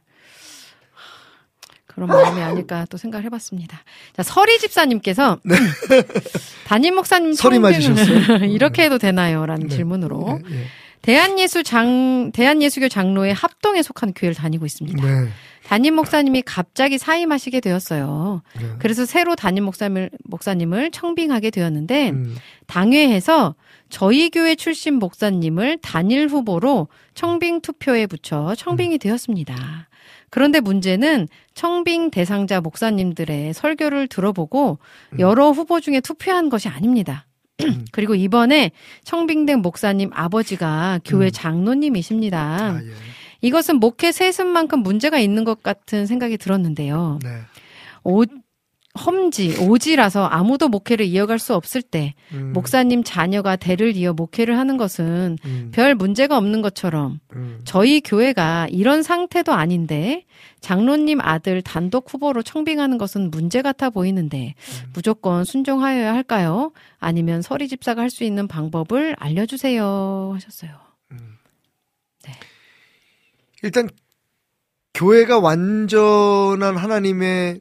그런 2.00 2.08
마음이 2.08 2.40
아닐까 2.40 2.86
또 2.88 2.96
생각을 2.96 3.24
해봤습니다. 3.26 3.82
자, 4.16 4.22
서리 4.22 4.58
집사님께서 4.58 5.38
담임 6.66 6.94
목사님 6.94 7.30
네. 7.30 7.36
서리 7.36 7.58
맞으셨어요? 7.58 8.44
이렇게 8.48 8.84
해도 8.84 8.96
되나요? 8.96 9.44
라는 9.44 9.68
네. 9.68 9.76
질문으로 9.76 10.40
네, 10.48 10.64
대한예수 11.02 11.62
장 11.62 12.30
대한예수교 12.32 12.88
장로의 12.88 13.34
합동에 13.34 13.82
속한 13.82 14.14
교회를 14.14 14.34
다니고 14.34 14.64
있습니다. 14.64 15.04
네. 15.04 15.28
담임 15.66 15.94
목사님이 15.94 16.42
갑자기 16.42 16.96
사임하시게 16.96 17.60
되었어요. 17.60 18.42
네. 18.58 18.66
그래서 18.78 19.04
새로 19.04 19.36
담임 19.36 19.64
목사님을 19.64 20.10
목사님을 20.24 20.90
청빙하게 20.90 21.50
되었는데 21.50 22.10
음, 22.10 22.36
당회에서 22.66 23.54
저희 23.90 24.30
교회 24.30 24.54
출신 24.54 24.94
목사님을 24.94 25.78
단일 25.82 26.28
후보로 26.28 26.88
청빙 27.14 27.60
투표에 27.60 28.06
붙여 28.06 28.54
청빙이 28.56 28.98
되었습니다. 28.98 29.88
그런데 30.30 30.60
문제는 30.60 31.28
청빙 31.60 32.10
대상자 32.10 32.62
목사님들의 32.62 33.52
설교를 33.52 34.08
들어보고 34.08 34.78
여러 35.18 35.50
후보 35.50 35.78
중에 35.78 36.00
투표한 36.00 36.48
것이 36.48 36.68
아닙니다. 36.68 37.26
그리고 37.92 38.14
이번에 38.14 38.70
청빙된 39.04 39.60
목사님 39.60 40.08
아버지가 40.14 41.00
교회 41.04 41.28
장로님이십니다. 41.30 42.38
아, 42.38 42.80
예. 42.82 42.88
이것은 43.42 43.76
목회 43.76 44.10
세습만큼 44.10 44.82
문제가 44.82 45.18
있는 45.18 45.44
것 45.44 45.62
같은 45.62 46.06
생각이 46.06 46.38
들었는데요. 46.38 47.18
네. 47.22 47.28
오, 48.94 48.98
험지, 48.98 49.58
오지라서 49.60 50.26
아무도 50.26 50.68
목회를 50.68 51.06
이어갈 51.06 51.38
수 51.38 51.54
없을 51.54 51.82
때 51.82 52.14
음, 52.32 52.52
목사님 52.52 53.02
자녀가 53.04 53.56
대를 53.56 53.96
이어 53.96 54.12
목회를 54.12 54.58
하는 54.58 54.76
것은 54.76 55.38
음, 55.44 55.70
별 55.72 55.94
문제가 55.94 56.36
없는 56.36 56.60
것처럼 56.62 57.20
음, 57.34 57.60
저희 57.64 58.00
교회가 58.00 58.68
이런 58.70 59.02
상태도 59.02 59.52
아닌데 59.52 60.24
장로님 60.60 61.20
아들 61.20 61.62
단독 61.62 62.12
후보로 62.12 62.42
청빙하는 62.42 62.98
것은 62.98 63.30
문제 63.30 63.62
같아 63.62 63.90
보이는데 63.90 64.54
무조건 64.92 65.44
순종하여야 65.44 66.12
할까요? 66.12 66.72
아니면 66.98 67.42
서리 67.42 67.68
집사가 67.68 68.02
할 68.02 68.10
수 68.10 68.24
있는 68.24 68.48
방법을 68.48 69.14
알려주세요 69.18 70.32
하셨어요. 70.34 70.72
일단 73.62 73.88
교회가 74.94 75.38
완전한 75.38 76.76
하나님의 76.76 77.60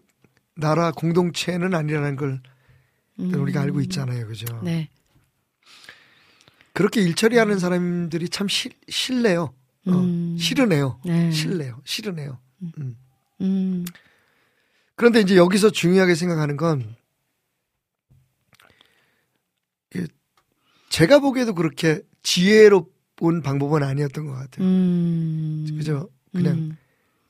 나라 0.60 0.92
공동체는 0.92 1.74
아니라는 1.74 2.16
걸 2.16 2.42
일단 3.18 3.40
우리가 3.42 3.62
알고 3.62 3.82
있잖아요, 3.82 4.28
그죠? 4.28 4.46
음. 4.60 4.66
네. 4.66 4.90
그렇게 6.74 7.02
일처리하는 7.02 7.60
사람들이 7.60 8.30
참 8.30 8.48
시, 8.48 8.70
싫네요. 8.88 9.54
어, 9.88 9.92
음. 9.92 10.38
싫으네요. 10.38 11.02
네. 11.06 11.32
싫네요. 11.32 11.82
싫으네요. 11.84 12.40
음. 12.62 12.98
음. 13.42 13.86
그런데 14.96 15.20
이제 15.22 15.36
여기서 15.36 15.72
중요하게 15.72 16.16
생각하는 16.16 16.58
건그 16.58 16.88
제가 20.90 21.20
보기에도 21.20 21.54
그렇게 21.54 22.02
지혜로운 22.24 23.42
방법은 23.44 23.84
아니었던 23.84 24.26
것 24.26 24.34
같아요. 24.34 24.66
음. 24.66 25.66
그죠? 25.78 26.10
그냥 26.34 26.58
음. 26.58 26.78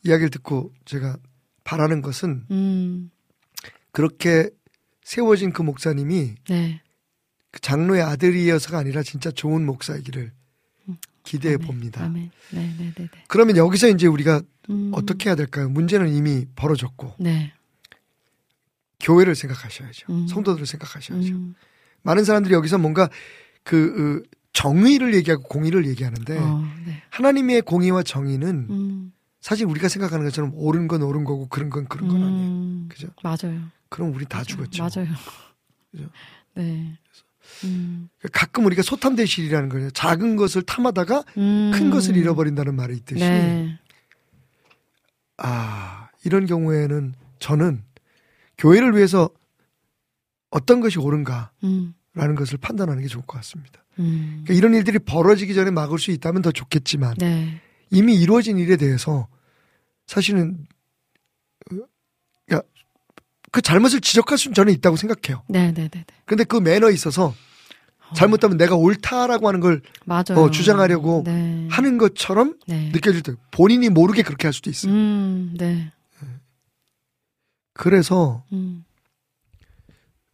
이야기를 0.03 0.29
듣고 0.31 0.73
제가 0.85 1.17
바라는 1.63 2.01
것은 2.01 2.45
음. 2.51 3.11
그렇게 3.91 4.49
세워진 5.03 5.51
그 5.53 5.61
목사님이 5.61 6.35
네. 6.49 6.81
그 7.51 7.59
장로의 7.61 8.01
아들이어서가 8.03 8.77
아니라 8.77 9.01
진짜 9.03 9.31
좋은 9.31 9.65
목사이기를 9.65 10.31
기대해 11.23 11.55
아멘. 11.55 11.67
봅니다. 11.67 12.03
아멘. 12.05 12.31
네, 12.51 12.75
네, 12.77 12.77
네, 12.77 12.93
네. 12.95 13.09
그러면 13.27 13.57
여기서 13.57 13.89
이제 13.89 14.07
우리가 14.07 14.41
음. 14.69 14.91
어떻게 14.93 15.29
해야 15.29 15.35
될까요? 15.35 15.69
문제는 15.69 16.09
이미 16.13 16.45
벌어졌고 16.55 17.15
네. 17.19 17.53
교회를 18.99 19.35
생각하셔야죠. 19.35 20.11
음. 20.11 20.27
성도들을 20.27 20.65
생각하셔야죠. 20.65 21.33
음. 21.33 21.55
많은 22.01 22.23
사람들이 22.23 22.53
여기서 22.53 22.77
뭔가 22.77 23.09
그 23.63 24.23
어, 24.25 24.37
정의를 24.53 25.13
얘기하고 25.15 25.43
공의를 25.43 25.87
얘기하는데 25.87 26.37
어, 26.37 26.67
네. 26.85 27.01
하나님의 27.09 27.61
공의와 27.63 28.03
정의는 28.03 28.67
음. 28.69 29.13
사실 29.39 29.65
우리가 29.65 29.87
생각하는 29.87 30.25
것처럼 30.25 30.51
옳은 30.53 30.87
건 30.87 31.01
옳은 31.01 31.23
거고 31.23 31.47
그런 31.47 31.69
건 31.69 31.87
그런 31.87 32.07
건 32.09 32.23
아니에요. 32.23 32.47
음. 32.49 32.89
그죠? 32.89 33.07
맞아요. 33.23 33.61
그럼 33.89 34.13
우리 34.13 34.25
다 34.25 34.43
죽었죠. 34.43 34.83
맞아요. 34.83 35.07
그죠? 35.91 36.09
네. 36.55 36.97
음. 37.63 38.09
가끔 38.31 38.65
우리가 38.65 38.81
소탐대실이라는 38.81 39.69
거예요. 39.69 39.89
작은 39.91 40.35
것을 40.35 40.61
탐하다가 40.61 41.23
음. 41.37 41.71
큰 41.73 41.89
것을 41.89 42.17
잃어버린다는 42.17 42.75
말이 42.75 42.95
있듯이 42.97 43.21
네. 43.21 43.79
아 45.37 46.09
이런 46.25 46.45
경우에는 46.45 47.13
저는 47.39 47.83
교회를 48.57 48.95
위해서 48.95 49.29
어떤 50.51 50.81
것이 50.81 50.99
옳은가라는 50.99 51.51
음. 51.63 51.95
것을 52.35 52.57
판단하는 52.57 53.01
게 53.01 53.07
좋을 53.07 53.25
것 53.25 53.37
같습니다. 53.37 53.83
음. 53.99 54.41
그러니까 54.43 54.53
이런 54.53 54.73
일들이 54.73 54.99
벌어지기 54.99 55.53
전에 55.53 55.71
막을 55.71 55.97
수 55.97 56.11
있다면 56.11 56.41
더 56.41 56.51
좋겠지만 56.51 57.15
네. 57.17 57.61
이미 57.91 58.15
이루어진 58.15 58.57
일에 58.57 58.77
대해서 58.77 59.27
사실은 60.07 60.67
어, 61.71 61.75
야, 62.53 62.61
그 63.51 63.61
잘못을 63.61 64.01
지적할 64.01 64.37
수는 64.37 64.53
저는 64.55 64.73
있다고 64.73 64.95
생각해요. 64.95 65.43
네, 65.47 65.71
네, 65.71 65.87
네, 65.87 65.89
네. 65.89 66.05
근데 66.25 66.43
그 66.43 66.57
매너에 66.57 66.93
있어서 66.93 67.33
잘못하면 68.15 68.57
내가 68.57 68.75
옳다라고 68.75 69.47
하는 69.47 69.59
걸. 69.59 69.81
어, 70.41 70.49
주장하려고 70.51 71.23
네. 71.25 71.67
하는 71.69 71.97
것처럼 71.97 72.57
네. 72.67 72.89
느껴질 72.91 73.21
때 73.21 73.33
본인이 73.51 73.89
모르게 73.89 74.23
그렇게 74.23 74.47
할 74.47 74.53
수도 74.53 74.69
있어요. 74.69 74.91
음, 74.91 75.55
네. 75.57 75.91
그래서 77.73 78.43
음. 78.51 78.83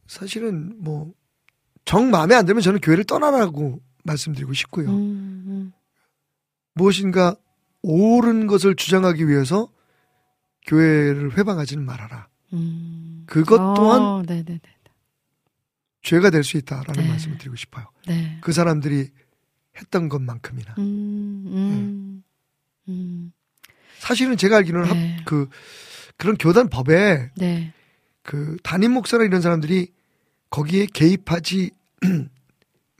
사실은 0.08 0.82
뭐 0.84 1.14
정 1.86 2.10
마음에 2.10 2.34
안 2.36 2.46
들면 2.46 2.62
저는 2.62 2.80
교회를 2.82 3.04
떠나라고 3.06 3.80
말씀드리고 4.04 4.54
싶고요. 4.54 4.90
음. 4.90 5.72
무엇인가 6.74 7.36
옳은 7.88 8.48
것을 8.48 8.76
주장하기 8.76 9.28
위해서 9.28 9.70
교회를 10.68 11.38
회방하지는 11.38 11.86
말아라. 11.86 12.28
음. 12.54 13.24
그것 13.28 13.58
또한 13.76 14.02
어. 14.02 14.24
죄가 16.02 16.30
될 16.30 16.44
수 16.44 16.58
있다라는 16.58 17.04
네. 17.04 17.08
말씀을 17.10 17.38
드리고 17.38 17.56
싶어요. 17.56 17.86
네. 18.08 18.38
그 18.42 18.52
사람들이 18.52 19.10
했던 19.78 20.10
것만큼이나. 20.10 20.76
음. 20.78 21.44
음. 21.48 22.24
음. 22.88 23.32
사실은 24.00 24.38
제가 24.38 24.58
알기로는 24.58 24.88
합- 24.88 24.96
네. 24.98 25.18
그 25.26 25.50
그런 26.18 26.38
교단 26.38 26.70
법에 26.70 27.32
네. 27.38 27.74
그 28.24 28.58
담임 28.64 28.92
목사나 28.94 29.24
이런 29.24 29.42
사람들이 29.42 29.92
거기에 30.50 30.86
개입하지 30.94 31.72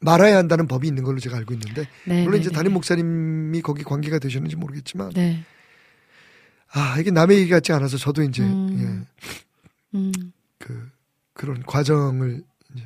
말아야 0.06 0.38
한다는 0.38 0.68
법이 0.68 0.88
있는 0.88 1.04
걸로 1.04 1.20
제가 1.20 1.36
알고 1.38 1.54
있는데 1.56 1.88
네. 2.06 2.24
물론 2.24 2.36
네, 2.36 2.42
이제 2.42 2.50
네. 2.50 2.56
담임 2.56 2.74
목사님이 2.74 3.62
거기 3.62 3.84
관계가 3.84 4.20
되셨는지 4.20 4.56
모르겠지만 4.56 5.10
네. 5.10 5.44
아 6.72 6.98
이게 7.00 7.12
남의 7.12 7.40
얘기 7.40 7.50
같지 7.50 7.74
않아서 7.74 7.98
저도 7.98 8.24
이제 8.24 8.44
음. 8.44 9.08
예, 9.94 9.98
음. 9.98 10.12
그 10.60 10.90
그런 11.34 11.64
과정을 11.64 12.44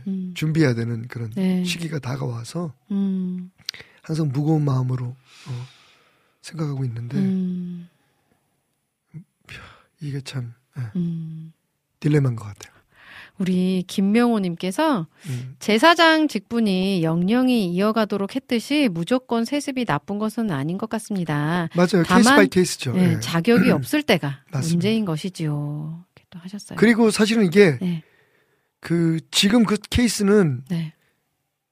음. 0.08 0.34
준비해야 0.36 0.74
되는 0.74 1.08
그런 1.08 1.30
네. 1.32 1.64
시기가 1.64 2.00
다가와서 2.00 2.74
음. 2.92 3.52
항상 4.02 4.30
무거운 4.30 4.64
마음으로 4.64 5.06
어, 5.06 5.68
생각하고 6.42 6.86
있는데 6.86 7.18
음. 7.18 7.90
이게 10.02 10.22
참 10.22 10.54
예, 10.78 10.84
음. 10.96 11.52
딜레마인 12.00 12.36
것 12.36 12.46
같아요. 12.46 12.79
우리 13.40 13.86
김명호님께서 13.88 15.08
음. 15.28 15.56
제사장 15.60 16.28
직분이 16.28 17.04
영영이 17.04 17.74
이어가도록 17.74 18.36
했듯이 18.36 18.90
무조건 18.92 19.46
세습이 19.46 19.86
나쁜 19.86 20.20
것은 20.20 20.52
아닌 20.52 20.78
것 20.78 20.90
같습니다. 20.90 21.70
맞아요. 21.74 22.04
다만, 22.06 22.22
case 22.22 22.30
by 22.30 22.48
case죠. 22.48 22.94
네, 22.94 23.14
예. 23.14 23.20
자격이 23.22 23.72
없을 23.72 24.04
때가 24.04 24.44
맞습니다. 24.52 24.76
문제인 24.76 25.06
것이지요. 25.06 26.04
이렇게 26.16 26.28
또 26.30 26.40
하셨어요. 26.40 26.78
그리고 26.78 27.12
사실은 27.12 27.46
이게 27.46 27.78
네, 27.82 28.04
그 28.82 29.20
지금 29.32 29.64
그 29.64 29.78
케이스는 29.90 30.64
네, 30.70 30.94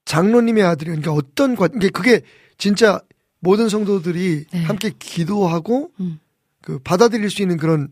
장로님의 0.05 0.63
아들이 0.63 0.89
그러니까 0.91 1.11
어떤 1.11 1.57
과 1.57 1.68
이게 1.76 1.89
그게 1.89 2.22
진짜 2.57 3.01
모든 3.39 3.68
성도들이 3.68 4.45
네. 4.51 4.63
함께 4.63 4.91
기도하고 4.97 5.91
음. 5.99 6.20
그 6.61 6.80
받아들일 6.80 7.30
수 7.30 7.41
있는 7.41 7.57
그런 7.57 7.89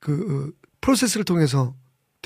그 0.00 0.52
어, 0.56 0.66
프로세스를 0.80 1.24
통해서 1.24 1.74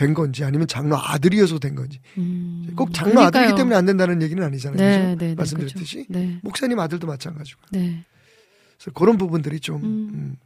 된 0.00 0.14
건지 0.14 0.44
아니면 0.44 0.66
장로 0.66 0.96
아들이어서 0.96 1.58
된 1.58 1.74
건지 1.74 2.00
음, 2.16 2.72
꼭 2.74 2.94
장로 2.94 3.10
그러니까요. 3.16 3.42
아들이기 3.42 3.58
때문에 3.58 3.76
안 3.76 3.84
된다는 3.84 4.22
얘기는 4.22 4.42
아니잖아요. 4.42 4.78
네? 4.78 5.14
네, 5.14 5.16
네, 5.16 5.34
말씀드렸듯이 5.34 6.06
그렇죠. 6.06 6.12
네, 6.18 6.38
목사님 6.42 6.78
아들도 6.78 7.06
마찬가지고 7.06 7.60
네, 7.72 8.02
그래서 8.78 8.92
그런 8.94 9.18
부분들이 9.18 9.60
좀 9.60 9.76
음. 9.76 9.84
음, 9.84 10.36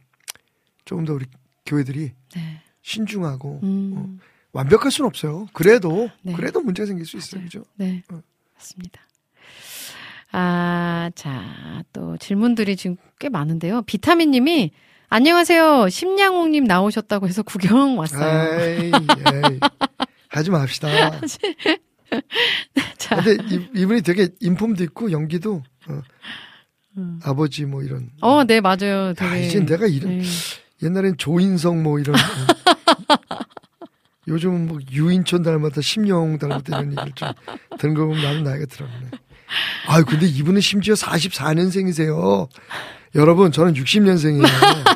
조금 0.83 1.05
더 1.05 1.13
우리 1.13 1.25
교회들이 1.65 2.11
네. 2.35 2.61
신중하고 2.81 3.61
음, 3.63 4.19
완벽할 4.51 4.91
수는 4.91 5.07
없어요. 5.07 5.47
그래도 5.53 6.09
네. 6.21 6.33
그래도 6.33 6.59
문제가 6.59 6.85
생길 6.85 7.05
수 7.05 7.15
있어요. 7.15 7.41
그죠? 7.41 7.63
네, 7.75 8.03
어. 8.11 8.21
맞습니다. 8.55 8.99
아, 10.33 11.11
자, 11.15 11.81
또 11.93 12.17
질문들이 12.17 12.75
지금 12.75 12.97
꽤 13.19 13.29
많은데요. 13.29 13.83
비타민 13.83 14.31
님이 14.31 14.71
안녕하세요. 15.09 15.89
심양옥님 15.89 16.63
나오셨다고 16.65 17.27
해서 17.27 17.43
구경 17.43 17.97
왔어요. 17.97 18.59
에이, 18.61 18.91
에이. 18.91 19.59
하지 20.29 20.51
맙시다. 20.51 20.87
자, 22.97 23.15
근데 23.21 23.43
이, 23.49 23.67
이분이 23.75 24.01
되게 24.01 24.29
인품도 24.39 24.83
있고 24.85 25.11
연기도 25.11 25.63
어, 25.87 26.01
음. 26.97 27.19
아버지 27.23 27.65
뭐 27.65 27.83
이런. 27.83 28.09
어, 28.21 28.43
네, 28.43 28.61
맞아요. 28.61 29.09
야, 29.09 29.13
되게. 29.13 29.45
이제 29.45 29.65
내가 29.65 29.85
이런 29.87 30.19
네. 30.19 30.23
옛날엔 30.83 31.17
조인성 31.17 31.83
뭐 31.83 31.99
이런. 31.99 32.15
어. 33.19 33.37
요즘은 34.27 34.67
뭐 34.67 34.79
유인촌 34.91 35.43
닮았다, 35.43 35.81
심영웅 35.81 36.39
닮았다 36.39 36.77
이런 36.79 36.91
얘기를 36.93 37.11
좀 37.13 37.29
듣는 37.77 37.93
거 37.93 38.05
보면 38.07 38.23
나는 38.23 38.43
나이가 38.43 38.65
들었네. 38.65 39.11
아 39.87 40.01
근데 40.03 40.25
이분은 40.25 40.61
심지어 40.61 40.95
44년생이세요. 40.95 42.49
여러분, 43.13 43.51
저는 43.51 43.75
60년생이에요. 43.75 44.94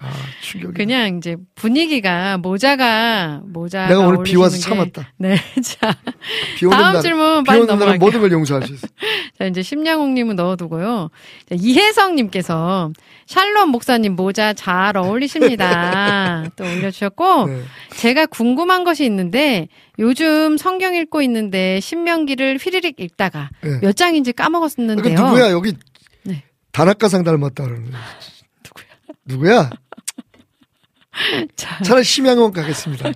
아, 0.00 0.12
충격이. 0.42 0.74
그냥 0.74 1.18
이제 1.18 1.36
분위기가 1.56 2.38
모자가 2.38 3.40
모자가 3.44 3.88
내가 3.88 4.00
오늘 4.06 4.22
비 4.22 4.36
와서 4.36 4.54
게- 4.56 4.62
참았다. 4.62 5.12
네, 5.16 5.34
자, 5.60 5.92
비 6.56 6.66
오는 6.66 6.78
다음 6.78 6.92
날, 6.92 7.02
질문 7.02 7.42
비 7.42 7.48
빨리 7.48 7.66
넘어갈게요. 7.66 7.98
모든 7.98 8.20
걸 8.20 8.30
용서할 8.30 8.62
수 8.64 8.74
있어. 8.74 8.86
자 9.36 9.46
이제 9.46 9.60
심양옥님은 9.60 10.36
넣어두고요. 10.36 11.10
자, 11.48 11.56
이혜성님께서 11.58 12.92
샬롬 13.26 13.70
목사님 13.70 14.14
모자 14.14 14.52
잘 14.52 14.96
어울리십니다. 14.96 16.44
또 16.54 16.62
올려주셨고 16.64 17.46
네. 17.46 17.62
제가 17.96 18.26
궁금한 18.26 18.84
것이 18.84 19.04
있는데 19.04 19.66
요즘 19.98 20.56
성경 20.58 20.94
읽고 20.94 21.22
있는데 21.22 21.80
신명기를 21.80 22.58
휘리릭 22.58 23.00
읽다가 23.00 23.50
네. 23.62 23.80
몇 23.80 23.96
장인지 23.96 24.30
그 24.30 24.42
까먹었는데요. 24.44 25.18
누구야 25.20 25.50
여기 25.50 25.72
네. 26.68 26.72
다나카상 26.72 27.24
닮았다 27.24 27.64
그러는 27.64 27.92
누구야? 29.24 29.60
누구야? 29.60 29.70
자, 31.56 31.82
차라리 31.82 32.04
심양원 32.04 32.52
가겠습니다. 32.52 33.10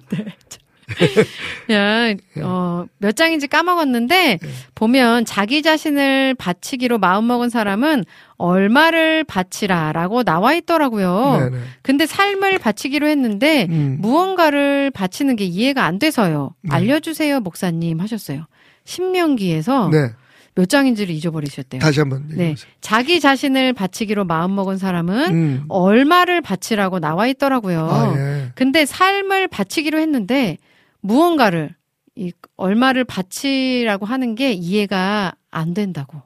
그냥 1.67 2.19
어, 2.43 2.85
몇 2.99 3.17
장인지 3.17 3.47
까먹었는데 3.47 4.39
네. 4.43 4.49
보면 4.75 5.25
자기 5.25 5.63
자신을 5.63 6.35
바치기로 6.35 6.99
마음먹은 6.99 7.49
사람은 7.49 8.05
얼마를 8.37 9.25
바치라라고 9.25 10.25
나와 10.25 10.55
있더라고요. 10.55 11.51
네네. 11.51 11.65
근데 11.83 12.07
삶을 12.07 12.59
바치기로 12.59 13.07
했는데 13.07 13.67
음. 13.71 13.99
무언가를 14.01 14.91
바치는 14.91 15.37
게 15.37 15.45
이해가 15.45 15.85
안 15.85 15.99
돼서요. 15.99 16.55
네. 16.63 16.75
알려주세요, 16.75 17.41
목사님 17.41 18.01
하셨어요. 18.01 18.47
신명기에서 18.85 19.91
네. 19.93 20.11
몇 20.55 20.69
장인지를 20.69 21.15
잊어버리셨대요. 21.15 21.81
다시 21.81 22.01
한번 22.01 22.27
네, 22.29 22.33
얘기해 22.33 22.51
보세요. 22.55 22.73
자기 22.81 23.21
자신을 23.21 23.73
바치기로 23.73 24.25
마음먹은 24.25 24.79
사람은 24.79 25.35
음. 25.35 25.65
얼마를 25.69 26.41
바치라고 26.43 26.99
나와 26.99 27.27
있더라고요. 27.27 27.89
아, 27.89 28.15
예. 28.19 28.53
근데 28.55 28.85
삶을 28.85 29.49
바치기로 29.49 29.99
했는데 29.99 30.59
무언가를 31.01 31.75
이 32.15 32.33
얼마를 32.57 33.05
바치라고 33.05 34.05
하는 34.05 34.35
게 34.35 34.53
이해가 34.53 35.33
안 35.51 35.73
된다고. 35.75 36.21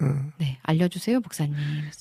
음. 0.00 0.32
네, 0.38 0.58
알려주세요, 0.62 1.20
목사님. 1.20 1.54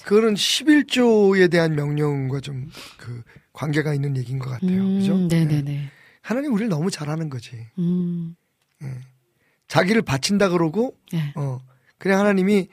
그거는 0.05 0.35
11조에 0.35 1.49
대한 1.49 1.75
명령과 1.75 2.39
좀 2.41 2.69
그 2.97 3.23
관계가 3.53 3.93
있는 3.93 4.17
얘기인 4.17 4.39
것 4.39 4.49
같아요. 4.49 4.83
그죠? 4.83 5.13
음, 5.15 5.27
네. 5.27 5.45
네네 5.45 5.61
네. 5.63 5.91
하나님 6.21 6.53
우리를 6.53 6.69
너무 6.69 6.89
잘하는 6.89 7.29
거지. 7.29 7.67
음, 7.79 8.35
자기를 9.67 10.01
바친다 10.01 10.49
그러고 10.49 10.95
네. 11.11 11.33
어 11.35 11.59
그냥 12.01 12.19
하나님이 12.19 12.67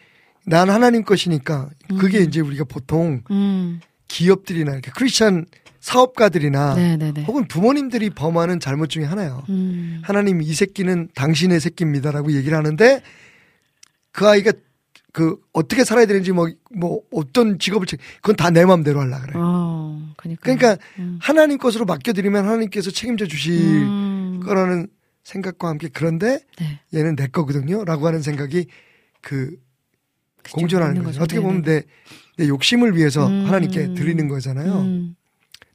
난 0.46 0.70
하나님 0.70 1.04
것이니까 1.04 1.68
그게 2.00 2.20
음. 2.20 2.24
이제 2.24 2.40
우리가 2.40 2.64
보통 2.64 3.22
음, 3.30 3.80
기업들이나 4.08 4.72
이렇게 4.72 4.90
크리스천 4.90 5.44
사업가들이나 5.80 6.74
네네네. 6.74 7.24
혹은 7.24 7.46
부모님들이 7.46 8.08
범하는 8.08 8.58
잘못 8.58 8.88
중에 8.88 9.04
하나예요. 9.04 9.44
음, 9.50 10.00
하나님 10.02 10.40
이 10.40 10.54
새끼는 10.54 11.10
당신의 11.14 11.60
새끼입니다라고 11.60 12.32
얘기를 12.32 12.56
하는데 12.56 13.02
그 14.12 14.26
아이가 14.26 14.52
그 15.12 15.36
어떻게 15.52 15.84
살아야 15.84 16.06
되는지 16.06 16.32
뭐 16.32 16.48
뭐 16.74 17.00
어떤 17.12 17.58
직업을 17.58 17.86
책 17.86 18.00
그건 18.22 18.36
다 18.36 18.48
내 18.50 18.64
마음대로 18.64 19.00
하려 19.00 19.20
그래. 19.20 19.32
어, 19.36 20.14
그러니까. 20.16 20.40
그러니까 20.42 20.76
음. 21.00 21.18
하나님 21.20 21.58
것으로 21.58 21.84
맡겨드리면 21.84 22.46
하나님께서 22.46 22.90
책임져 22.90 23.26
주실 23.26 23.52
음, 23.82 24.40
거라는 24.42 24.88
생각과 25.24 25.68
함께 25.68 25.90
그런데 25.92 26.40
네. 26.58 26.80
얘는 26.94 27.14
내 27.16 27.26
거거든요라고 27.26 28.06
하는 28.06 28.22
생각이 28.22 28.66
그 29.20 29.56
그죠, 30.42 30.56
공존하는 30.56 30.94
있는 30.96 31.04
거죠. 31.04 31.20
거죠. 31.20 31.24
어떻게 31.24 31.40
보면. 31.40 31.62
내, 31.62 31.82
내 32.36 32.48
욕심을 32.48 32.96
위해서 32.96 33.26
음. 33.26 33.46
하나님께 33.46 33.94
드리는 33.94 34.28
거잖아요. 34.28 34.80
음, 34.80 35.16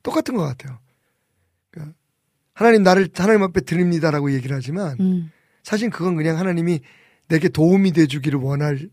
똑같은 0.02 0.36
것 0.36 0.44
같아요. 0.44 0.80
그러니까 1.70 1.96
하나님 2.54 2.84
나를 2.84 3.10
하나님 3.14 3.44
앞에 3.44 3.62
드립니다라고 3.62 4.32
얘기를 4.34 4.56
하지만 4.56 4.98
음. 5.00 5.32
사실 5.62 5.90
그건 5.90 6.16
그냥 6.16 6.38
하나님이 6.38 6.80
내게 7.28 7.50
도움이 7.50 7.92
돼 7.94 8.06
주기를 8.06 8.40
원하는 8.40 8.90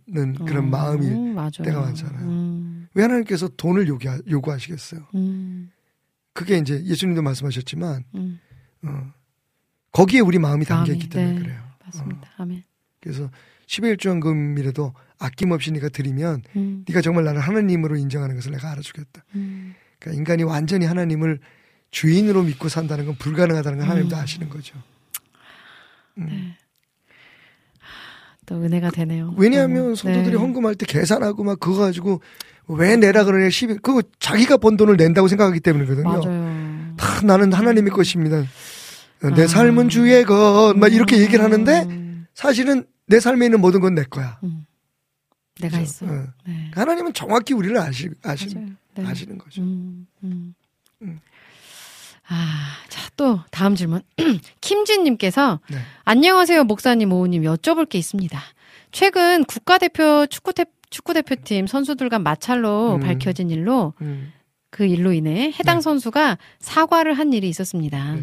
그런 0.46 0.64
어, 0.64 0.68
마음이 0.68 1.32
맞아요. 1.34 1.50
때가 1.62 1.80
많잖아요. 1.80 2.26
음, 2.28 2.88
왜 2.94 3.02
하나님께서 3.02 3.48
돈을 3.48 3.88
요구하, 3.88 4.18
요구하시겠어요? 4.28 5.06
음, 5.14 5.70
그게 6.32 6.58
이제 6.58 6.82
예수님도 6.84 7.22
말씀하셨지만 7.22 8.04
음. 8.14 8.40
어, 8.82 9.12
거기에 9.92 10.20
우리 10.20 10.38
마음이 10.38 10.64
담겨 10.64 10.92
있기 10.92 11.08
때문에 11.08 11.34
네, 11.34 11.40
그래요. 11.40 11.62
맞습니다. 11.84 12.30
아멘. 12.36 12.62
그래서 13.00 13.30
11조원금이라도 13.70 14.92
아낌없이 15.18 15.70
네가 15.72 15.90
드리면 15.90 16.42
음, 16.56 16.84
네가 16.88 17.00
정말 17.00 17.24
나를 17.24 17.40
하나님으로 17.40 17.96
인정하는 17.96 18.34
것을 18.34 18.52
내가 18.52 18.72
알아주겠다. 18.72 19.24
음, 19.36 19.74
그러니까 19.98 20.18
인간이 20.18 20.42
완전히 20.42 20.86
하나님을 20.86 21.38
주인으로 21.90 22.42
믿고 22.42 22.68
산다는 22.68 23.06
건 23.06 23.16
불가능하다는 23.16 23.78
걸 23.78 23.88
하나님도 23.88 24.16
음. 24.16 24.20
아시는 24.20 24.48
거죠. 24.48 24.76
또 28.46 28.56
은혜가 28.62 28.90
되네요. 28.90 29.34
왜냐하면 29.36 29.90
음, 29.90 29.94
성도들이 29.94 30.32
네. 30.32 30.36
헌금할 30.36 30.74
때 30.74 30.84
계산하고 30.86 31.44
막 31.44 31.60
그거 31.60 31.78
가지고 31.78 32.20
왜 32.66 32.96
내라 32.96 33.24
그러냐 33.24 33.48
10일 33.48 33.82
그거 33.82 34.02
자기가 34.18 34.56
번 34.56 34.76
돈을 34.76 34.96
낸다고 34.96 35.28
생각하기 35.28 35.60
때문이거든요. 35.60 36.08
맞아요. 36.08 36.94
다 36.96 37.20
나는 37.24 37.52
하나님의 37.52 37.92
것입니다. 37.92 38.44
내 39.36 39.44
아. 39.44 39.46
삶은 39.46 39.88
주의 39.88 40.24
것, 40.24 40.74
막 40.76 40.92
이렇게 40.92 41.18
얘기를 41.18 41.44
하는데 41.44 41.82
음, 41.88 42.26
사실은 42.34 42.84
내 43.10 43.18
삶에 43.20 43.46
있는 43.46 43.60
모든 43.60 43.80
건 43.80 43.94
내 43.94 44.04
거야. 44.04 44.38
음. 44.44 44.66
내가 45.60 45.78
그죠? 45.78 45.82
있어. 45.82 46.06
어. 46.06 46.26
네. 46.46 46.70
하나님은 46.74 47.12
정확히 47.12 47.52
우리를 47.54 47.76
아시, 47.76 48.08
아시. 48.22 48.54
네. 48.54 49.04
아시는 49.04 49.36
거죠. 49.36 49.60
음, 49.62 50.06
음. 50.22 50.54
음. 51.02 51.20
아, 52.28 52.68
자, 52.88 53.10
또 53.16 53.40
다음 53.50 53.74
질문. 53.74 54.02
김진님께서 54.60 55.60
네. 55.68 55.78
안녕하세요, 56.04 56.64
목사님, 56.64 57.12
오우님. 57.12 57.42
여쭤볼 57.42 57.88
게 57.88 57.98
있습니다. 57.98 58.40
최근 58.92 59.44
국가대표 59.44 60.26
축구 60.26 60.52
대, 60.52 60.64
축구대표팀 60.90 61.66
선수들 61.66 62.08
간 62.08 62.22
마찰로 62.22 62.94
음. 62.96 63.00
밝혀진 63.00 63.50
일로 63.50 63.94
음. 64.02 64.32
그 64.70 64.84
일로 64.86 65.12
인해 65.12 65.52
해당 65.58 65.78
네. 65.78 65.80
선수가 65.82 66.38
사과를 66.60 67.14
한 67.14 67.32
일이 67.32 67.48
있었습니다. 67.48 68.16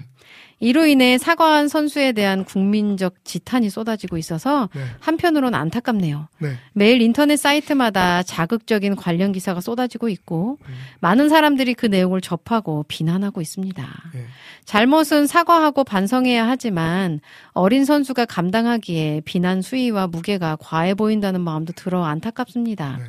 네. 0.59 0.67
이로 0.67 0.85
인해 0.85 1.17
사과한 1.17 1.67
선수에 1.67 2.11
대한 2.13 2.43
국민적 2.43 3.23
지탄이 3.23 3.69
쏟아지고 3.69 4.17
있어서 4.17 4.69
네. 4.73 4.81
한편으론 4.99 5.53
안타깝네요. 5.53 6.27
네. 6.39 6.53
매일 6.73 7.01
인터넷 7.01 7.37
사이트마다 7.37 8.23
자극적인 8.23 8.95
관련 8.95 9.31
기사가 9.31 9.61
쏟아지고 9.61 10.09
있고 10.09 10.57
음. 10.67 10.73
많은 10.99 11.29
사람들이 11.29 11.73
그 11.73 11.85
내용을 11.85 12.21
접하고 12.21 12.85
비난하고 12.87 13.41
있습니다. 13.41 13.83
네. 14.13 14.25
잘못은 14.65 15.27
사과하고 15.27 15.83
반성해야 15.83 16.47
하지만 16.47 17.21
어린 17.53 17.85
선수가 17.85 18.25
감당하기에 18.25 19.21
비난 19.25 19.61
수위와 19.61 20.07
무게가 20.07 20.57
과해 20.59 20.93
보인다는 20.93 21.41
마음도 21.41 21.71
들어 21.73 22.03
안타깝습니다. 22.03 22.97
네. 22.97 23.03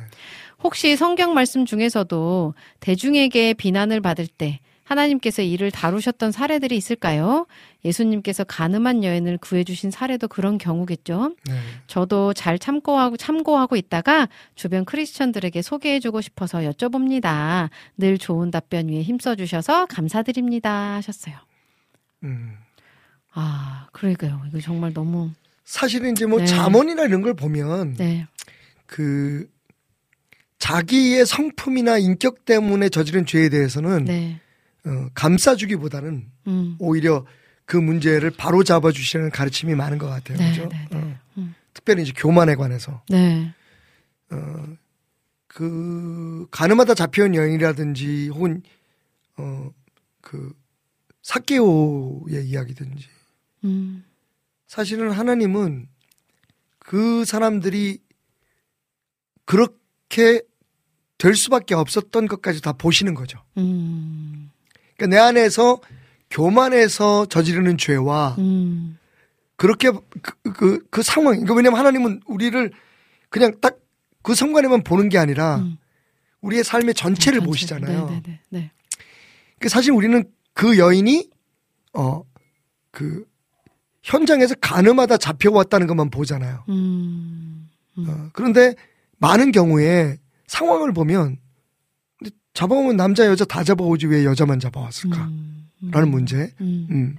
혹시 0.63 0.95
성경 0.95 1.33
말씀 1.33 1.65
중에서도 1.65 2.53
대중에게 2.79 3.53
비난을 3.53 4.01
받을 4.01 4.27
때 4.27 4.59
하나님께서 4.89 5.43
이를 5.43 5.69
다루셨던 5.69 6.31
사례들이 6.31 6.75
있을까요? 6.75 7.45
예수님께서 7.85 8.43
가늠한 8.43 9.03
여인을 9.03 9.37
구해주신 9.37 9.91
사례도 9.91 10.27
그런 10.27 10.57
경우겠죠. 10.57 11.35
네. 11.47 11.53
저도 11.85 12.33
잘 12.33 12.57
참고하고 12.57 13.15
참고하고 13.15 13.75
있다가 13.75 14.27
주변 14.55 14.85
크리스천들에게 14.85 15.61
소개해주고 15.61 16.21
싶어서 16.21 16.59
여쭤봅니다. 16.61 17.69
늘 17.97 18.17
좋은 18.17 18.49
답변 18.49 18.87
위해 18.87 19.03
힘써주셔서 19.03 19.85
감사드립니다. 19.85 20.95
하셨어요. 20.95 21.35
음. 22.23 22.55
아, 23.31 23.87
그러니까요. 23.91 24.41
이거 24.47 24.59
정말 24.59 24.91
너무 24.91 25.29
사실은 25.65 26.13
이제 26.13 26.25
뭐 26.25 26.39
네. 26.39 26.47
잠언이나 26.47 27.03
이런 27.03 27.21
걸 27.21 27.35
보면 27.35 27.93
네, 27.93 28.25
그 28.87 29.47
자기의 30.57 31.27
성품이나 31.27 31.99
인격 31.99 32.43
때문에 32.45 32.89
저지른 32.89 33.27
죄에 33.27 33.49
대해서는 33.49 34.05
네, 34.05 34.41
어, 34.85 35.09
감싸주기보다는 35.13 36.31
음, 36.47 36.75
오히려 36.79 37.25
그 37.65 37.77
문제를 37.77 38.31
바로 38.31 38.63
잡아주시는 38.63 39.29
가르침이 39.31 39.75
많은 39.75 39.97
것 39.97 40.07
같아요. 40.07 40.37
네, 40.37 40.49
그죠? 40.49 40.69
네, 40.69 40.87
네. 40.91 40.97
어. 40.97 41.19
음. 41.37 41.55
특별히 41.73 42.03
이제 42.03 42.13
교만에 42.15 42.55
관해서 42.55 43.03
네, 43.09 43.53
어, 44.31 44.65
그 45.47 46.47
가늠하다 46.51 46.93
잡혀온 46.95 47.35
여인이라든지 47.35 48.29
혹은 48.29 48.63
어, 49.37 49.71
그 50.21 50.53
사케오의 51.21 52.47
이야기든지 52.47 53.07
음, 53.65 54.03
사실은 54.67 55.11
하나님은 55.11 55.87
그 56.79 57.23
사람들이 57.25 57.99
그렇게 59.45 60.41
될 61.17 61.35
수밖에 61.35 61.75
없었던 61.75 62.27
것까지 62.27 62.61
다 62.61 62.73
보시는 62.73 63.13
거죠. 63.13 63.43
음, 63.57 64.28
그러니까 64.99 65.07
내 65.07 65.17
안에서 65.17 65.79
교만해서 66.29 67.25
저지르는 67.25 67.77
죄와 67.77 68.35
음, 68.37 68.97
그렇게 69.55 69.89
그, 69.89 70.51
그, 70.53 70.85
그 70.89 71.01
상황, 71.01 71.33
그러니까 71.33 71.55
왜냐면 71.55 71.79
하나님은 71.79 72.21
우리를 72.27 72.71
그냥 73.29 73.53
딱 73.61 73.79
그 74.21 74.35
순간에만 74.35 74.83
보는 74.83 75.09
게 75.09 75.17
아니라 75.17 75.57
음. 75.57 75.77
우리의 76.41 76.63
삶의 76.63 76.93
전체를 76.93 77.39
전체. 77.39 77.47
보시잖아요. 77.49 78.09
네, 78.09 78.21
네, 78.25 78.39
네, 78.49 78.71
그 79.59 79.69
사실 79.69 79.91
우리는 79.91 80.23
그 80.53 80.77
여인이 80.77 81.29
어 81.93 82.23
그 82.91 83.23
현장에서 84.03 84.55
가늠하다 84.55 85.17
잡혀왔다는 85.17 85.87
것만 85.87 86.09
보잖아요. 86.09 86.63
네. 86.67 86.73
음, 86.73 87.69
음, 87.97 88.05
어, 88.09 88.29
그런데 88.33 88.73
많은 89.19 89.51
경우에 89.51 90.17
상황을 90.47 90.91
보면 90.93 91.37
잡아오면 92.53 92.97
남자 92.97 93.25
여자 93.25 93.45
다 93.45 93.63
잡아오지 93.63 94.07
왜 94.07 94.25
여자만 94.25 94.59
잡아왔을까? 94.59 95.25
음, 95.25 95.69
음, 95.83 95.91
라는 95.91 96.09
문제. 96.09 96.51
음, 96.61 96.87
음. 96.89 97.15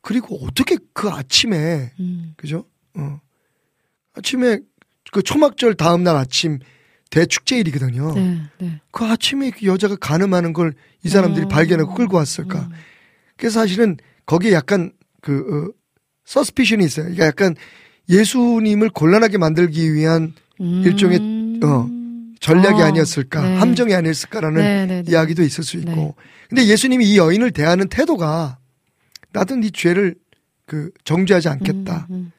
그리고 0.00 0.36
어떻게 0.44 0.76
그 0.92 1.08
아침에 1.10 1.92
음, 2.00 2.32
그죠? 2.36 2.64
어. 2.94 3.20
아침에 4.14 4.60
그 5.12 5.22
초막절 5.22 5.74
다음 5.74 6.02
날 6.02 6.16
아침 6.16 6.58
대축제일이거든요. 7.10 8.14
네, 8.14 8.42
네. 8.58 8.80
그 8.90 9.04
아침에 9.04 9.50
그 9.50 9.66
여자가 9.66 9.96
가늠하는 9.96 10.52
걸 10.52 10.72
이 11.04 11.08
사람들이 11.08 11.46
어, 11.46 11.48
발견하고 11.48 11.94
끌고 11.94 12.16
왔을까? 12.16 12.60
음, 12.60 12.70
그래서 13.36 13.60
사실은 13.60 13.96
거기에 14.26 14.52
약간 14.52 14.92
그 15.20 15.38
어, 15.38 15.72
서스피션이 16.24 16.84
있어요. 16.84 17.04
그러니까 17.04 17.26
약간 17.26 17.54
예수님을 18.08 18.90
곤란하게 18.90 19.38
만들기 19.38 19.94
위한 19.94 20.34
음, 20.60 20.82
일종의, 20.84 21.60
어, 21.62 21.88
전략이 22.40 22.80
어, 22.80 22.84
아니었을까, 22.84 23.42
네. 23.42 23.56
함정이 23.56 23.94
아니었을까라는 23.94 24.60
네, 24.60 24.86
네, 24.86 25.02
네. 25.02 25.10
이야기도 25.10 25.42
있을 25.42 25.64
수 25.64 25.76
있고. 25.78 25.90
네. 25.90 26.14
근데 26.48 26.66
예수님이 26.66 27.06
이 27.06 27.18
여인을 27.18 27.50
대하는 27.50 27.88
태도가 27.88 28.58
나도 29.32 29.56
네 29.56 29.70
죄를 29.70 30.14
그 30.66 30.90
정죄하지 31.04 31.48
않겠다. 31.48 32.06
음, 32.10 32.32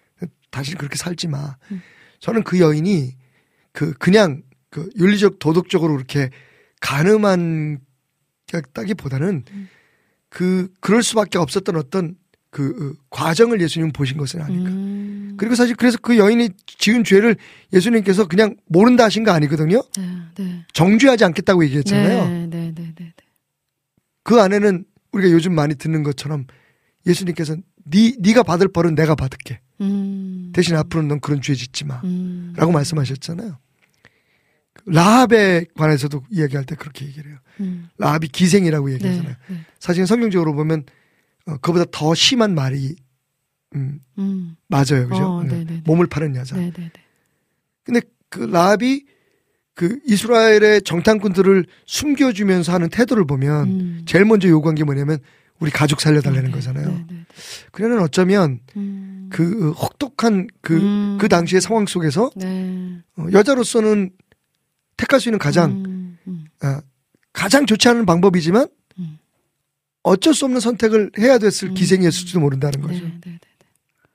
다시 0.51 0.75
그렇게 0.75 0.95
살지 0.95 1.27
마. 1.27 1.55
음. 1.71 1.81
저는 2.19 2.43
그 2.43 2.59
여인이 2.59 3.15
그 3.71 3.93
그냥 3.93 4.41
그 4.69 4.89
윤리적 4.97 5.39
도덕적으로 5.39 5.93
그렇게 5.93 6.29
가늠한 6.81 7.79
다기보다는 8.73 9.43
음. 9.51 9.69
그 10.29 10.69
그럴 10.79 11.03
수밖에 11.03 11.37
없었던 11.37 11.75
어떤 11.75 12.15
그 12.51 12.95
어, 12.97 13.05
과정을 13.09 13.61
예수님 13.61 13.91
보신 13.91 14.17
것은 14.17 14.41
아닐까. 14.41 14.69
음, 14.69 15.35
그리고 15.37 15.55
사실 15.55 15.75
그래서 15.75 15.97
그 16.01 16.17
여인이 16.17 16.49
지은 16.65 17.03
죄를 17.03 17.35
예수님께서 17.71 18.27
그냥 18.27 18.55
모른다 18.67 19.05
하신 19.05 19.23
거 19.23 19.31
아니거든요. 19.31 19.83
네, 19.97 20.03
네. 20.35 20.65
정죄하지 20.73 21.23
않겠다고 21.25 21.63
얘기했잖아요. 21.65 22.27
네, 22.27 22.47
네, 22.47 22.71
네, 22.73 22.73
네, 22.75 22.93
네. 22.95 23.13
그 24.23 24.41
안에는 24.41 24.85
우리가 25.11 25.31
요즘 25.31 25.53
많이 25.53 25.75
듣는 25.75 26.03
것처럼 26.03 26.45
예수님께서 27.05 27.55
네 27.85 28.13
네가 28.19 28.43
받을 28.43 28.67
벌은 28.67 28.95
내가 28.95 29.15
받을게. 29.15 29.59
음, 29.81 30.51
대신 30.53 30.75
앞으로는 30.75 31.07
넌 31.07 31.19
그런 31.19 31.41
죄 31.41 31.53
짓지 31.53 31.85
마. 31.85 32.01
음, 32.03 32.53
라고 32.55 32.71
말씀하셨잖아요. 32.71 33.57
라합에 34.85 35.65
관해서도 35.75 36.23
이야기할 36.31 36.65
때 36.65 36.75
그렇게 36.75 37.05
얘기를 37.05 37.31
해요. 37.31 37.39
음, 37.59 37.89
라합이 37.97 38.27
기생이라고 38.29 38.91
얘기하잖아요. 38.93 39.35
사실 39.79 40.07
성경적으로 40.07 40.53
보면 40.53 40.85
어, 41.49 41.57
그보다 41.61 41.85
더 41.91 42.13
심한 42.13 42.53
말이 42.55 42.95
음, 43.75 43.99
음, 44.17 44.55
맞아요. 44.67 45.07
그죠? 45.09 45.23
어, 45.23 45.43
네. 45.43 45.65
몸을 45.85 46.07
파는 46.07 46.35
여자. 46.35 46.55
네, 46.55 46.71
네, 46.71 46.83
네. 46.83 46.91
근데 47.83 48.01
그 48.29 48.39
라합이 48.39 49.05
그 49.73 49.99
이스라엘의 50.05 50.81
정탐꾼들을 50.83 51.65
숨겨주면서 51.85 52.73
하는 52.73 52.89
태도를 52.89 53.25
보면 53.25 53.67
음. 53.67 54.01
제일 54.05 54.25
먼저 54.25 54.49
요구한 54.49 54.75
게 54.75 54.83
뭐냐면 54.83 55.19
우리 55.59 55.71
가족 55.71 56.01
살려달라는 56.01 56.45
네, 56.45 56.51
거잖아요. 56.51 56.87
네, 56.87 56.93
네, 56.95 57.05
네. 57.09 57.25
그녀는 57.71 57.99
어쩌면 57.99 58.59
음, 58.75 59.29
그 59.31 59.71
혹독한 59.71 60.47
그, 60.61 60.75
음. 60.75 61.17
그 61.19 61.27
당시의 61.29 61.61
상황 61.61 61.85
속에서 61.85 62.31
네. 62.35 63.01
어, 63.17 63.27
여자로서는 63.31 64.11
택할 64.97 65.19
수 65.19 65.29
있는 65.29 65.39
가장 65.39 65.71
음, 65.71 66.17
음, 66.27 66.45
아, 66.61 66.81
가장 67.33 67.65
좋지 67.65 67.87
않은 67.89 68.05
방법이지만 68.05 68.63
음. 68.63 68.78
어쩔 70.03 70.33
수 70.33 70.45
없는 70.45 70.59
선택을 70.59 71.11
해야 71.19 71.37
됐을 71.37 71.69
음. 71.69 71.73
기생이었을지도 71.73 72.39
모른다는 72.39 72.81
거죠. 72.81 72.99
네, 73.05 73.19
네, 73.21 73.31
네. 73.31 73.39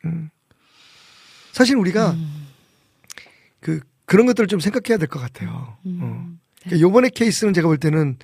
음. 0.06 0.30
사실 1.52 1.76
우리가 1.76 2.12
음, 2.12 2.46
그 3.60 3.80
그런 4.06 4.26
것들을 4.26 4.48
좀 4.48 4.60
생각해야 4.60 4.98
될 4.98 5.08
것 5.08 5.18
같아요. 5.20 5.76
음, 5.86 5.98
어. 6.02 6.06
네. 6.06 6.36
그러니까 6.64 6.80
요번에 6.80 7.08
케이스는 7.10 7.52
제가 7.54 7.68
볼 7.68 7.78
때는 7.78 8.18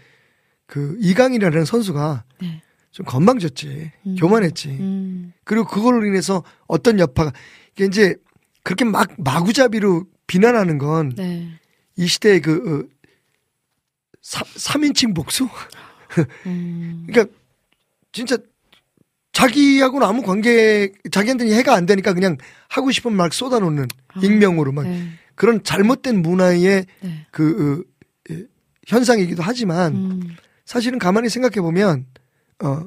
그 0.67 0.97
이강이라는 1.01 1.65
선수가 1.65 2.25
네. 2.41 2.63
좀 2.91 3.07
건방졌지, 3.07 3.93
음. 4.07 4.17
교만했지. 4.17 4.69
음, 4.71 5.33
그리고 5.45 5.67
그걸로 5.67 6.05
인해서 6.07 6.43
어떤 6.67 6.99
여파가 6.99 7.33
이게 7.75 7.85
이제 7.85 8.15
그렇게 8.63 8.85
막 8.85 9.11
마구잡이로 9.19 10.07
비난하는 10.27 10.79
건이 10.79 11.15
네. 11.15 11.49
시대의 12.07 12.41
그 12.41 12.89
어, 12.89 13.01
3, 14.23 14.85
인칭 14.85 15.15
복수? 15.15 15.49
음, 16.47 17.05
그러니까 17.07 17.33
진짜 18.13 18.37
자기하고는 19.33 20.07
아무 20.07 20.23
관계 20.23 20.93
자기한테는 21.11 21.53
해가 21.55 21.75
안 21.75 21.87
되니까 21.87 22.13
그냥 22.13 22.37
하고 22.69 22.91
싶은 22.91 23.13
말 23.13 23.31
쏟아놓는 23.33 23.87
아, 24.09 24.21
익명으로 24.21 24.73
막 24.73 24.85
네. 24.87 25.09
그런 25.35 25.63
잘못된 25.63 26.21
문화의 26.23 26.87
네. 27.01 27.27
그 27.31 27.85
어, 28.31 28.33
예, 28.33 28.45
현상이기도 28.87 29.43
하지만 29.43 29.95
음, 29.95 30.37
사실은 30.67 30.99
가만히 30.99 31.29
생각해 31.29 31.61
보면 31.61 32.07
어 32.63 32.85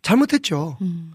잘못했죠. 0.00 0.78
음. 0.80 1.12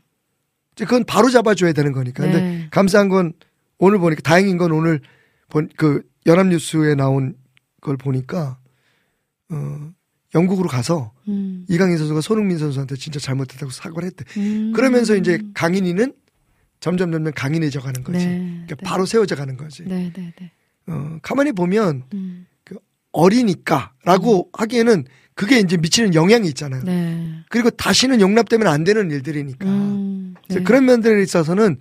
이제 0.74 0.86
그건 0.86 1.04
바로 1.04 1.30
잡아줘야 1.30 1.74
되는 1.74 1.92
거니까. 1.92 2.24
근데 2.24 2.40
네. 2.40 2.68
감사한 2.72 3.10
건 3.10 3.34
오늘 3.80 3.98
보니까 3.98 4.22
다행인 4.22 4.58
건 4.58 4.72
오늘 4.72 5.02
본 5.50 5.70
그 5.76 6.04
연합뉴스에 6.26 6.96
나온 6.96 7.36
걸 7.82 7.98
보니까 7.98 8.60
어 9.50 9.92
영국으로 10.36 10.68
가서 10.68 11.14
음, 11.28 11.66
이강인 11.70 11.98
선수가 11.98 12.22
손흥민 12.22 12.58
선수한테 12.58 12.96
진짜 12.96 13.20
잘못했다고 13.20 13.72
사과를 13.72 14.08
했대. 14.08 14.26
음. 14.40 14.74
그러면서 14.74 15.16
이제 15.16 15.40
강인이는 15.54 16.14
점점 16.80 17.12
점점 17.12 17.32
강인해져 17.34 17.82
가는 17.82 18.04
거지. 18.04 18.26
네, 18.26 18.38
그러니까 18.38 18.76
네. 18.76 18.84
바로 18.84 19.06
세워져 19.06 19.36
가는 19.36 19.58
거지. 19.58 19.84
네, 19.84 20.12
네, 20.14 20.34
네. 20.40 20.52
어, 20.88 21.18
가만히 21.22 21.52
보면 21.52 22.04
음, 22.14 22.46
어리니까라고 23.12 24.50
하기에는 24.54 25.06
그게 25.34 25.60
이제 25.60 25.78
미치는 25.78 26.14
영향이 26.14 26.48
있잖아요. 26.50 26.84
네. 26.84 27.44
그리고 27.50 27.70
다시는 27.70 28.22
용납되면 28.22 28.68
안 28.68 28.84
되는 28.84 29.10
일들이니까. 29.12 29.66
음, 29.68 30.34
그래서 30.44 30.60
네. 30.60 30.64
그런 30.64 30.86
면들에 30.86 31.22
있어서는 31.22 31.78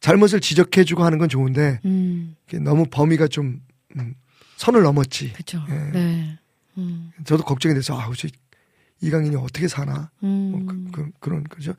잘못을 0.00 0.40
지적해주고 0.40 1.02
하는 1.02 1.18
건 1.18 1.28
좋은데 1.28 1.80
음, 1.84 2.36
너무 2.60 2.84
범위가 2.90 3.28
좀 3.28 3.60
음, 3.98 4.14
선을 4.56 4.82
넘었지. 4.82 5.32
그죠. 5.32 5.62
예. 5.68 5.90
네. 5.92 6.38
음, 6.78 7.12
저도 7.24 7.44
걱정이 7.44 7.74
돼서 7.74 7.98
아우 7.98 8.14
저 8.16 8.28
이강인이 9.00 9.36
어떻게 9.36 9.68
사나 9.68 10.10
뭐 10.18 10.30
음. 10.30 10.90
그, 10.92 11.10
그, 11.20 11.28
런 11.28 11.44
거죠. 11.44 11.74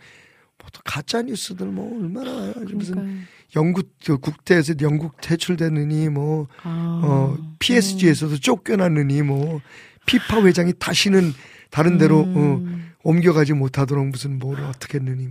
뭐또 0.59 0.81
가짜 0.83 1.21
뉴스들 1.21 1.67
뭐 1.67 2.01
얼마나 2.01 2.53
무슨 2.73 2.95
그러니까요. 2.95 3.25
영국 3.55 3.89
저 3.99 4.17
국대에서 4.17 4.73
영국 4.81 5.19
퇴출되느니 5.21 6.09
뭐 6.09 6.47
아, 6.63 7.01
어, 7.03 7.55
PSG에서도 7.59 8.37
쫓겨나느니 8.39 9.21
뭐 9.21 9.61
피파 10.05 10.43
회장이 10.43 10.73
다시는 10.79 11.33
다른 11.71 11.97
데로 11.97 12.19
어, 12.19 12.23
음, 12.25 12.93
옮겨가지 13.03 13.53
못하도록 13.53 14.07
무슨 14.07 14.39
뭘 14.39 14.61
어떻게 14.61 14.97
했느니 14.97 15.29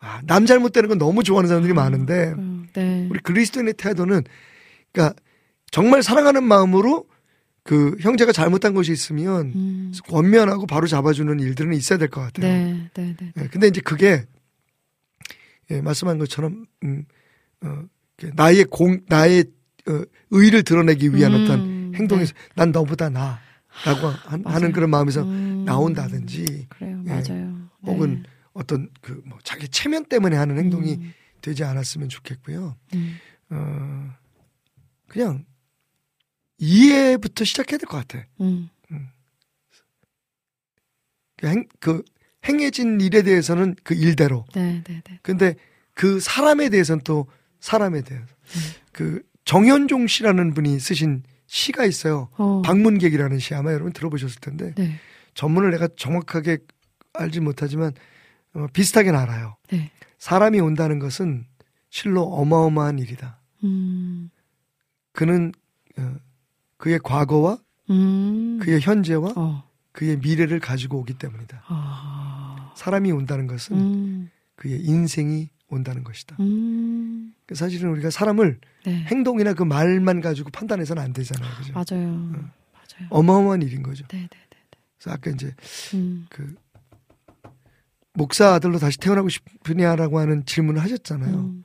아, 0.00 0.20
남 0.26 0.46
잘못되는 0.46 0.88
건 0.88 0.98
너무 0.98 1.22
좋아하는 1.22 1.48
사람들이 1.48 1.72
많은데 1.72 2.34
음, 2.36 2.68
네. 2.72 3.08
우리 3.10 3.18
그리스도인의 3.20 3.74
태도는 3.74 4.24
그러니까 4.92 5.18
정말 5.70 6.02
사랑하는 6.02 6.44
마음으로 6.44 7.06
그 7.66 7.96
형제가 8.00 8.32
잘못한 8.32 8.74
것이 8.74 8.92
있으면 8.92 9.52
음, 9.54 9.92
권면하고 10.08 10.66
바로 10.66 10.86
잡아주는 10.86 11.40
일들은 11.40 11.72
있어야 11.74 11.98
될 11.98 12.08
것 12.08 12.20
같아요. 12.20 12.46
네, 12.46 12.88
네, 12.94 13.16
네. 13.18 13.32
예, 13.38 13.46
근데 13.48 13.66
이제 13.66 13.80
그게 13.80 14.24
예, 15.70 15.80
말씀한 15.80 16.18
것처럼 16.18 16.66
음, 16.84 17.04
어, 17.62 17.82
나의 18.34 18.64
공 18.64 19.00
나의 19.08 19.44
어, 19.88 20.02
의를 20.30 20.62
드러내기 20.62 21.14
위한 21.14 21.34
음, 21.34 21.42
어떤 21.42 21.92
행동에서 21.96 22.34
난 22.54 22.70
너보다 22.72 23.08
나라고 23.10 24.08
한- 24.24 24.42
맞아요. 24.42 24.54
하는 24.54 24.72
그런 24.72 24.90
마음에서 24.90 25.22
음, 25.22 25.62
나온다든지 25.66 26.66
그래요, 26.68 27.02
예, 27.06 27.10
맞아요. 27.10 27.68
네. 27.82 27.92
혹은 27.92 28.22
어떤 28.52 28.88
그 29.00 29.20
뭐 29.26 29.38
자기 29.42 29.68
체면 29.68 30.04
때문에 30.06 30.36
하는 30.36 30.56
행동이 30.58 30.94
음, 31.00 31.12
되지 31.42 31.64
않았으면 31.64 32.08
좋겠고요. 32.08 32.76
음, 32.94 33.18
어, 33.50 34.10
그냥 35.08 35.44
이해부터 36.58 37.44
시작해야 37.44 37.78
될 37.78 37.86
것 37.88 37.98
같아. 37.98 38.24
음, 38.40 38.68
그, 41.36 41.46
행, 41.48 41.66
그 41.80 42.02
행해진 42.48 43.00
일에 43.00 43.22
대해서는 43.22 43.74
그 43.82 43.94
일대로. 43.94 44.44
네, 44.54 44.82
네, 44.86 45.02
네. 45.04 45.18
근데 45.22 45.54
그 45.94 46.18
사람에 46.20 46.68
대해서는 46.70 47.02
또 47.04 47.26
사람에 47.60 48.02
대해서. 48.02 48.26
음. 48.26 48.60
그 48.92 49.22
정현종 49.44 50.06
씨라는 50.06 50.54
분이 50.54 50.78
쓰신 50.80 51.22
시가 51.46 51.84
있어요. 51.84 52.28
어, 52.36 52.62
방문객이라는 52.62 53.38
시 53.38 53.54
아마 53.54 53.72
여러분 53.72 53.92
들어보셨을 53.92 54.40
텐데 54.40 54.72
네, 54.76 54.98
전문을 55.34 55.70
내가 55.72 55.88
정확하게 55.96 56.58
알지 57.12 57.40
못하지만 57.40 57.92
어, 58.54 58.66
비슷하게는 58.72 59.18
알아요. 59.18 59.56
네. 59.70 59.90
사람이 60.18 60.58
온다는 60.60 60.98
것은 60.98 61.46
실로 61.90 62.22
어마어마한 62.22 62.98
일이다. 62.98 63.40
음, 63.64 64.30
그는 65.12 65.52
어, 65.98 66.14
그의 66.76 66.98
과거와 67.02 67.58
음, 67.90 68.58
그의 68.60 68.80
현재와 68.80 69.32
어, 69.36 69.70
그의 69.92 70.18
미래를 70.18 70.60
가지고 70.60 70.98
오기 70.98 71.14
때문이다. 71.14 71.62
아, 71.66 72.72
사람이 72.76 73.12
온다는 73.12 73.46
것은 73.46 73.76
음, 73.76 74.30
그의 74.56 74.80
인생이 74.82 75.48
온다는 75.68 76.04
것이다. 76.04 76.36
음, 76.40 77.32
그 77.46 77.54
사실은 77.54 77.90
우리가 77.90 78.10
사람을 78.10 78.60
네. 78.84 79.04
행동이나 79.04 79.54
그 79.54 79.62
말만 79.62 80.20
가지고 80.20 80.50
판단해서는 80.50 81.02
안 81.02 81.12
되잖아요. 81.12 81.50
그죠? 81.56 81.72
맞아요. 81.72 82.08
맞아요. 82.12 83.08
어마어마한 83.10 83.62
일인 83.62 83.82
거죠. 83.82 84.06
네, 84.08 84.18
네, 84.18 84.28
네. 84.28 84.58
그래서 84.98 85.14
아까 85.14 85.30
이제 85.30 85.54
음, 85.94 86.26
그 86.28 86.54
목사 88.12 88.54
아들로 88.54 88.78
다시 88.78 88.98
태어나고 88.98 89.28
싶으냐라고 89.28 90.18
하는 90.18 90.44
질문을 90.46 90.82
하셨잖아요. 90.82 91.34
음, 91.34 91.64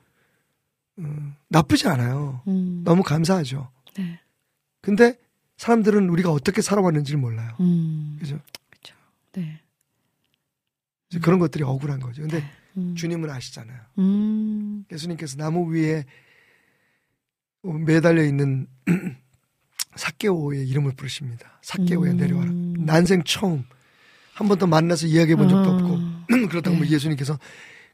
음, 0.98 1.34
나쁘지 1.48 1.88
않아요. 1.88 2.42
음, 2.48 2.82
너무 2.84 3.02
감사하죠. 3.02 3.70
네. 3.96 4.18
근데 4.82 5.16
사람들은 5.56 6.10
우리가 6.10 6.30
어떻게 6.30 6.60
살아왔는지를 6.60 7.18
몰라요. 7.18 7.56
음, 7.60 8.16
그죠? 8.20 8.38
그렇죠. 8.68 8.94
네. 9.32 9.60
이제 11.08 11.20
그런 11.20 11.38
것들이 11.38 11.62
억울한 11.62 12.00
거죠. 12.00 12.22
근데 12.22 12.44
음, 12.76 12.94
주님은 12.96 13.30
아시잖아요. 13.30 13.80
음, 13.98 14.84
예수님께서 14.90 15.36
나무 15.36 15.72
위에 15.72 16.04
매달려 17.62 18.24
있는 18.24 18.66
사케오의 19.94 20.68
이름을 20.68 20.92
부르십니다. 20.96 21.60
사케오야 21.62 22.12
음. 22.12 22.16
내려와라. 22.16 22.50
난생 22.84 23.22
처음 23.24 23.64
한 24.34 24.48
번도 24.48 24.66
만나서 24.66 25.06
이야기해 25.06 25.36
본 25.36 25.48
적도 25.48 25.70
아, 25.70 25.74
없고 25.74 25.98
그렇다고 26.50 26.76
뭐 26.76 26.84
네. 26.84 26.90
예수님께서 26.92 27.38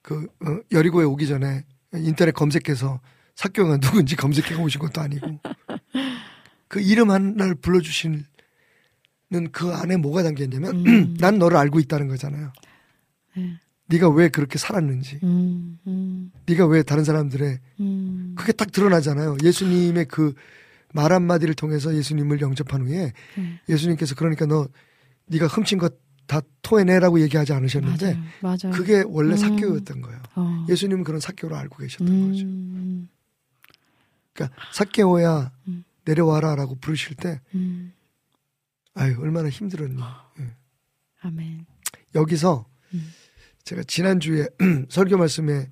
그 0.00 0.26
어, 0.40 0.60
여리고에 0.72 1.04
오기 1.04 1.26
전에 1.26 1.64
인터넷 1.94 2.32
검색해서 2.32 3.00
사케오가 3.34 3.76
누군지 3.78 4.16
검색해 4.16 4.54
오신 4.54 4.80
것도 4.80 5.00
아니고 5.00 5.38
그 6.68 6.80
이름 6.80 7.10
하나를 7.10 7.54
불러주시는 7.56 8.24
그 9.52 9.72
안에 9.72 9.96
뭐가 9.96 10.22
담겨 10.22 10.44
있냐면 10.44 10.86
음. 10.86 11.14
난 11.20 11.38
너를 11.38 11.56
알고 11.56 11.80
있다는 11.80 12.08
거잖아요. 12.08 12.52
네. 13.36 13.58
네가 13.90 14.10
왜 14.10 14.28
그렇게 14.28 14.58
살았는지, 14.58 15.20
음, 15.22 15.78
음, 15.86 16.30
네가 16.46 16.66
왜 16.66 16.82
다른 16.82 17.04
사람들의 17.04 17.58
음, 17.80 18.34
그게 18.36 18.52
딱 18.52 18.70
드러나잖아요. 18.70 19.38
예수님의 19.42 20.06
그 20.06 20.34
말 20.94 21.12
한마디를 21.12 21.52
통해서 21.54 21.94
예수님을 21.94 22.40
영접한 22.40 22.80
후에 22.86 23.12
네. 23.36 23.60
예수님께서 23.68 24.14
그러니까 24.14 24.46
너 24.46 24.68
네가 25.26 25.46
훔친 25.46 25.78
것 25.78 25.98
다 26.28 26.42
토해내라고 26.60 27.20
얘기하지 27.22 27.54
않으셨는데 27.54 28.14
맞아요, 28.42 28.58
맞아요. 28.62 28.76
그게 28.76 29.02
원래 29.06 29.32
음. 29.32 29.36
사케오였던 29.38 30.02
거예요. 30.02 30.20
어, 30.36 30.66
예수님은 30.68 31.02
그런 31.02 31.20
사케오를 31.20 31.56
알고 31.56 31.78
계셨던 31.78 32.30
거죠. 32.30 32.44
음, 32.44 33.08
그러니까 34.34 34.54
사케오야 34.74 35.50
음. 35.68 35.84
내려와라라고 36.08 36.76
부르실 36.76 37.16
때 37.16 37.40
음, 37.54 37.92
아유 38.94 39.16
얼마나 39.20 39.48
힘들었니. 39.50 40.00
예. 40.40 40.56
아멘. 41.20 41.66
여기서 42.14 42.68
음. 42.94 43.12
제가 43.64 43.82
지난주에 43.82 44.48
설교 44.88 45.18
말씀에 45.18 45.70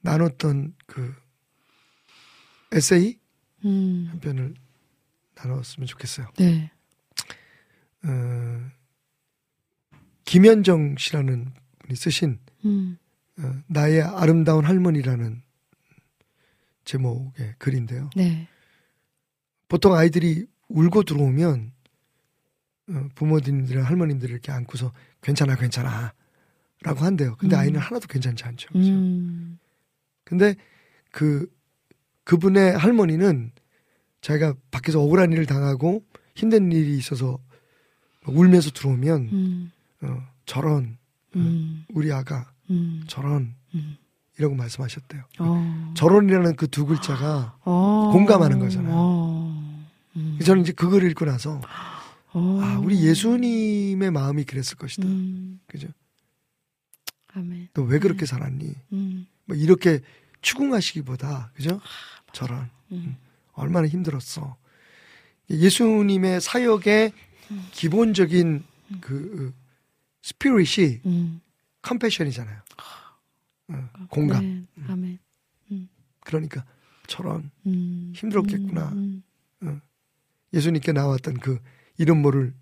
나눴던 0.00 0.74
그 0.86 1.14
에세이 2.72 3.18
음, 3.64 4.06
한 4.10 4.20
편을 4.20 4.54
나눴으면 5.34 5.86
좋겠어요. 5.86 6.28
네. 6.38 6.70
어, 8.04 8.70
김현정 10.24 10.96
씨라는 10.96 11.52
분이 11.80 11.96
쓰신 11.96 12.38
음, 12.64 12.98
어, 13.38 13.62
나의 13.66 14.02
아름다운 14.02 14.64
할머니라는 14.64 15.42
제목의 16.84 17.54
글인데요. 17.58 18.10
네. 18.14 18.48
보통 19.68 19.94
아이들이 19.94 20.46
울고 20.68 21.02
들어오면 21.04 21.72
어, 22.88 23.08
부모님들 23.14 23.84
할머님들을 23.84 24.32
이렇게 24.32 24.52
안고서 24.52 24.92
괜찮아 25.22 25.56
괜찮아 25.56 26.12
라고 26.82 27.00
한대요. 27.00 27.34
근데 27.36 27.56
음. 27.56 27.60
아이는 27.60 27.80
하나도 27.80 28.06
괜찮지 28.06 28.44
않죠. 28.44 28.68
그죠? 28.68 28.90
음, 28.90 29.58
근데 30.24 30.54
그 31.10 31.48
그분의 32.24 32.76
할머니는 32.76 33.52
자기가 34.20 34.54
밖에서 34.70 35.00
억울한 35.00 35.32
일을 35.32 35.46
당하고 35.46 36.04
힘든 36.34 36.70
일이 36.72 36.96
있어서 36.98 37.38
울면서 38.26 38.70
들어오면 38.70 39.20
음, 39.32 39.72
어, 40.02 40.22
저런 40.44 40.98
음, 41.36 41.84
우리 41.92 42.12
아가 42.12 42.50
음, 42.70 43.02
저런 43.06 43.54
음. 43.74 43.96
이라고 44.38 44.54
말씀하셨대요. 44.54 45.22
어, 45.38 45.92
저런이라는 45.96 46.56
그 46.56 46.66
두 46.66 46.84
글자가 46.86 47.56
어, 47.64 48.10
공감하는 48.12 48.58
거잖아요. 48.58 48.94
어, 50.16 50.18
음, 50.18 50.38
저는 50.44 50.62
이제 50.62 50.72
그걸 50.72 51.04
읽고 51.10 51.24
나서 51.26 51.60
어, 52.32 52.60
아 52.62 52.78
우리 52.78 53.02
예수님의 53.04 54.10
마음이 54.10 54.44
그랬을 54.44 54.76
것이다. 54.76 55.06
음, 55.06 55.60
그죠? 55.66 55.88
아멘. 57.34 57.68
너 57.74 57.82
왜 57.82 57.98
그렇게 57.98 58.24
살았니? 58.26 58.74
음, 58.92 59.26
뭐 59.44 59.56
이렇게 59.56 60.00
추궁하시기보다 60.42 61.52
그죠? 61.54 61.80
저런 62.32 62.70
음. 62.92 63.16
얼마나 63.52 63.86
힘들었어. 63.86 64.56
예수님의 65.50 66.40
사역의 66.40 67.12
기본적인 67.72 68.64
그 69.00 69.54
스피릿이 70.22 71.00
음. 71.06 71.40
컴패션이잖아요. 71.82 72.60
어, 73.68 73.88
공감. 74.10 74.66
네, 74.74 74.84
아멘. 74.88 75.18
그러니까 76.20 76.64
저런 77.06 77.50
음. 77.66 78.12
힘들었겠구나. 78.16 78.88
음, 78.92 79.22
예수님께 80.56 80.92
나왔던 80.92 81.34
그 81.38 81.60
이름 81.98 82.22
모를 82.22 82.54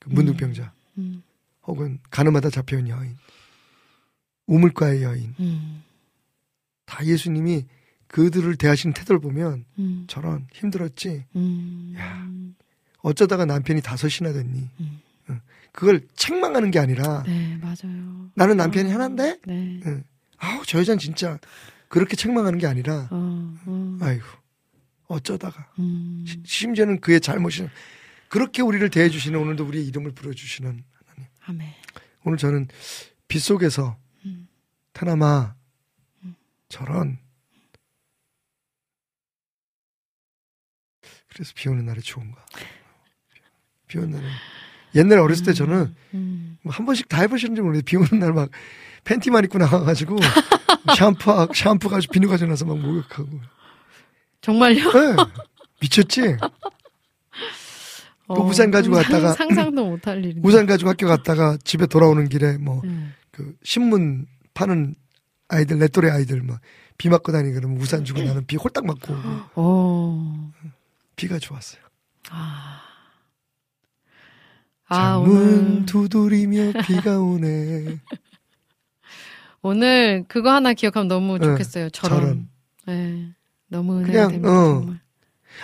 그 0.00 0.08
문둥병자 0.08 0.72
음, 0.98 1.22
혹은 1.64 1.98
가늠하다 2.10 2.50
잡혀온 2.50 2.88
여인, 2.88 3.16
우물가의 4.46 5.02
여인 5.02 5.34
음, 5.38 5.82
다 6.86 7.04
예수님이 7.04 7.66
그들을 8.08 8.56
대하시는 8.56 8.92
태도를 8.94 9.20
보면 9.20 9.64
음, 9.78 10.04
저런 10.08 10.46
힘들었지. 10.52 11.24
음. 11.34 11.94
야. 11.96 12.28
어쩌다가 12.98 13.44
남편이 13.46 13.80
다섯이나 13.80 14.32
됐니? 14.32 14.68
음. 14.80 15.00
응. 15.30 15.40
그걸 15.72 16.06
책망하는 16.14 16.70
게 16.70 16.78
아니라 16.78 17.22
네, 17.24 17.58
맞아요. 17.60 18.30
나는 18.34 18.56
남편이 18.56 18.90
하나인데 18.90 19.38
네. 19.46 19.80
응. 19.86 20.04
아우 20.38 20.62
저 20.66 20.78
여자는 20.78 20.98
진짜 20.98 21.38
그렇게 21.88 22.16
책망하는 22.16 22.58
게 22.58 22.66
아니라 22.66 23.08
어, 23.10 23.54
어, 23.66 23.98
아이고 24.00 24.24
어쩌다가. 25.12 25.70
음, 25.78 26.24
시- 26.26 26.42
심지어는 26.44 27.00
그의 27.00 27.20
잘못이 27.20 27.68
그렇게 28.28 28.62
우리를 28.62 28.88
대해 28.90 29.08
주시는 29.10 29.38
오늘도 29.38 29.64
우리의 29.66 29.86
이름을 29.86 30.12
불러 30.12 30.32
주시는 30.32 30.84
하나님. 31.06 31.30
아멘. 31.46 31.72
오늘 32.24 32.38
저는 32.38 32.68
빛 33.28 33.40
속에서 33.40 33.96
음. 34.24 34.48
테나마 34.92 35.54
저런 36.68 37.18
그래서 41.28 41.52
비 41.54 41.68
오는 41.68 41.84
날이 41.84 42.00
좋은가 42.00 42.44
비 43.86 43.98
오는 43.98 44.10
날은 44.10 44.28
옛날에 44.94 45.20
어렸을 45.20 45.46
때 45.46 45.52
저는 45.54 45.94
음, 46.14 46.58
뭐한 46.62 46.84
번씩 46.84 47.08
다 47.08 47.20
해보셨는지 47.22 47.62
모르겠는데 47.62 47.84
비 47.84 47.96
오는 47.96 48.18
날 48.18 48.32
막 48.32 48.50
팬티만 49.04 49.44
입고 49.44 49.58
나가가지고 49.58 50.16
샴푸 50.96 51.48
샴푸 51.54 51.88
가지고 51.88 52.12
비누 52.12 52.28
가지고 52.28 52.50
나서 52.50 52.64
막 52.66 52.78
목욕하고 52.78 53.40
정말요? 54.42 54.92
네, 54.92 55.16
미쳤지 55.80 56.36
어, 58.28 58.40
우산 58.44 58.70
가지고 58.70 58.96
상- 58.96 59.04
갔다가 59.04 59.32
상상도 59.32 59.86
못할 59.86 60.18
일인데. 60.24 60.46
우산 60.46 60.66
가지고 60.66 60.90
학교 60.90 61.06
갔다가 61.06 61.56
집에 61.64 61.86
돌아오는 61.86 62.28
길에 62.28 62.56
뭐 62.58 62.80
네. 62.84 63.08
그 63.30 63.56
신문 63.62 64.26
파는 64.54 64.94
아이들 65.48 65.78
내 65.78 65.88
또래 65.88 66.10
아이들 66.10 66.42
막비 66.42 67.08
맞고 67.08 67.32
다니고 67.32 67.54
그러면 67.54 67.80
우산 67.80 68.04
주고 68.04 68.22
나는 68.22 68.46
비 68.46 68.56
홀딱 68.56 68.84
맞고 68.86 69.14
어. 69.54 70.50
비가 71.16 71.38
좋았어요. 71.38 71.80
아, 72.30 72.80
창문 74.88 75.30
오늘 75.30 75.86
두드리며 75.86 76.72
비가 76.86 77.18
오네. 77.20 77.98
오늘 79.62 80.24
그거 80.28 80.52
하나 80.52 80.72
기억하면 80.74 81.08
너무 81.08 81.38
네, 81.38 81.46
좋겠어요. 81.46 81.90
저런. 81.90 82.20
저런. 82.20 82.48
네, 82.86 83.28
너무 83.72 83.98
은혜가 83.98 84.12
그냥, 84.12 84.28
됩니다. 84.30 84.48
어. 84.50 84.80
정말. 84.80 85.00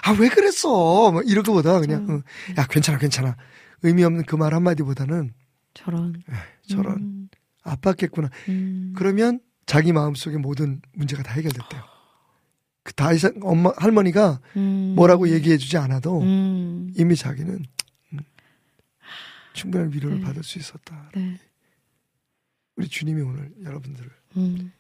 아 0.03 0.13
왜 0.13 0.29
그랬어? 0.29 1.13
막 1.13 1.23
이런 1.27 1.43
거보다 1.45 1.79
그냥 1.81 2.09
음. 2.09 2.17
어, 2.19 2.23
야 2.61 2.67
괜찮아 2.67 2.99
괜찮아 2.99 3.37
의미 3.83 4.03
없는 4.05 4.25
그 4.25 4.37
말 4.37 4.55
한마디보다는 4.55 5.33
저런. 5.75 6.23
저런 6.69 6.97
음, 6.97 7.29
아팠겠구나. 7.63 8.31
음. 8.49 8.93
그러면 8.97 9.41
자기 9.67 9.93
마음속의 9.93 10.39
모든 10.39 10.81
문제가 10.95 11.23
다 11.23 11.33
해결됐대요. 11.35 11.83
그 12.83 12.93
다 12.95 13.13
이상 13.13 13.35
엄마 13.43 13.71
할머니가 13.77 14.41
음. 14.57 14.95
뭐라고 14.97 15.29
얘기해주지 15.29 15.77
않아도 15.77 16.21
음. 16.23 16.91
이미 16.97 17.15
자기는 17.17 17.63
음, 18.13 18.19
충분한 19.53 19.93
위로를 19.93 20.19
네. 20.21 20.25
받을 20.25 20.43
수 20.43 20.59
있었다. 20.59 21.11
네. 21.15 21.39
우리 22.77 22.89
주님이 22.89 23.21
오늘 23.23 23.53
여러분들을 23.65 24.11
음. 24.39 24.73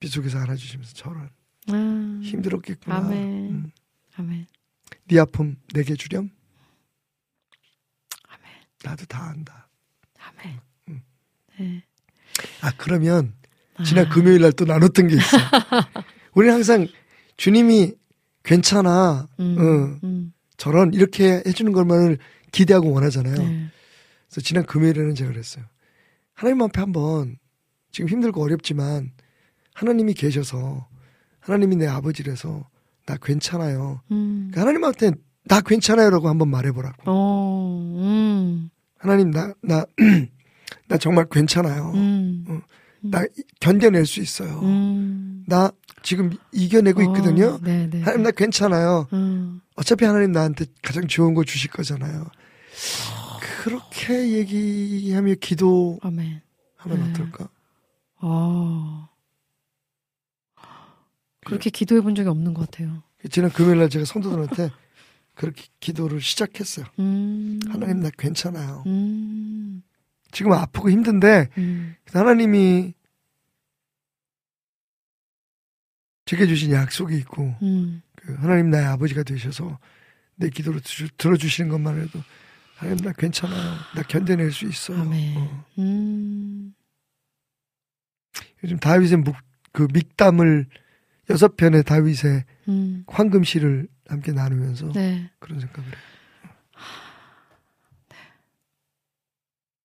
비 0.00 0.08
속에서 0.08 0.38
안아주시면서 0.38 0.94
저런 0.94 1.30
아, 1.68 2.20
힘들었겠구나. 2.22 2.96
아멘. 2.96 3.18
음, 3.50 3.70
아멘. 4.16 4.46
네 5.08 5.18
아픔 5.18 5.56
내게 5.74 5.94
주렴. 5.94 6.30
아멘. 8.28 8.52
나도 8.84 9.04
다 9.06 9.24
안다. 9.30 9.68
아멘. 10.18 10.60
음. 10.88 11.02
네. 11.58 11.82
아 12.60 12.72
그러면 12.76 13.34
지난 13.84 14.06
아. 14.06 14.08
금요일 14.08 14.40
날 14.42 14.52
또 14.52 14.64
나눴던 14.64 15.08
게 15.08 15.16
있어. 15.16 15.36
우리는 16.34 16.54
항상 16.54 16.86
주님이 17.36 17.94
괜찮아, 18.42 19.28
음. 19.40 19.56
어, 19.58 19.98
음. 20.06 20.32
저런 20.56 20.92
이렇게 20.94 21.42
해주는 21.46 21.70
것만을 21.72 22.18
기대하고 22.50 22.90
원하잖아요. 22.92 23.34
네. 23.36 23.68
그래서 24.28 24.40
지난 24.40 24.64
금요일에는 24.66 25.14
제가 25.14 25.30
그랬어요. 25.30 25.64
하나님 26.34 26.62
앞에 26.62 26.80
한번 26.80 27.38
지금 27.92 28.08
힘들고 28.08 28.42
어렵지만 28.42 29.12
하나님이 29.74 30.14
계셔서 30.14 30.88
하나님이 31.42 31.76
내 31.76 31.86
아버지라서 31.86 32.66
나 33.06 33.16
괜찮아요. 33.20 34.00
음. 34.10 34.48
그러니까 34.50 34.60
하나님한테 34.62 35.10
나 35.44 35.60
괜찮아요라고 35.60 36.28
한번 36.28 36.48
말해보라고. 36.48 37.02
어, 37.06 37.92
음. 37.96 38.70
하나님 38.98 39.30
나 39.30 39.52
나 39.62 39.84
나 40.88 40.96
정말 40.98 41.26
괜찮아요. 41.30 41.92
음. 41.94 42.44
어, 42.48 42.60
나 43.02 43.24
이- 43.24 43.42
견뎌낼 43.60 44.06
수 44.06 44.20
있어요. 44.20 44.60
음. 44.62 45.44
나 45.48 45.70
지금 46.02 46.30
이겨내고 46.52 47.02
있거든요. 47.02 47.46
어, 47.54 47.58
네, 47.62 47.88
네. 47.90 48.00
하나님 48.02 48.22
나 48.22 48.30
괜찮아요. 48.30 49.08
음. 49.12 49.60
어차피 49.76 50.04
하나님 50.04 50.32
나한테 50.32 50.66
가장 50.82 51.06
좋은 51.08 51.34
거 51.34 51.42
주실 51.44 51.70
거잖아요. 51.70 52.26
그렇게 53.62 54.32
얘기하며 54.32 55.34
기도하면. 55.40 56.42
네. 56.86 57.10
어떨까? 57.10 57.48
어. 58.20 59.08
그렇게 61.44 61.70
기도해 61.70 62.00
본 62.00 62.14
적이 62.14 62.28
없는 62.28 62.54
것 62.54 62.70
같아요. 62.70 63.02
지난 63.30 63.50
금요일 63.50 63.78
날 63.78 63.88
제가 63.88 64.04
성도들한테 64.04 64.70
그렇게 65.34 65.64
기도를 65.80 66.20
시작했어요. 66.20 66.86
음. 66.98 67.60
하나님 67.68 68.00
나 68.00 68.10
괜찮아요. 68.10 68.82
음. 68.86 69.82
지금 70.30 70.52
아프고 70.52 70.90
힘든데 70.90 71.48
음. 71.58 71.94
하나님이 72.12 72.94
제게 76.24 76.46
주신 76.46 76.70
약속이 76.72 77.16
있고 77.18 77.54
음. 77.62 78.02
그 78.16 78.34
하나님 78.34 78.70
나의 78.70 78.86
아버지가 78.86 79.22
되셔서 79.22 79.78
내 80.36 80.48
기도를 80.48 80.80
들- 80.80 81.08
들어주시는 81.18 81.68
것만 81.70 82.00
해도 82.00 82.20
하나님 82.76 83.04
나 83.04 83.12
괜찮아요. 83.12 83.76
나 83.94 84.02
견뎌낼 84.02 84.50
수 84.52 84.66
있어요. 84.66 85.00
아멘. 85.00 85.36
어. 85.36 85.64
음. 85.78 86.74
요즘 88.64 88.78
다윗의 88.78 89.18
묵, 89.18 89.36
그 89.72 89.86
믹담을 89.92 90.66
여섯 91.30 91.56
편의 91.56 91.84
다윗의 91.84 92.44
음. 92.68 93.04
황금시를 93.06 93.88
함께 94.08 94.32
나누면서 94.32 94.92
네. 94.92 95.30
그런 95.38 95.60
생각을 95.60 95.88
해요. 95.88 96.02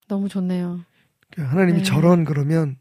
너무 0.07 0.29
좋네요. 0.29 0.83
그 1.31 1.41
하나님이 1.41 1.79
네. 1.79 1.83
저런 1.83 2.23
그러면 2.23 2.77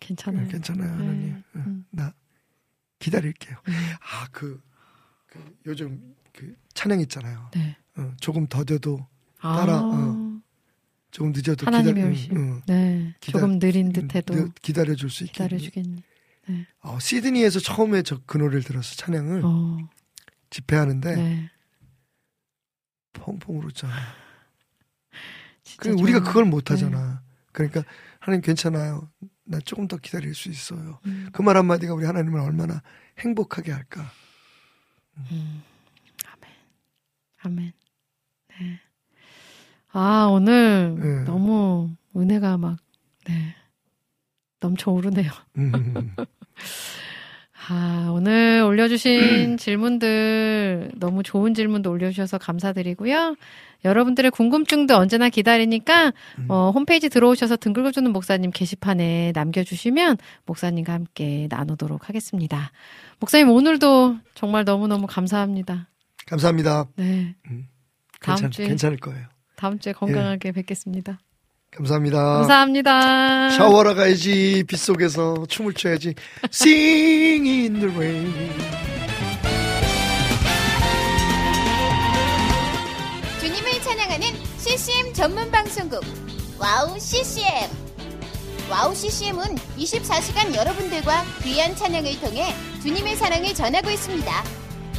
괜찮아요. 0.00 0.46
괜찮아요, 0.48 0.90
네. 0.96 1.04
하나님. 1.04 1.34
어, 1.36 1.42
음. 1.56 1.84
나 1.90 2.12
기다릴게요. 2.98 3.56
음. 3.66 3.72
아, 4.00 4.28
그, 4.30 4.60
그 5.26 5.56
요즘 5.66 6.14
그 6.32 6.54
찬양 6.74 7.00
있잖아요. 7.00 7.50
네. 7.54 7.76
어, 7.96 8.12
조금 8.20 8.46
더뎌도 8.46 9.06
아. 9.40 9.56
따라, 9.56 9.80
어, 9.82 10.40
조금 11.10 11.32
늦어도 11.32 11.66
기다려, 11.66 12.08
오심. 12.10 12.36
응, 12.36 12.62
네. 12.66 13.14
기다- 13.20 13.38
조금 13.38 13.58
느린 13.58 13.92
듯해도 13.92 14.34
응, 14.34 14.52
기다려 14.60 14.94
줄 14.94 15.08
수 15.10 15.24
있게. 15.24 15.32
기다려 15.32 15.58
주겠 15.58 15.84
니. 16.48 16.66
어, 16.80 16.98
시드니에서 16.98 17.60
처음에 17.60 18.02
저 18.02 18.20
그 18.26 18.38
노래를 18.38 18.62
들어서 18.62 18.94
찬양을 18.96 19.42
어. 19.44 19.78
집회하는데 20.50 21.16
네. 21.16 21.50
펑펑 23.14 23.58
울었잖아. 23.58 23.94
그 25.78 25.90
우리가. 25.90 26.20
그걸 26.22 26.44
못 26.44 26.70
하잖아. 26.70 27.22
그러니까 27.52 27.82
하나님 28.20 28.42
괜찮아요. 28.42 29.10
나 29.44 29.58
조금 29.60 29.88
더 29.88 29.96
기다릴 29.96 30.34
수 30.34 30.48
있어요. 30.48 30.98
네. 31.04 31.10
음. 31.10 31.28
그말 31.32 31.56
한마디가 31.56 31.94
우리 31.94 32.04
하나님을 32.06 32.40
얼마나 32.40 32.82
행복하게 33.18 33.72
할까. 33.72 34.10
음. 35.30 35.62
아멘. 36.26 36.54
아멘. 37.42 37.72
네. 38.48 38.80
아, 39.92 40.26
오늘 40.30 40.96
네. 41.00 41.24
너무 41.24 41.94
은혜가 42.16 42.58
막, 42.58 42.78
네. 43.26 43.54
넘쳐 44.64 44.90
오르네요. 44.90 45.30
음, 45.58 46.14
아, 47.68 48.10
오늘 48.12 48.62
올려주신 48.66 49.56
질문들 49.58 50.92
너무 50.96 51.22
좋은 51.22 51.54
질문도 51.54 51.90
올려주셔서 51.90 52.38
감사드리고요. 52.38 53.36
여러분들의 53.84 54.30
궁금증도 54.30 54.96
언제나 54.96 55.28
기다리니까 55.28 56.12
어, 56.48 56.70
홈페이지 56.74 57.10
들어오셔서 57.10 57.56
등 57.56 57.74
긁어주는 57.74 58.10
목사님 58.12 58.50
게시판에 58.50 59.32
남겨주시면 59.34 60.16
목사님과 60.46 60.92
함께 60.92 61.46
나누도록 61.50 62.08
하겠습니다. 62.08 62.72
목사님 63.20 63.50
오늘도 63.50 64.16
정말 64.34 64.64
너무너무 64.64 65.06
감사합니다. 65.06 65.88
감사합니다. 66.26 66.86
네. 66.96 67.34
다음 68.20 68.36
괜찮, 68.36 68.50
주에 68.50 68.66
괜찮을 68.68 68.96
거예요. 68.96 69.26
다음 69.56 69.78
주에 69.78 69.92
건강하게 69.92 70.52
뵙겠습니다. 70.52 71.18
감사합니다. 71.76 72.18
감사합니다. 72.38 73.50
샤워하러 73.50 73.94
가야지. 73.94 74.64
빗속에서 74.66 75.46
춤을 75.48 75.74
춰야지. 75.74 76.14
Sing 76.52 77.48
in 77.48 77.80
the 77.80 77.92
rain. 77.94 78.32
주님을 83.40 83.72
찬양하는 83.82 84.26
CCM 84.58 85.12
전문 85.12 85.50
방송국 85.50 86.00
WOW 86.58 86.98
CCM 86.98 87.68
WOW 88.70 88.94
CCM은 88.94 89.56
24시간 89.76 90.54
여러분들과 90.54 91.24
귀한 91.42 91.76
찬양을 91.76 92.20
통해 92.20 92.54
주님의 92.82 93.16
사랑을 93.16 93.52
전하고 93.52 93.90
있습니다. 93.90 94.63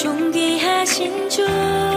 존귀하신 0.00 1.28
주 1.28 1.89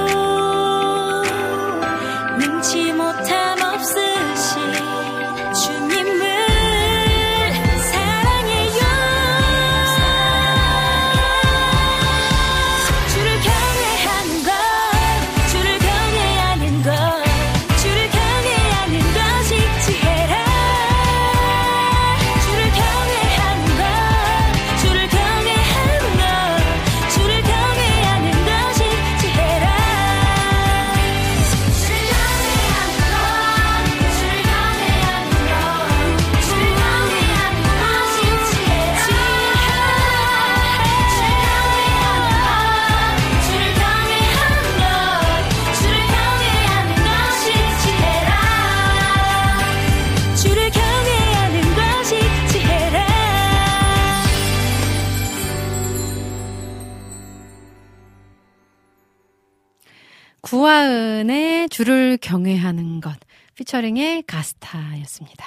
구하은의 60.63 61.67
주를 61.67 62.17
경외하는 62.21 63.01
것 63.01 63.19
피처링의 63.55 64.23
가스타였습니다. 64.23 65.45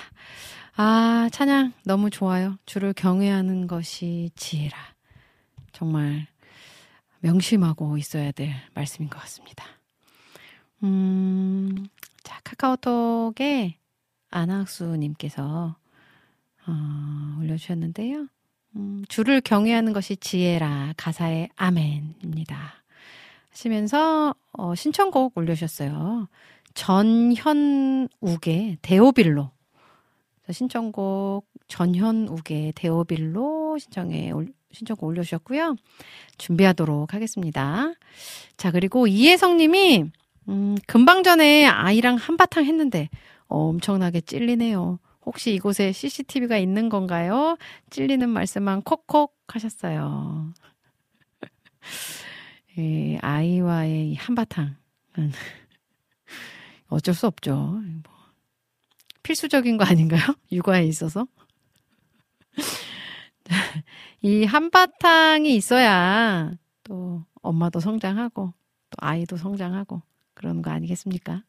아 0.76 1.30
찬양 1.32 1.72
너무 1.86 2.10
좋아요. 2.10 2.58
주를 2.66 2.92
경외하는 2.92 3.66
것이 3.66 4.28
지혜라. 4.36 4.76
정말 5.72 6.26
명심하고 7.20 7.96
있어야 7.96 8.30
될 8.30 8.50
말씀인 8.74 9.08
것 9.08 9.18
같습니다. 9.20 9.64
음, 10.82 11.86
자 12.22 12.38
카카오톡에 12.44 13.78
안학수님께서 14.28 15.76
어, 16.66 17.36
올려주셨는데요. 17.40 18.26
음, 18.76 19.02
주를 19.08 19.40
경외하는 19.40 19.94
것이 19.94 20.18
지혜라 20.18 20.92
가사의 20.98 21.48
아멘입니다. 21.56 22.85
하시면서 23.56 24.34
어, 24.52 24.74
신청곡 24.74 25.36
올려주셨어요. 25.36 26.28
전현욱의. 26.74 28.08
그래서 30.42 30.56
신청곡 30.56 31.46
전현욱의 31.68 32.72
데오빌로 32.74 33.78
신청에 33.78 34.30
올- 34.30 34.52
신청곡 34.72 35.06
올려주셨고요. 35.08 35.76
준비하도록 36.36 37.14
하겠습니다. 37.14 37.92
자 38.58 38.70
그리고 38.70 39.06
이혜성님이 39.06 40.04
음, 40.48 40.76
금방 40.86 41.22
전에 41.22 41.64
아이랑 41.66 42.16
한바탕 42.16 42.64
했는데 42.66 43.08
엄청나게 43.48 44.20
찔리네요. 44.20 44.98
혹시 45.24 45.54
이곳에 45.54 45.92
CCTV가 45.92 46.58
있는 46.58 46.88
건가요? 46.90 47.56
찔리는 47.90 48.28
말씀만 48.28 48.82
콕콕 48.82 49.34
하셨어요. 49.48 50.52
이 52.76 53.18
아이와의 53.22 54.10
이 54.10 54.14
한바탕은 54.16 54.76
어쩔 56.88 57.14
수 57.14 57.26
없죠. 57.26 57.56
뭐 57.56 58.16
필수적인 59.22 59.76
거 59.76 59.84
아닌가요? 59.84 60.22
육아에 60.52 60.84
있어서. 60.86 61.26
이 64.22 64.44
한바탕이 64.44 65.54
있어야 65.56 66.52
또 66.82 67.24
엄마도 67.42 67.80
성장하고 67.80 68.52
또 68.90 68.96
아이도 68.98 69.36
성장하고 69.36 70.02
그런 70.34 70.62
거 70.62 70.70
아니겠습니까? 70.70 71.42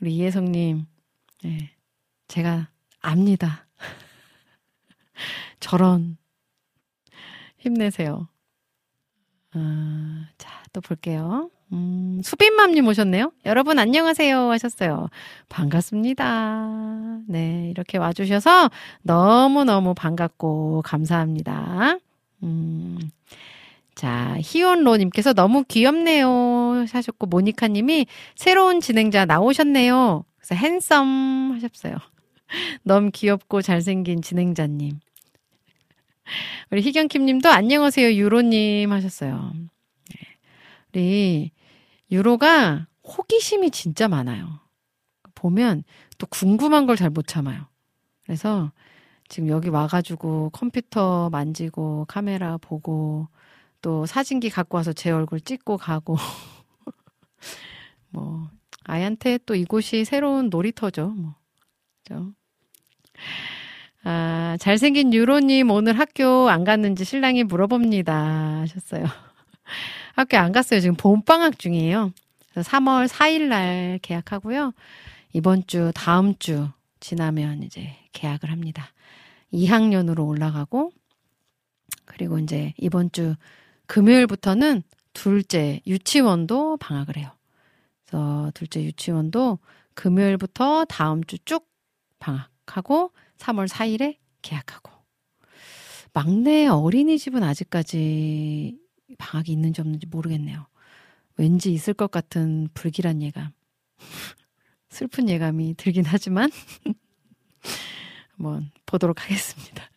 우리 0.00 0.16
이혜성님, 0.16 0.86
네, 1.44 1.76
제가 2.28 2.70
압니다. 3.00 3.66
저런 5.60 6.16
힘내세요. 7.58 8.31
아, 9.54 10.26
자, 10.38 10.62
또 10.72 10.80
볼게요. 10.80 11.50
음, 11.72 12.20
수빈맘님 12.22 12.86
오셨네요. 12.86 13.32
여러분 13.46 13.78
안녕하세요 13.78 14.50
하셨어요. 14.50 15.08
반갑습니다. 15.48 17.20
네, 17.28 17.68
이렇게 17.70 17.98
와주셔서 17.98 18.70
너무너무 19.02 19.94
반갑고 19.94 20.82
감사합니다. 20.84 21.98
음, 22.42 22.98
자, 23.94 24.36
희온로님께서 24.40 25.32
너무 25.34 25.64
귀엽네요 25.64 26.86
하셨고, 26.90 27.26
모니카님이 27.26 28.06
새로운 28.36 28.80
진행자 28.80 29.26
나오셨네요. 29.26 30.24
그래서 30.38 30.54
핸섬 30.54 31.52
하셨어요. 31.54 31.96
너무 32.84 33.10
귀엽고 33.12 33.62
잘생긴 33.62 34.22
진행자님. 34.22 34.98
우리 36.70 36.82
희경킴 36.82 37.24
님도 37.26 37.48
안녕하세요, 37.48 38.12
유로님 38.14 38.92
하셨어요. 38.92 39.52
네. 40.10 40.18
우리 40.94 41.50
유로가 42.10 42.86
호기심이 43.04 43.70
진짜 43.70 44.08
많아요. 44.08 44.60
보면 45.34 45.82
또 46.18 46.26
궁금한 46.26 46.86
걸 46.86 46.96
잘 46.96 47.10
못 47.10 47.26
참아요. 47.26 47.66
그래서 48.24 48.70
지금 49.28 49.48
여기 49.48 49.68
와가지고 49.68 50.50
컴퓨터 50.50 51.30
만지고 51.30 52.04
카메라 52.08 52.58
보고 52.58 53.28
또 53.80 54.06
사진기 54.06 54.50
갖고 54.50 54.76
와서 54.76 54.92
제 54.92 55.10
얼굴 55.10 55.40
찍고 55.40 55.78
가고 55.78 56.16
뭐 58.10 58.48
아이한테 58.84 59.38
또 59.46 59.54
이곳이 59.54 60.04
새로운 60.04 60.50
놀이터죠. 60.50 61.08
뭐. 61.08 61.34
그죠? 62.04 62.32
아, 64.04 64.56
잘생긴 64.60 65.12
유로님 65.12 65.70
오늘 65.70 65.98
학교 65.98 66.48
안 66.48 66.64
갔는지 66.64 67.04
신랑이 67.04 67.44
물어봅니다. 67.44 68.60
하셨어요. 68.60 69.04
학교 70.16 70.38
안 70.38 70.52
갔어요. 70.52 70.80
지금 70.80 70.96
봄방학 70.96 71.58
중이에요. 71.58 72.12
그래서 72.50 72.70
3월 72.70 73.08
4일 73.08 73.48
날 73.48 73.98
계약하고요. 74.02 74.72
이번 75.32 75.66
주, 75.66 75.92
다음 75.94 76.36
주 76.38 76.68
지나면 77.00 77.62
이제 77.62 77.94
계약을 78.12 78.50
합니다. 78.50 78.88
2학년으로 79.52 80.26
올라가고, 80.26 80.92
그리고 82.04 82.38
이제 82.38 82.74
이번 82.76 83.10
주 83.12 83.34
금요일부터는 83.86 84.82
둘째 85.14 85.80
유치원도 85.86 86.78
방학을 86.78 87.16
해요. 87.16 87.30
그래서 88.04 88.50
둘째 88.54 88.82
유치원도 88.82 89.58
금요일부터 89.94 90.84
다음 90.86 91.22
주 91.24 91.38
쭉 91.44 91.66
방학하고 92.18 93.12
3월 93.42 93.68
4일에 93.68 94.18
계약하고. 94.40 94.92
막내 96.12 96.66
어린이집은 96.66 97.42
아직까지 97.42 98.78
방학이 99.18 99.52
있는지 99.52 99.80
없는지 99.80 100.06
모르겠네요. 100.06 100.66
왠지 101.36 101.72
있을 101.72 101.94
것 101.94 102.10
같은 102.10 102.68
불길한 102.74 103.22
예감. 103.22 103.52
슬픈 104.88 105.28
예감이 105.28 105.74
들긴 105.76 106.04
하지만. 106.06 106.50
한번 108.36 108.70
보도록 108.86 109.22
하겠습니다. 109.22 109.88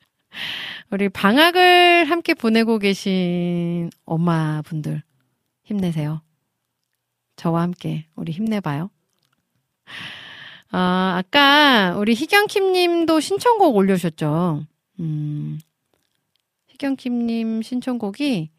우리 0.92 1.10
방학을 1.10 2.06
함께 2.06 2.34
보내고 2.34 2.80
계신 2.80 3.90
엄마분들 4.06 5.04
힘내세요. 5.64 6.22
저와 7.36 7.64
함께 7.64 8.06
우리 8.16 8.32
힘내봐요. 8.32 8.90
아, 10.78 11.16
아까 11.18 11.96
우리 11.98 12.14
희경킴 12.16 12.74
님도 12.74 13.22
신청곡 13.22 13.78
올려주셨죠. 13.78 14.66
음, 15.00 15.58
희경킴 16.68 17.26
님 17.28 17.62
신청곡이, 17.62 18.50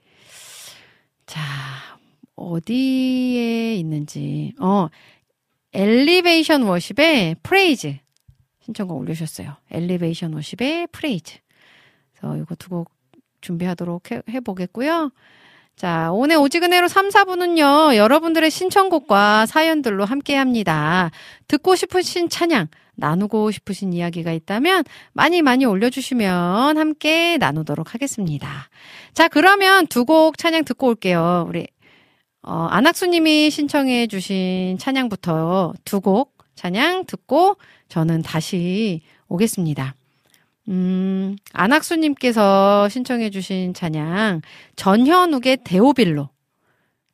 자, 1.27 1.43
어디에 2.35 3.75
있는지, 3.75 4.55
어, 4.59 4.89
Elevation 5.75 6.63
Worship의 6.63 7.37
Praise 7.43 7.99
신청곡 8.65 8.99
올려주셨어요. 8.99 9.57
Elevation 9.71 10.33
Worship의 10.33 10.87
Praise. 10.93 11.39
그래서 12.15 12.39
이거 12.39 12.55
두 12.55 12.71
곡 12.71 12.91
준비하도록 13.43 14.11
해, 14.11 14.23
해보겠고요. 14.31 15.11
자, 15.77 16.11
오늘 16.11 16.37
오직은혜로 16.39 16.89
3, 16.89 17.11
4부는요, 17.11 17.97
여러분들의 17.97 18.51
신청곡과 18.51 19.45
사연들로 19.45 20.07
함께 20.07 20.35
합니다. 20.35 21.11
듣고 21.49 21.77
싶으신 21.77 22.31
찬양, 22.31 22.69
나누고 22.95 23.51
싶으신 23.51 23.93
이야기가 23.93 24.33
있다면 24.33 24.85
많이 25.13 25.43
많이 25.43 25.67
올려주시면 25.67 26.79
함께 26.79 27.37
나누도록 27.37 27.93
하겠습니다. 27.93 28.71
자, 29.13 29.29
그러면 29.29 29.87
두 29.87 30.07
곡 30.07 30.39
찬양 30.39 30.65
듣고 30.65 30.87
올게요. 30.89 31.45
우리, 31.47 31.67
어, 32.43 32.69
안학수님이 32.71 33.51
신청해주신 33.51 34.79
찬양부터 34.79 35.75
두 35.85 36.01
곡 36.01 36.37
찬양 36.55 37.05
듣고 37.05 37.59
저는 37.91 38.23
다시 38.23 39.03
오겠습니다. 39.29 39.95
음, 40.69 41.37
안학수님께서 41.53 42.89
신청해주신 42.89 43.75
찬양, 43.75 44.41
전현욱의 44.77 45.59
데오빌로. 45.65 46.29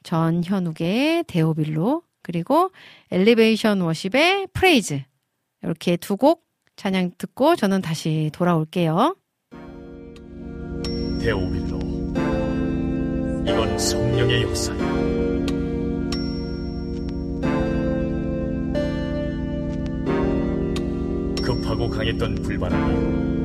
전현욱의 0.03 1.25
데오빌로. 1.27 2.03
그리고 2.23 2.71
Elevation 3.11 3.81
Worship의 3.81 4.49
Praise. 4.53 5.03
이렇게 5.63 5.97
두 5.97 6.17
곡 6.17 6.45
찬양 6.77 7.13
듣고 7.19 7.55
저는 7.57 7.83
다시 7.83 8.31
돌아올게요. 8.33 9.17
데오빌로 11.21 11.79
이건 13.47 13.79
성령의 13.79 14.43
역사야 14.43 14.79
급하고 21.43 21.89
강했던 21.91 22.35
불바람이 22.43 23.42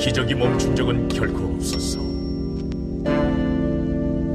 기적이 0.00 0.34
멈춘 0.34 0.74
적은 0.74 1.08
결코 1.08 1.54
없었어. 1.56 2.00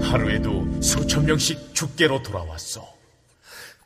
하루에도 0.07 0.63
수천 0.79 1.25
명씩 1.25 1.73
죽게로 1.73 2.21
돌아왔어. 2.21 2.87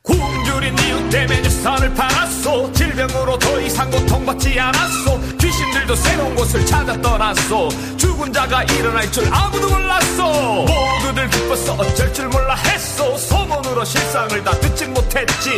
굶주린 0.01 0.77
이유 0.77 1.09
때문에 1.09 1.41
내 1.41 1.49
산을 1.49 1.93
팔았소 1.93 2.73
질병으로 2.73 3.39
더 3.39 3.61
이상 3.61 3.89
고통받지 3.91 4.59
않았소 4.59 5.37
귀신들도 5.37 5.95
새로운 5.95 6.35
곳을 6.35 6.65
찾아 6.65 6.99
떠났소 7.01 7.69
죽은 7.97 8.33
자가 8.33 8.63
일어날 8.63 9.09
줄 9.11 9.25
아무도 9.33 9.69
몰랐소 9.69 10.23
모두들 10.23 11.29
기뻤어. 11.29 11.73
어쩔 11.75 12.13
줄 12.13 12.27
몰라 12.27 12.55
했소 12.55 13.17
소문으로 13.17 13.85
실상을 13.85 14.43
다 14.43 14.51
듣진 14.59 14.93
못했지 14.93 15.49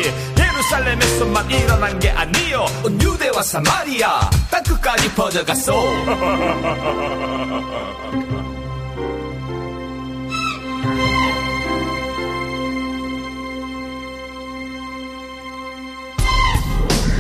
예루살렘에서만 0.62 1.50
일어난 1.50 1.98
게 1.98 2.12
아니요. 2.12 2.66
온 2.84 3.02
유대와 3.02 3.42
사마리아 3.42 4.30
땅끝까지 4.52 5.12
퍼져갔소. 5.16 5.74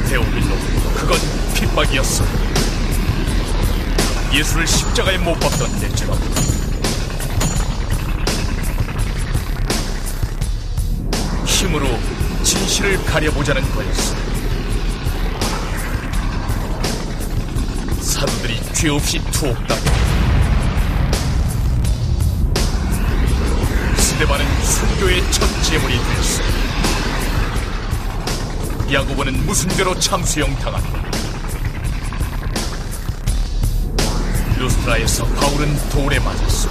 데오빌로 0.07 0.55
그건 0.95 1.19
핍박이었어. 1.55 2.23
예수를 4.33 4.67
십자가에 4.67 5.17
못 5.17 5.33
박던 5.39 5.79
때처럼. 5.79 6.19
힘으로 11.45 11.87
진실을 12.43 13.03
가려보자는 13.05 13.61
거였어 13.73 14.15
사도들이 18.01 18.59
죄 18.73 18.89
없이 18.89 19.19
투옥당해 19.31 19.81
스데반은 23.97 24.45
순교의 24.63 25.31
첫 25.31 25.47
제물이 25.63 25.93
되었어 25.95 26.51
야고보는 28.91 29.45
무슨 29.45 29.69
죄로 29.69 29.97
참수형 29.97 30.53
당한다. 30.57 31.01
루스트라에서 34.57 35.25
바울은 35.25 35.89
돌에 35.89 36.19
맞았어. 36.19 36.69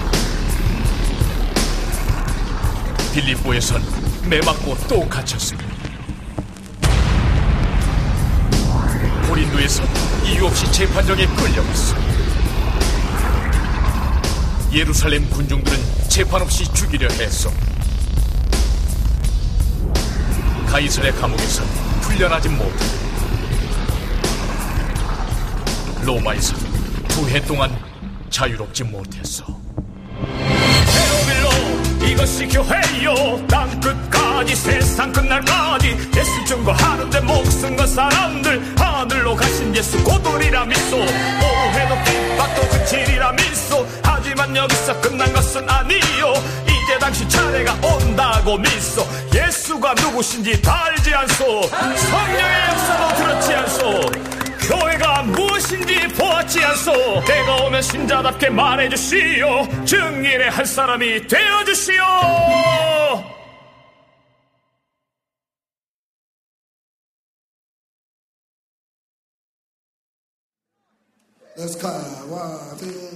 빌립보에선 3.14 3.99
매맞고 4.28 4.76
또 4.88 5.08
갇혔습니다. 5.08 5.68
고린도에선 9.28 9.86
이유 10.26 10.46
없이 10.46 10.70
재판정에 10.72 11.26
끌려갔어. 11.26 11.96
예루살렘 14.72 15.28
군중들은 15.30 15.78
재판 16.08 16.42
없이 16.42 16.64
죽이려 16.72 17.08
했어. 17.08 17.50
가이설의 20.68 21.12
감옥에서 21.16 21.64
풀려나지 22.02 22.48
못해 22.48 22.84
로마에서 26.04 26.54
두 27.08 27.26
해 27.28 27.40
동안 27.44 27.76
자유롭지 28.30 28.84
못했어. 28.84 29.44
이것이 32.20 32.46
교회요. 32.48 33.46
땅 33.46 33.80
끝까지 33.80 34.54
세상 34.54 35.10
끝날까지. 35.10 35.96
예수 36.14 36.44
증거하는데 36.44 37.20
목숨 37.20 37.74
건 37.74 37.86
사람들 37.86 38.74
하늘로 38.78 39.34
가신 39.34 39.74
예수 39.74 40.02
고돌이라 40.04 40.66
믿소. 40.66 40.96
오해도 40.96 41.94
핍박도 42.04 42.68
그칠이라 42.68 43.32
믿소. 43.32 43.86
하지만 44.02 44.54
여기서 44.54 45.00
끝난 45.00 45.32
것은 45.32 45.66
아니요. 45.66 46.34
이제 46.64 46.98
당신 47.00 47.26
차례가 47.26 47.72
온다고 47.82 48.58
믿소. 48.58 49.06
예수가 49.34 49.94
누구신지 49.94 50.60
다 50.60 50.84
알지 50.88 51.14
않소. 51.14 51.62
성령의 51.62 52.68
역사도 52.68 53.16
들었지 53.16 53.54
않소. 53.54 54.00
교회가 54.68 55.09
무엇인지 55.60 56.08
보았지 56.08 56.64
않소 56.64 56.92
때가 57.26 57.66
오면 57.66 57.82
신자답게 57.82 58.48
말해주시오 58.48 59.84
증인의 59.84 60.50
한 60.50 60.64
사람이 60.64 61.26
되어주시오 61.26 62.00
Let's 71.58 71.76
go. 71.76 71.90
One, 72.30 72.78
two, 72.78 73.09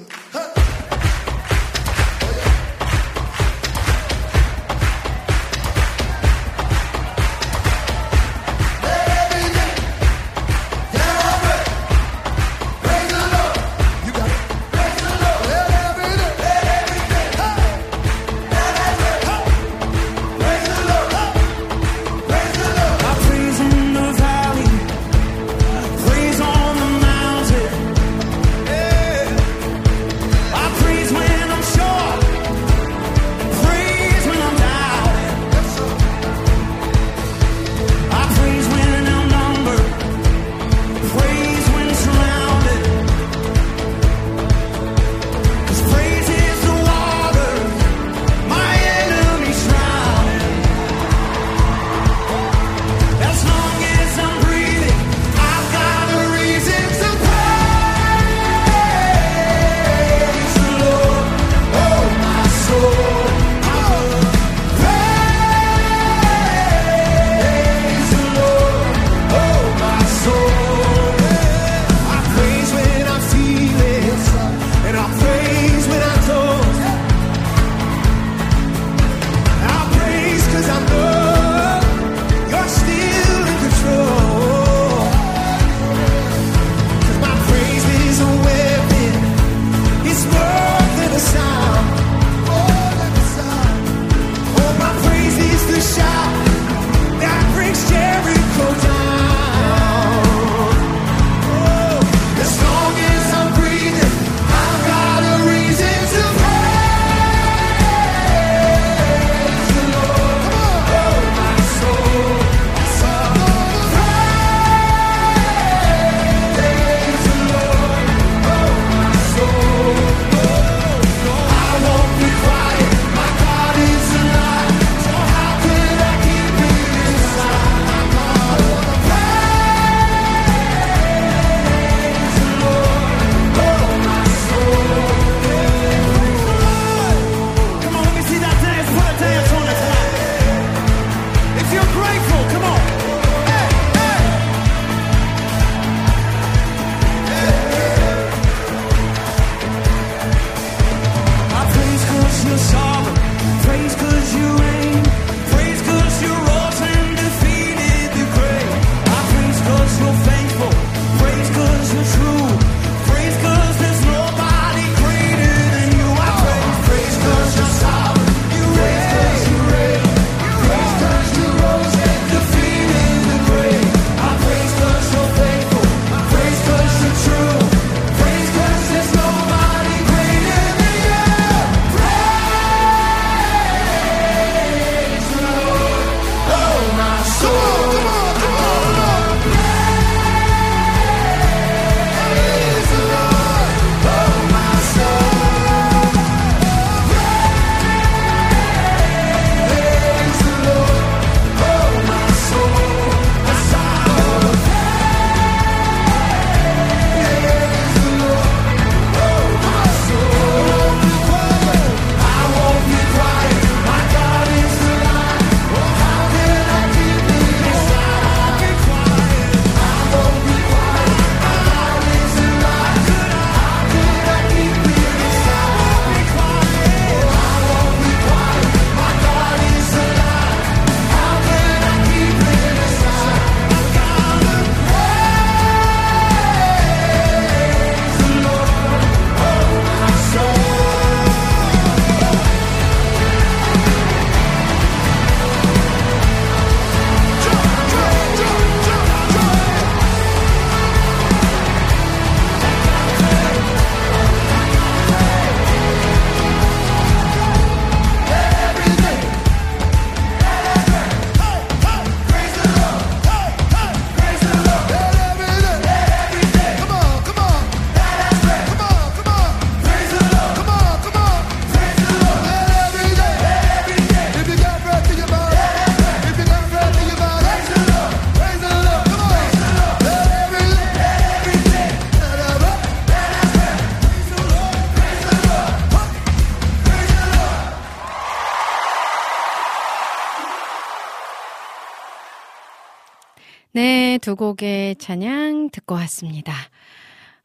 두 294.34 294.36
곡의 294.36 294.96
찬양 294.96 295.70
듣고 295.70 295.94
왔습니다. 295.94 296.52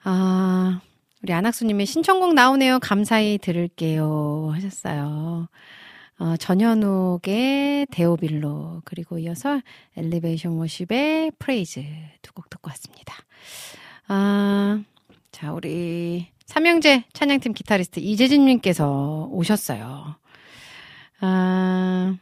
아, 0.03 0.81
우리 1.21 1.33
안학수님의 1.33 1.85
신청곡 1.85 2.33
나오네요. 2.33 2.79
감사히 2.79 3.37
들을게요. 3.37 4.49
하셨어요. 4.55 5.49
어, 6.17 6.37
전현욱의 6.37 7.85
데오빌로, 7.91 8.81
그리고 8.85 9.19
이어서 9.19 9.61
Elevation 9.97 10.53
Worship의 10.53 11.33
Praise 11.37 11.83
두 12.23 12.33
곡 12.33 12.49
듣고 12.49 12.69
왔습니다. 12.71 13.13
아, 14.07 14.81
자, 15.31 15.53
우리 15.53 16.25
삼형제 16.47 17.03
찬양팀 17.13 17.53
기타리스트 17.53 17.99
이재진님께서 17.99 19.27
오셨어요. 19.31 20.15
아, 21.21 22.17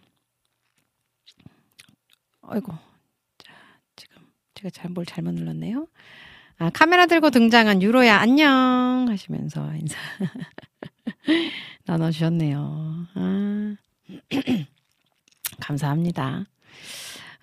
아이고. 2.42 2.87
제가 4.58 4.70
잘 4.72 4.90
뭘 4.90 5.06
잘못 5.06 5.34
눌렀네요. 5.34 5.88
아, 6.60 6.72
카메라 6.74 7.06
들고 7.06 7.30
등장한 7.30 7.84
유로야, 7.84 8.18
안녕! 8.18 9.06
하시면서 9.08 9.72
인사 9.76 9.96
나눠주셨네요. 11.86 13.08
아, 13.14 13.76
감사합니다. 15.62 16.46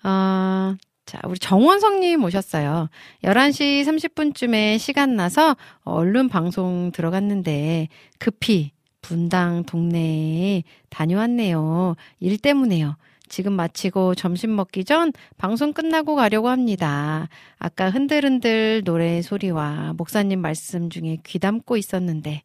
어, 0.03 0.75
자, 1.05 1.19
우리 1.23 1.39
정원성님 1.39 2.23
오셨어요. 2.25 2.89
11시 3.23 3.83
30분쯤에 3.85 4.77
시간 4.79 5.15
나서 5.15 5.55
얼른 5.83 6.27
방송 6.27 6.91
들어갔는데 6.91 7.87
급히 8.19 8.71
분당 9.01 9.63
동네에 9.63 10.63
다녀왔네요. 10.89 11.95
일 12.19 12.37
때문에요. 12.39 12.97
지금 13.27 13.53
마치고 13.53 14.15
점심 14.15 14.55
먹기 14.55 14.85
전 14.85 15.11
방송 15.37 15.73
끝나고 15.73 16.15
가려고 16.15 16.49
합니다. 16.49 17.27
아까 17.57 17.89
흔들흔들 17.89 18.83
노래 18.83 19.21
소리와 19.21 19.93
목사님 19.97 20.41
말씀 20.41 20.89
중에 20.89 21.17
귀 21.25 21.39
담고 21.39 21.77
있었는데 21.77 22.41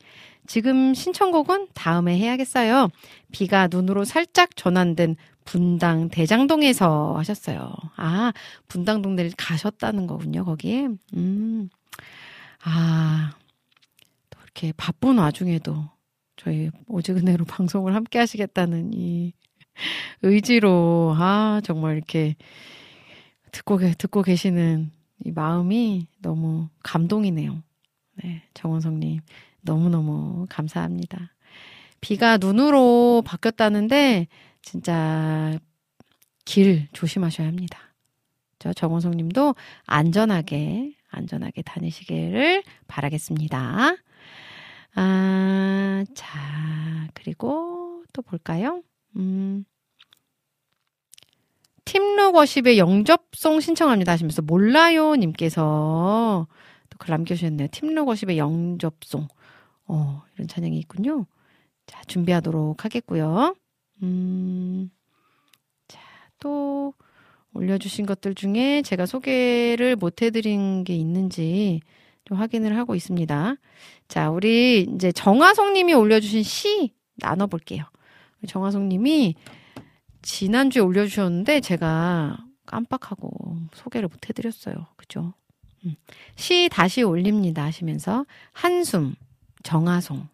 지금 0.46 0.94
신청곡은 0.94 1.68
다음에 1.74 2.18
해야겠어요. 2.18 2.88
비가 3.30 3.68
눈으로 3.70 4.04
살짝 4.04 4.56
전환된 4.56 5.16
분당 5.44 6.08
대장동에서 6.10 7.14
하셨어요. 7.18 7.72
아, 7.96 8.32
분당동 8.68 9.16
내일 9.16 9.32
가셨다는 9.36 10.06
거군요, 10.06 10.44
거기에. 10.44 10.88
음. 11.14 11.68
아, 12.64 13.32
또 14.30 14.40
이렇게 14.42 14.72
바쁜 14.76 15.18
와중에도 15.18 15.84
저희 16.36 16.70
오직 16.88 17.16
은혜로 17.16 17.44
방송을 17.44 17.94
함께 17.94 18.18
하시겠다는 18.18 18.92
이 18.92 19.32
의지로, 20.22 21.14
아, 21.18 21.60
정말 21.64 21.96
이렇게 21.96 22.36
듣고, 23.52 23.78
계- 23.78 23.94
듣고 23.94 24.22
계시는 24.22 24.90
이 25.24 25.30
마음이 25.32 26.06
너무 26.20 26.68
감동이네요. 26.82 27.62
네, 28.22 28.42
정원성님. 28.54 29.20
너무너무 29.62 30.46
감사합니다. 30.48 31.34
비가 32.00 32.38
눈으로 32.38 33.22
바뀌었다는데, 33.26 34.26
진짜 34.62 35.58
길 36.44 36.88
조심하셔야 36.92 37.46
합니다. 37.46 37.78
저 38.58 38.72
정원성 38.72 39.12
님도 39.12 39.54
안전하게, 39.86 40.94
안전하게 41.10 41.62
다니시기를 41.62 42.62
바라겠습니다. 42.88 43.96
아, 44.94 46.04
자, 46.14 47.08
그리고 47.14 48.04
또 48.12 48.22
볼까요? 48.22 48.82
음, 49.16 49.64
팀룩 51.84 52.34
워십의 52.34 52.78
영접송 52.78 53.60
신청합니다 53.60 54.12
하시면서 54.12 54.42
몰라요 54.42 55.16
님께서 55.16 56.46
또 56.90 56.98
글 57.00 57.10
남겨주셨네요. 57.12 57.68
팀룩 57.72 58.06
워십의 58.06 58.38
영접송. 58.38 59.26
어, 59.86 60.22
이런 60.34 60.46
찬양이 60.46 60.78
있군요. 60.78 61.26
자, 61.86 62.00
준비하도록 62.06 62.84
하겠고요. 62.84 63.56
음, 64.02 64.90
자, 65.88 65.98
또 66.38 66.94
올려주신 67.54 68.06
것들 68.06 68.36
중에 68.36 68.82
제가 68.82 69.06
소개를 69.06 69.96
못 69.96 70.22
해드린 70.22 70.84
게 70.84 70.94
있는지 70.94 71.80
좀 72.24 72.38
확인을 72.38 72.76
하고 72.76 72.94
있습니다. 72.94 73.56
자, 74.06 74.30
우리 74.30 74.82
이제 74.94 75.10
정화송 75.10 75.72
님이 75.72 75.94
올려주신 75.94 76.44
시 76.44 76.92
나눠볼게요. 77.16 77.84
우리 78.40 78.48
정화송 78.48 78.88
님이 78.88 79.34
지난주에 80.22 80.82
올려주셨는데 80.82 81.60
제가 81.60 82.38
깜빡하고 82.66 83.58
소개를 83.72 84.08
못 84.08 84.28
해드렸어요. 84.28 84.86
그죠? 84.96 85.34
음. 85.84 85.94
시 86.36 86.68
다시 86.70 87.02
올립니다 87.02 87.64
하시면서 87.64 88.26
한숨, 88.52 89.14
정화송. 89.62 90.28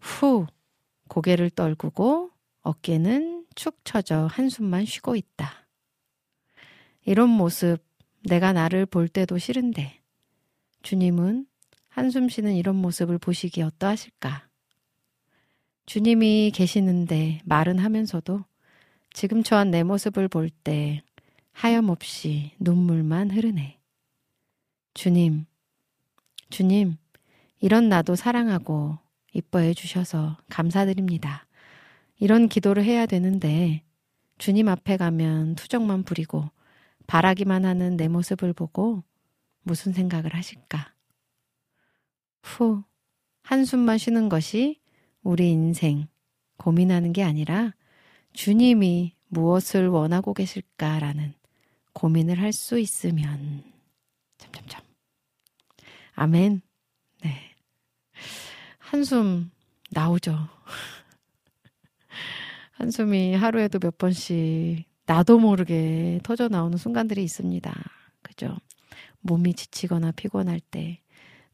후, 0.00 0.46
고개를 1.08 1.50
떨구고 1.50 2.30
어깨는 2.62 3.46
축 3.54 3.80
처져 3.84 4.26
한숨만 4.30 4.84
쉬고 4.84 5.16
있다. 5.16 5.66
이런 7.04 7.30
모습 7.30 7.78
내가 8.28 8.52
나를 8.52 8.84
볼 8.84 9.08
때도 9.08 9.38
싫은데 9.38 10.00
주님은 10.82 11.46
한숨 11.88 12.28
쉬는 12.28 12.54
이런 12.54 12.76
모습을 12.76 13.18
보시기 13.18 13.62
어떠하실까? 13.62 14.47
주님이 15.88 16.52
계시는데 16.54 17.40
말은 17.46 17.78
하면서도 17.78 18.44
지금 19.14 19.42
처한 19.42 19.70
내 19.70 19.82
모습을 19.82 20.28
볼 20.28 20.50
때 20.50 21.02
하염없이 21.52 22.50
눈물만 22.60 23.30
흐르네. 23.30 23.80
주님, 24.92 25.46
주님, 26.50 26.98
이런 27.60 27.88
나도 27.88 28.16
사랑하고 28.16 28.98
이뻐해 29.32 29.72
주셔서 29.72 30.36
감사드립니다. 30.50 31.46
이런 32.18 32.50
기도를 32.50 32.84
해야 32.84 33.06
되는데 33.06 33.82
주님 34.36 34.68
앞에 34.68 34.98
가면 34.98 35.54
투정만 35.54 36.02
부리고 36.02 36.50
바라기만 37.06 37.64
하는 37.64 37.96
내 37.96 38.08
모습을 38.08 38.52
보고 38.52 39.04
무슨 39.62 39.94
생각을 39.94 40.34
하실까? 40.34 40.92
후, 42.42 42.84
한숨만 43.42 43.96
쉬는 43.96 44.28
것이 44.28 44.77
우리 45.28 45.50
인생 45.50 46.08
고민하는 46.56 47.12
게 47.12 47.22
아니라 47.22 47.74
주님이 48.32 49.14
무엇을 49.28 49.88
원하고 49.88 50.32
계실까라는 50.32 51.34
고민을 51.92 52.40
할 52.40 52.54
수 52.54 52.78
있으면. 52.78 53.62
참참참. 54.38 54.82
아멘. 56.14 56.62
네. 57.22 57.54
한숨 58.78 59.50
나오죠. 59.90 60.48
한숨이 62.72 63.34
하루에도 63.34 63.78
몇 63.78 63.98
번씩 63.98 64.86
나도 65.04 65.40
모르게 65.40 66.20
터져 66.22 66.48
나오는 66.48 66.78
순간들이 66.78 67.22
있습니다. 67.22 67.70
그죠? 68.22 68.56
몸이 69.20 69.52
지치거나 69.52 70.12
피곤할 70.12 70.60
때 70.60 71.02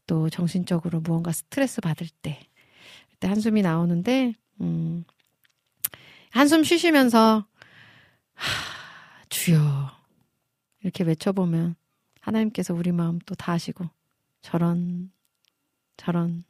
또 0.07 0.29
정신적으로 0.29 1.01
무언가 1.01 1.31
스트레스 1.31 1.81
받을 1.81 2.07
때 2.21 2.39
그때 3.15 3.27
한숨이 3.29 3.61
나오는데 3.61 4.33
음 4.59 5.05
한숨 6.31 6.63
쉬시면서 6.63 7.45
하, 8.33 9.25
주여 9.29 9.91
이렇게 10.81 11.03
외쳐보면 11.05 11.75
하나님께서 12.19 12.73
우리 12.73 12.91
마음 12.91 13.19
또 13.19 13.35
다 13.35 13.53
아시고 13.53 13.85
저런 14.41 15.11
저런 15.95 16.43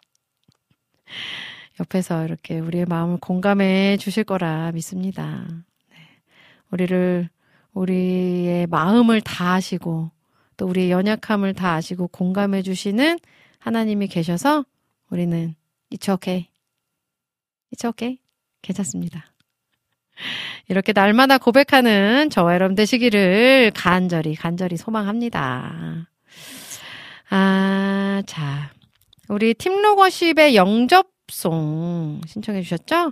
옆에서 1.80 2.26
이렇게 2.26 2.60
우리의 2.60 2.86
마음을 2.86 3.18
공감해 3.18 3.98
주실 3.98 4.24
거라 4.24 4.72
믿습니다. 4.72 5.46
네. 5.90 5.98
우리를 6.72 7.30
우리의 7.74 8.66
마음을 8.68 9.22
다 9.22 9.54
아시고 9.54 10.10
또 10.58 10.66
우리의 10.66 10.90
연약함을 10.90 11.54
다 11.54 11.74
아시고 11.74 12.08
공감해 12.08 12.64
주시는 12.64 13.20
하나님이 13.60 14.08
계셔서 14.08 14.66
우리는 15.10 15.56
okay. 16.10 16.55
It's 17.74 17.88
okay. 17.88 18.20
괜찮습니다. 18.62 19.26
이렇게 20.70 20.94
날마다 20.94 21.38
고백하는 21.38 22.30
저와 22.30 22.54
여러분 22.56 22.76
되시기를 22.76 23.72
간절히, 23.76 24.36
간절히 24.36 24.78
소망합니다. 24.78 26.08
아, 27.30 28.24
자. 28.26 28.72
우리 29.28 29.54
팀로거십의 29.56 30.56
영접송 30.56 32.22
신청해 32.28 32.62
주셨죠? 32.62 33.12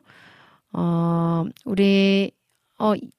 어, 0.74 1.44
우리, 1.66 2.32
어, 2.78 2.94
이- 2.96 3.10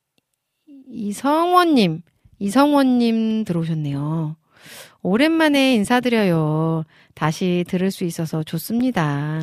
이성원님, 0.88 2.02
이성원님 2.38 3.44
들어오셨네요. 3.44 4.36
오랜만에 5.02 5.74
인사드려요. 5.74 6.84
다시 7.14 7.64
들을 7.68 7.90
수 7.90 8.04
있어서 8.04 8.42
좋습니다. 8.44 9.42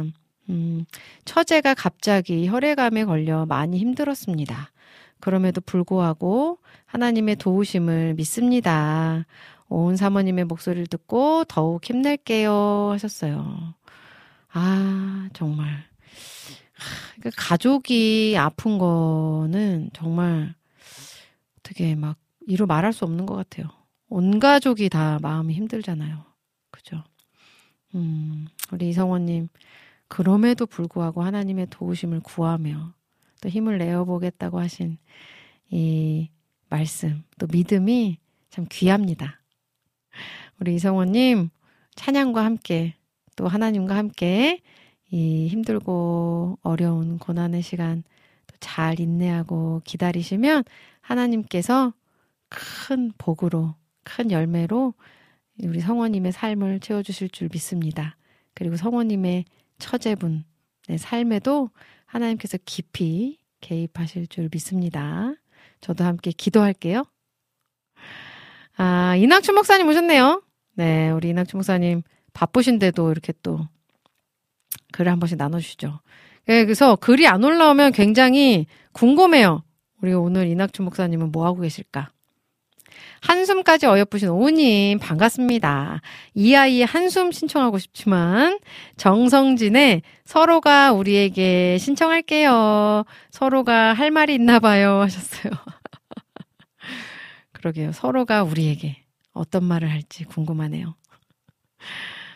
음, 0.51 0.85
처제가 1.25 1.73
갑자기 1.73 2.47
혈액암에 2.47 3.05
걸려 3.05 3.45
많이 3.45 3.77
힘들었습니다. 3.79 4.71
그럼에도 5.19 5.61
불구하고 5.61 6.59
하나님의 6.85 7.37
도우심을 7.37 8.15
믿습니다. 8.15 9.25
온 9.69 9.95
사모님의 9.95 10.45
목소리를 10.45 10.87
듣고 10.87 11.45
더욱 11.45 11.83
힘낼게요 11.83 12.89
하셨어요. 12.91 13.73
아, 14.51 15.29
정말. 15.31 15.67
하, 15.67 17.21
그 17.21 17.29
가족이 17.35 18.35
아픈 18.37 18.77
거는 18.77 19.91
정말 19.93 20.53
되게 21.63 21.95
막 21.95 22.17
이루 22.47 22.65
말할 22.65 22.91
수 22.91 23.05
없는 23.05 23.25
것 23.25 23.35
같아요. 23.35 23.69
온 24.09 24.39
가족이 24.39 24.89
다 24.89 25.19
마음이 25.21 25.53
힘들잖아요. 25.53 26.25
그죠? 26.71 27.01
음, 27.95 28.47
우리 28.73 28.89
이성원님, 28.89 29.47
그럼에도 30.11 30.65
불구하고 30.65 31.23
하나님의 31.23 31.67
도우심을 31.69 32.19
구하며 32.19 32.93
또 33.39 33.47
힘을 33.47 33.77
내어 33.77 34.03
보겠다고 34.03 34.59
하신 34.59 34.97
이 35.69 36.29
말씀, 36.67 37.23
또 37.39 37.47
믿음이 37.49 38.17
참 38.49 38.65
귀합니다. 38.69 39.41
우리 40.59 40.75
이성원님, 40.75 41.49
찬양과 41.95 42.43
함께 42.43 42.95
또 43.37 43.47
하나님과 43.47 43.95
함께 43.95 44.59
이 45.09 45.47
힘들고 45.47 46.59
어려운 46.61 47.17
고난의 47.17 47.61
시간 47.61 48.03
또 48.47 48.57
잘 48.59 48.99
인내하고 48.99 49.81
기다리시면 49.85 50.65
하나님께서 50.99 51.93
큰 52.49 53.13
복으로, 53.17 53.75
큰 54.03 54.29
열매로 54.29 54.93
우리 55.63 55.79
성원님의 55.79 56.33
삶을 56.33 56.81
채워주실 56.81 57.29
줄 57.29 57.47
믿습니다. 57.49 58.17
그리고 58.53 58.75
성원님의 58.75 59.45
처제분의 59.81 60.43
삶에도 60.97 61.69
하나님께서 62.05 62.57
깊이 62.65 63.37
개입하실 63.59 64.27
줄 64.27 64.49
믿습니다. 64.51 65.33
저도 65.81 66.03
함께 66.03 66.31
기도할게요. 66.31 67.03
아, 68.77 69.15
이낙춘 69.17 69.55
목사님 69.55 69.87
오셨네요. 69.89 70.41
네, 70.75 71.09
우리 71.09 71.29
이낙춘 71.29 71.57
목사님 71.57 72.03
바쁘신데도 72.33 73.11
이렇게 73.11 73.33
또 73.43 73.67
글을 74.93 75.11
한 75.11 75.19
번씩 75.19 75.37
나눠주시죠. 75.37 75.99
네, 76.45 76.65
그래서 76.65 76.95
글이 76.95 77.27
안 77.27 77.43
올라오면 77.43 77.91
굉장히 77.91 78.65
궁금해요. 78.93 79.63
우리 80.01 80.13
오늘 80.13 80.47
이낙춘 80.47 80.85
목사님은 80.85 81.31
뭐 81.31 81.45
하고 81.45 81.61
계실까? 81.61 82.11
한숨까지 83.21 83.85
어여쁘신 83.85 84.29
오님 84.29 84.99
반갑습니다. 84.99 86.01
이 86.33 86.55
아이의 86.55 86.85
한숨 86.85 87.31
신청하고 87.31 87.77
싶지만 87.77 88.59
정성진의 88.97 90.01
서로가 90.25 90.93
우리에게 90.93 91.77
신청할게요. 91.77 93.03
서로가 93.29 93.93
할 93.93 94.11
말이 94.11 94.35
있나 94.35 94.59
봐요 94.59 95.01
하셨어요. 95.01 95.51
그러게요. 97.53 97.91
서로가 97.91 98.43
우리에게 98.43 99.03
어떤 99.33 99.63
말을 99.63 99.89
할지 99.89 100.23
궁금하네요. 100.23 100.95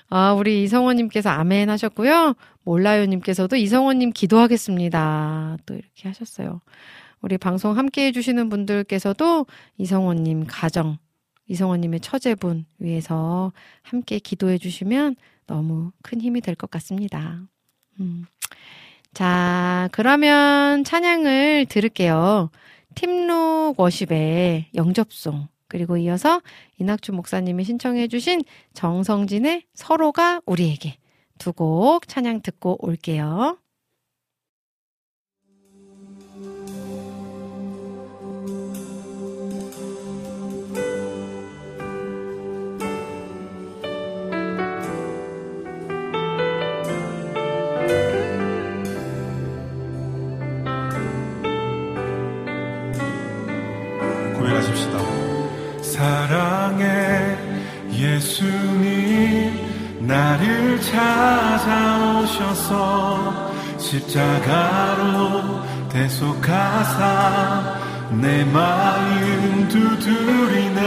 아, 0.10 0.34
우리 0.34 0.64
이성원님께서 0.64 1.30
아멘 1.30 1.70
하셨고요. 1.70 2.36
몰라요님께서도 2.64 3.56
이성원님 3.56 4.12
기도하겠습니다. 4.12 5.58
또 5.66 5.74
이렇게 5.74 6.08
하셨어요. 6.08 6.62
우리 7.22 7.38
방송 7.38 7.78
함께 7.78 8.08
해주시는 8.08 8.50
분들께서도 8.50 9.46
이성원님 9.78 10.46
가정, 10.48 10.98
이성원님의 11.48 12.00
처제분 12.02 12.66
위해서 12.78 13.52
함께 13.84 14.20
기도해 14.20 14.58
주시면 14.58 15.16
너무 15.48 15.92
큰 16.04 16.22
힘이 16.22 16.42
될 16.42 16.56
것 16.56 16.70
같습니다. 16.72 17.42
음. 18.00 18.26
자, 19.14 19.90
그러면 19.92 20.84
찬양을 20.84 21.68
들을게요. 21.68 22.50
팀룩 22.96 23.80
워십의 23.80 24.68
영접송. 24.76 25.48
그리고 25.68 25.98
이어서 25.98 26.42
이낙준 26.80 27.16
목사님이 27.16 27.64
신청해 27.64 28.08
주신 28.08 28.42
정성진의 28.74 29.64
서로가 29.74 30.42
우리에게 30.46 30.98
두 31.40 31.52
곡 31.54 32.08
찬양 32.08 32.42
듣고 32.42 32.78
올게요. 32.86 33.58
예수님 58.36 60.08
나를 60.08 60.82
찾아오셔서 60.82 62.34
십자가로 63.78 65.62
대속하사 65.90 67.80
내 68.12 68.44
마음 68.46 69.68
두드리네. 69.70 70.82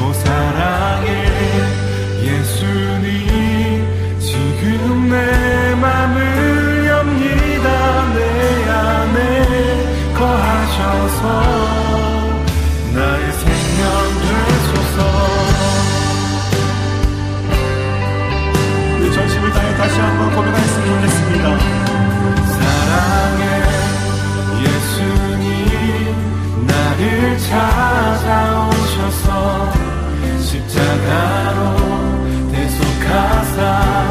오 0.00 0.12
사랑해 0.12 1.08
예수님 2.22 4.20
지금 4.20 5.10
내 5.10 5.74
맘을 5.74 6.86
엽니다. 6.86 8.06
내 8.14 8.20
안에 8.70 10.14
거하셔서 10.14 11.69
예수님 24.62 25.46
나를 26.66 27.38
찾아오셔서 27.38 29.28
십자가로 30.40 31.60
대속하사 32.52 34.09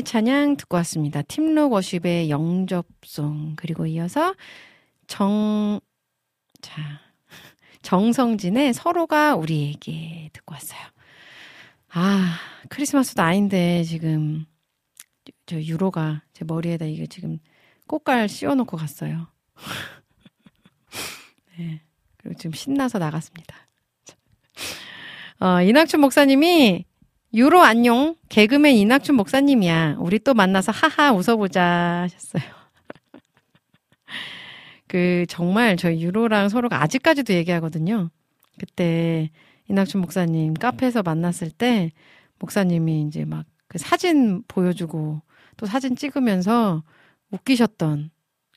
찬양 0.00 0.56
듣고 0.56 0.78
왔습니다. 0.78 1.20
팀록워십의 1.20 2.30
영접송 2.30 3.56
그리고 3.56 3.86
이어서 3.86 4.34
정... 5.06 5.80
자, 6.62 7.00
정성진의 7.82 8.72
서로가 8.72 9.34
우리에게 9.34 10.30
듣고 10.32 10.54
왔어요. 10.54 10.80
아, 11.90 12.38
크리스마스도 12.70 13.22
아닌데 13.22 13.82
지금 13.82 14.46
저 15.44 15.60
유로가 15.60 16.22
제 16.32 16.44
머리에다 16.44 16.86
이게 16.86 17.06
지금 17.06 17.38
꽃갈 17.86 18.28
씌워놓고 18.28 18.76
갔어요. 18.76 19.26
네, 21.58 21.82
그리고 22.16 22.38
지금 22.38 22.52
신나서 22.52 22.98
나갔습니다. 22.98 23.68
어, 25.40 25.60
이낙춘 25.60 26.00
목사님이 26.00 26.86
유로 27.34 27.62
안녕 27.62 28.16
개그맨 28.28 28.74
이낙춘 28.74 29.14
목사님이야. 29.16 29.96
우리 29.98 30.18
또 30.18 30.34
만나서 30.34 30.72
하하 30.72 31.12
웃어보자 31.12 32.02
하셨어요. 32.02 32.42
그 34.86 35.24
정말 35.28 35.76
저희 35.76 36.02
유로랑 36.02 36.48
서로가 36.48 36.82
아직까지도 36.82 37.32
얘기하거든요. 37.34 38.10
그때 38.58 39.30
이낙춘 39.70 40.02
목사님 40.02 40.54
카페에서 40.54 41.02
만났을 41.02 41.50
때 41.50 41.90
목사님이 42.38 43.02
이제 43.02 43.24
막 43.24 43.46
그 43.72 43.78
사진 43.78 44.44
보여주고 44.48 45.22
또 45.56 45.64
사진 45.64 45.96
찍으면서 45.96 46.84
웃기셨던 47.30 48.10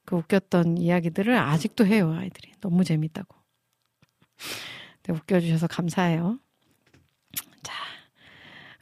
그 0.03 0.17
웃겼던 0.17 0.77
이야기들을 0.77 1.37
아직도 1.37 1.85
해요 1.85 2.11
아이들이 2.11 2.51
너무 2.59 2.83
재밌다고. 2.83 3.33
네, 5.03 5.13
웃겨주셔서 5.13 5.67
감사해요. 5.67 6.37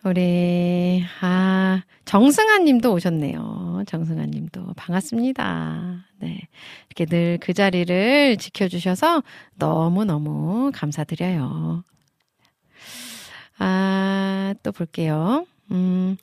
자, 0.03 0.09
우리 0.09 1.03
아 1.21 1.81
정승아님도 2.05 2.91
오셨네요. 2.93 3.84
정승아님도 3.88 4.73
반갑습니다. 4.75 6.05
네, 6.19 6.41
이렇게 6.89 7.05
늘 7.05 7.38
그 7.41 7.53
자리를 7.53 8.38
지켜주셔서 8.38 9.23
너무 9.55 10.05
너무 10.05 10.71
감사드려요. 10.73 11.84
아, 13.59 14.53
또 14.63 14.71
볼게요. 14.71 15.45
음, 15.71 16.17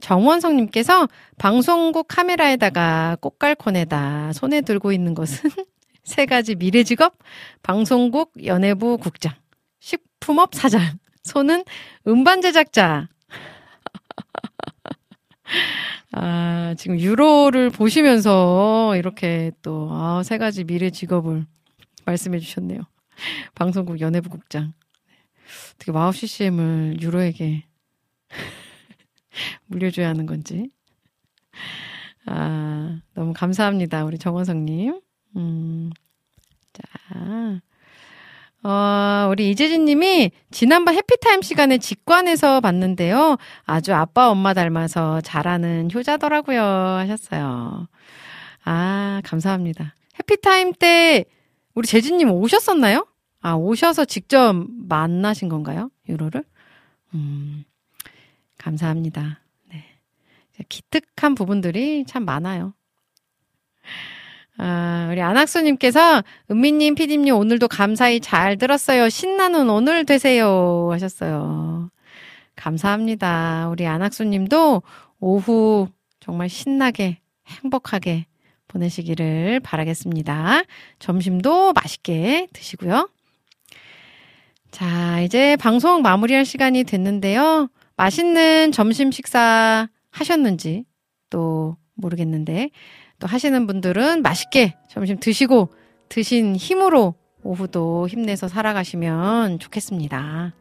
정원성님께서 0.00 1.08
방송국 1.38 2.06
카메라에다가 2.08 3.16
꽃갈콘에다 3.20 4.32
손에 4.32 4.60
들고 4.60 4.92
있는 4.92 5.14
것은 5.14 5.50
세 6.04 6.26
가지 6.26 6.54
미래 6.54 6.82
직업, 6.82 7.16
방송국 7.62 8.32
연예부 8.44 8.98
국장, 8.98 9.32
식품업 9.80 10.54
사장, 10.54 10.98
손은 11.24 11.64
음반 12.06 12.42
제작자. 12.42 13.08
아, 16.12 16.74
지금 16.78 16.98
유로를 16.98 17.70
보시면서 17.70 18.94
이렇게 18.96 19.50
또, 19.62 19.88
아, 19.90 20.22
세 20.24 20.38
가지 20.38 20.64
미래 20.64 20.90
직업을 20.90 21.46
말씀해 22.04 22.38
주셨네요. 22.38 22.80
방송국 23.54 24.00
연예부 24.00 24.30
국장. 24.30 24.72
어떻게 25.74 25.90
WOW 25.92 26.12
CCM을 26.12 26.98
유로에게 27.00 27.64
물려줘야 29.66 30.08
하는 30.08 30.26
건지. 30.26 30.70
아, 32.26 33.00
너무 33.14 33.32
감사합니다. 33.34 34.04
우리 34.04 34.18
정원성님. 34.18 35.00
음, 35.36 35.90
자. 36.72 37.60
어, 38.64 39.28
우리 39.30 39.50
이재진 39.50 39.84
님이 39.84 40.30
지난번 40.50 40.94
해피타임 40.94 41.42
시간에 41.42 41.76
직관해서 41.76 42.62
봤는데요. 42.62 43.36
아주 43.64 43.92
아빠 43.92 44.30
엄마 44.30 44.54
닮아서 44.54 45.20
잘하는 45.20 45.90
효자더라고요. 45.94 46.62
하셨어요. 46.62 47.88
아, 48.64 49.20
감사합니다. 49.22 49.94
해피타임 50.18 50.72
때 50.78 51.26
우리 51.74 51.86
재진 51.86 52.16
님 52.16 52.30
오셨었나요? 52.30 53.06
아, 53.42 53.52
오셔서 53.52 54.06
직접 54.06 54.54
만나신 54.54 55.50
건가요? 55.50 55.90
유로를? 56.08 56.42
음, 57.12 57.64
감사합니다. 58.56 59.40
네. 59.68 59.84
기특한 60.70 61.34
부분들이 61.34 62.04
참 62.06 62.24
많아요. 62.24 62.72
아, 64.56 65.08
우리 65.10 65.20
안학수님께서 65.20 66.22
은미님, 66.50 66.94
피디님 66.94 67.34
오늘도 67.34 67.68
감사히 67.68 68.20
잘 68.20 68.56
들었어요. 68.56 69.08
신나는 69.08 69.68
오늘 69.68 70.04
되세요. 70.04 70.88
하셨어요. 70.92 71.90
감사합니다. 72.56 73.68
우리 73.70 73.86
안학수님도 73.86 74.82
오후 75.18 75.88
정말 76.20 76.48
신나게 76.48 77.18
행복하게 77.46 78.26
보내시기를 78.68 79.60
바라겠습니다. 79.60 80.62
점심도 80.98 81.72
맛있게 81.72 82.48
드시고요. 82.52 83.08
자, 84.70 85.20
이제 85.20 85.56
방송 85.56 86.02
마무리할 86.02 86.44
시간이 86.44 86.84
됐는데요. 86.84 87.68
맛있는 87.96 88.72
점심 88.72 89.12
식사 89.12 89.88
하셨는지 90.10 90.84
또 91.30 91.76
모르겠는데 91.94 92.70
또 93.18 93.26
하시는 93.26 93.66
분들은 93.66 94.22
맛있게 94.22 94.76
점심 94.88 95.18
드시고 95.18 95.70
드신 96.08 96.56
힘으로 96.56 97.14
오후도 97.42 98.08
힘내서 98.08 98.48
살아가시면 98.48 99.58
좋겠습니다. 99.58 100.54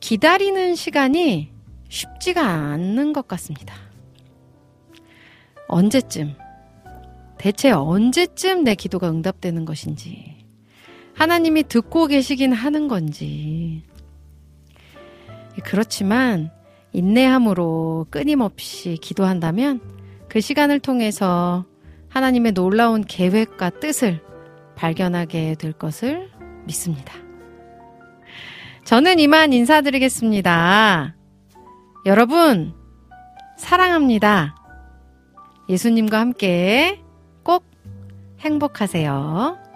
기다리는 0.00 0.74
시간이 0.74 1.52
쉽지가 1.88 2.42
않는 2.42 3.12
것 3.12 3.28
같습니다. 3.28 3.74
언제쯤, 5.68 6.34
대체 7.38 7.70
언제쯤 7.70 8.64
내 8.64 8.74
기도가 8.74 9.08
응답되는 9.08 9.64
것인지, 9.64 10.29
하나님이 11.14 11.64
듣고 11.64 12.06
계시긴 12.06 12.52
하는 12.52 12.88
건지. 12.88 13.82
그렇지만, 15.64 16.50
인내함으로 16.92 18.06
끊임없이 18.10 18.96
기도한다면 19.00 19.80
그 20.28 20.40
시간을 20.40 20.80
통해서 20.80 21.64
하나님의 22.08 22.52
놀라운 22.52 23.04
계획과 23.04 23.70
뜻을 23.70 24.20
발견하게 24.76 25.56
될 25.58 25.72
것을 25.72 26.30
믿습니다. 26.66 27.14
저는 28.84 29.18
이만 29.18 29.52
인사드리겠습니다. 29.52 31.14
여러분, 32.06 32.74
사랑합니다. 33.56 34.56
예수님과 35.68 36.18
함께 36.18 37.00
꼭 37.44 37.64
행복하세요. 38.40 39.69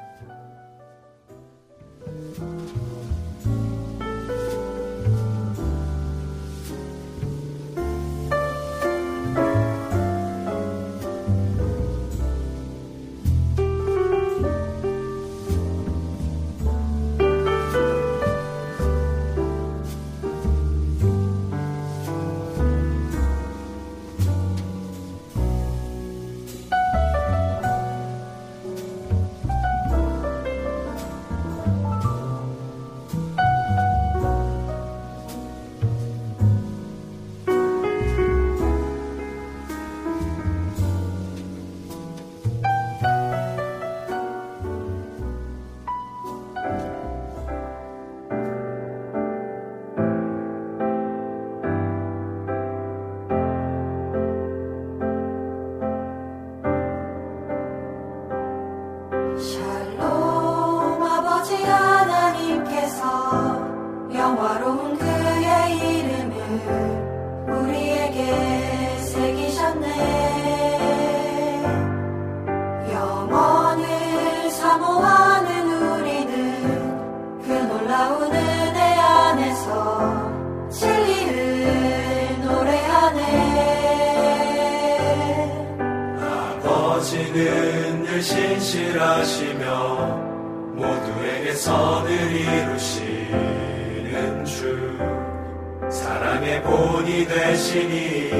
사랑의 96.24 96.62
본이 96.62 97.26
되시니 97.26 98.30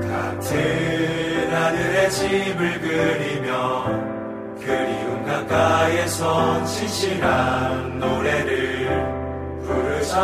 같은 0.00 1.52
하늘의 1.52 2.08
집을 2.08 2.80
그리며 2.80 3.84
그리움 4.60 5.24
가까이에서 5.26 6.64
진실한 6.64 7.98
노래를 7.98 8.86
부르자 9.64 10.18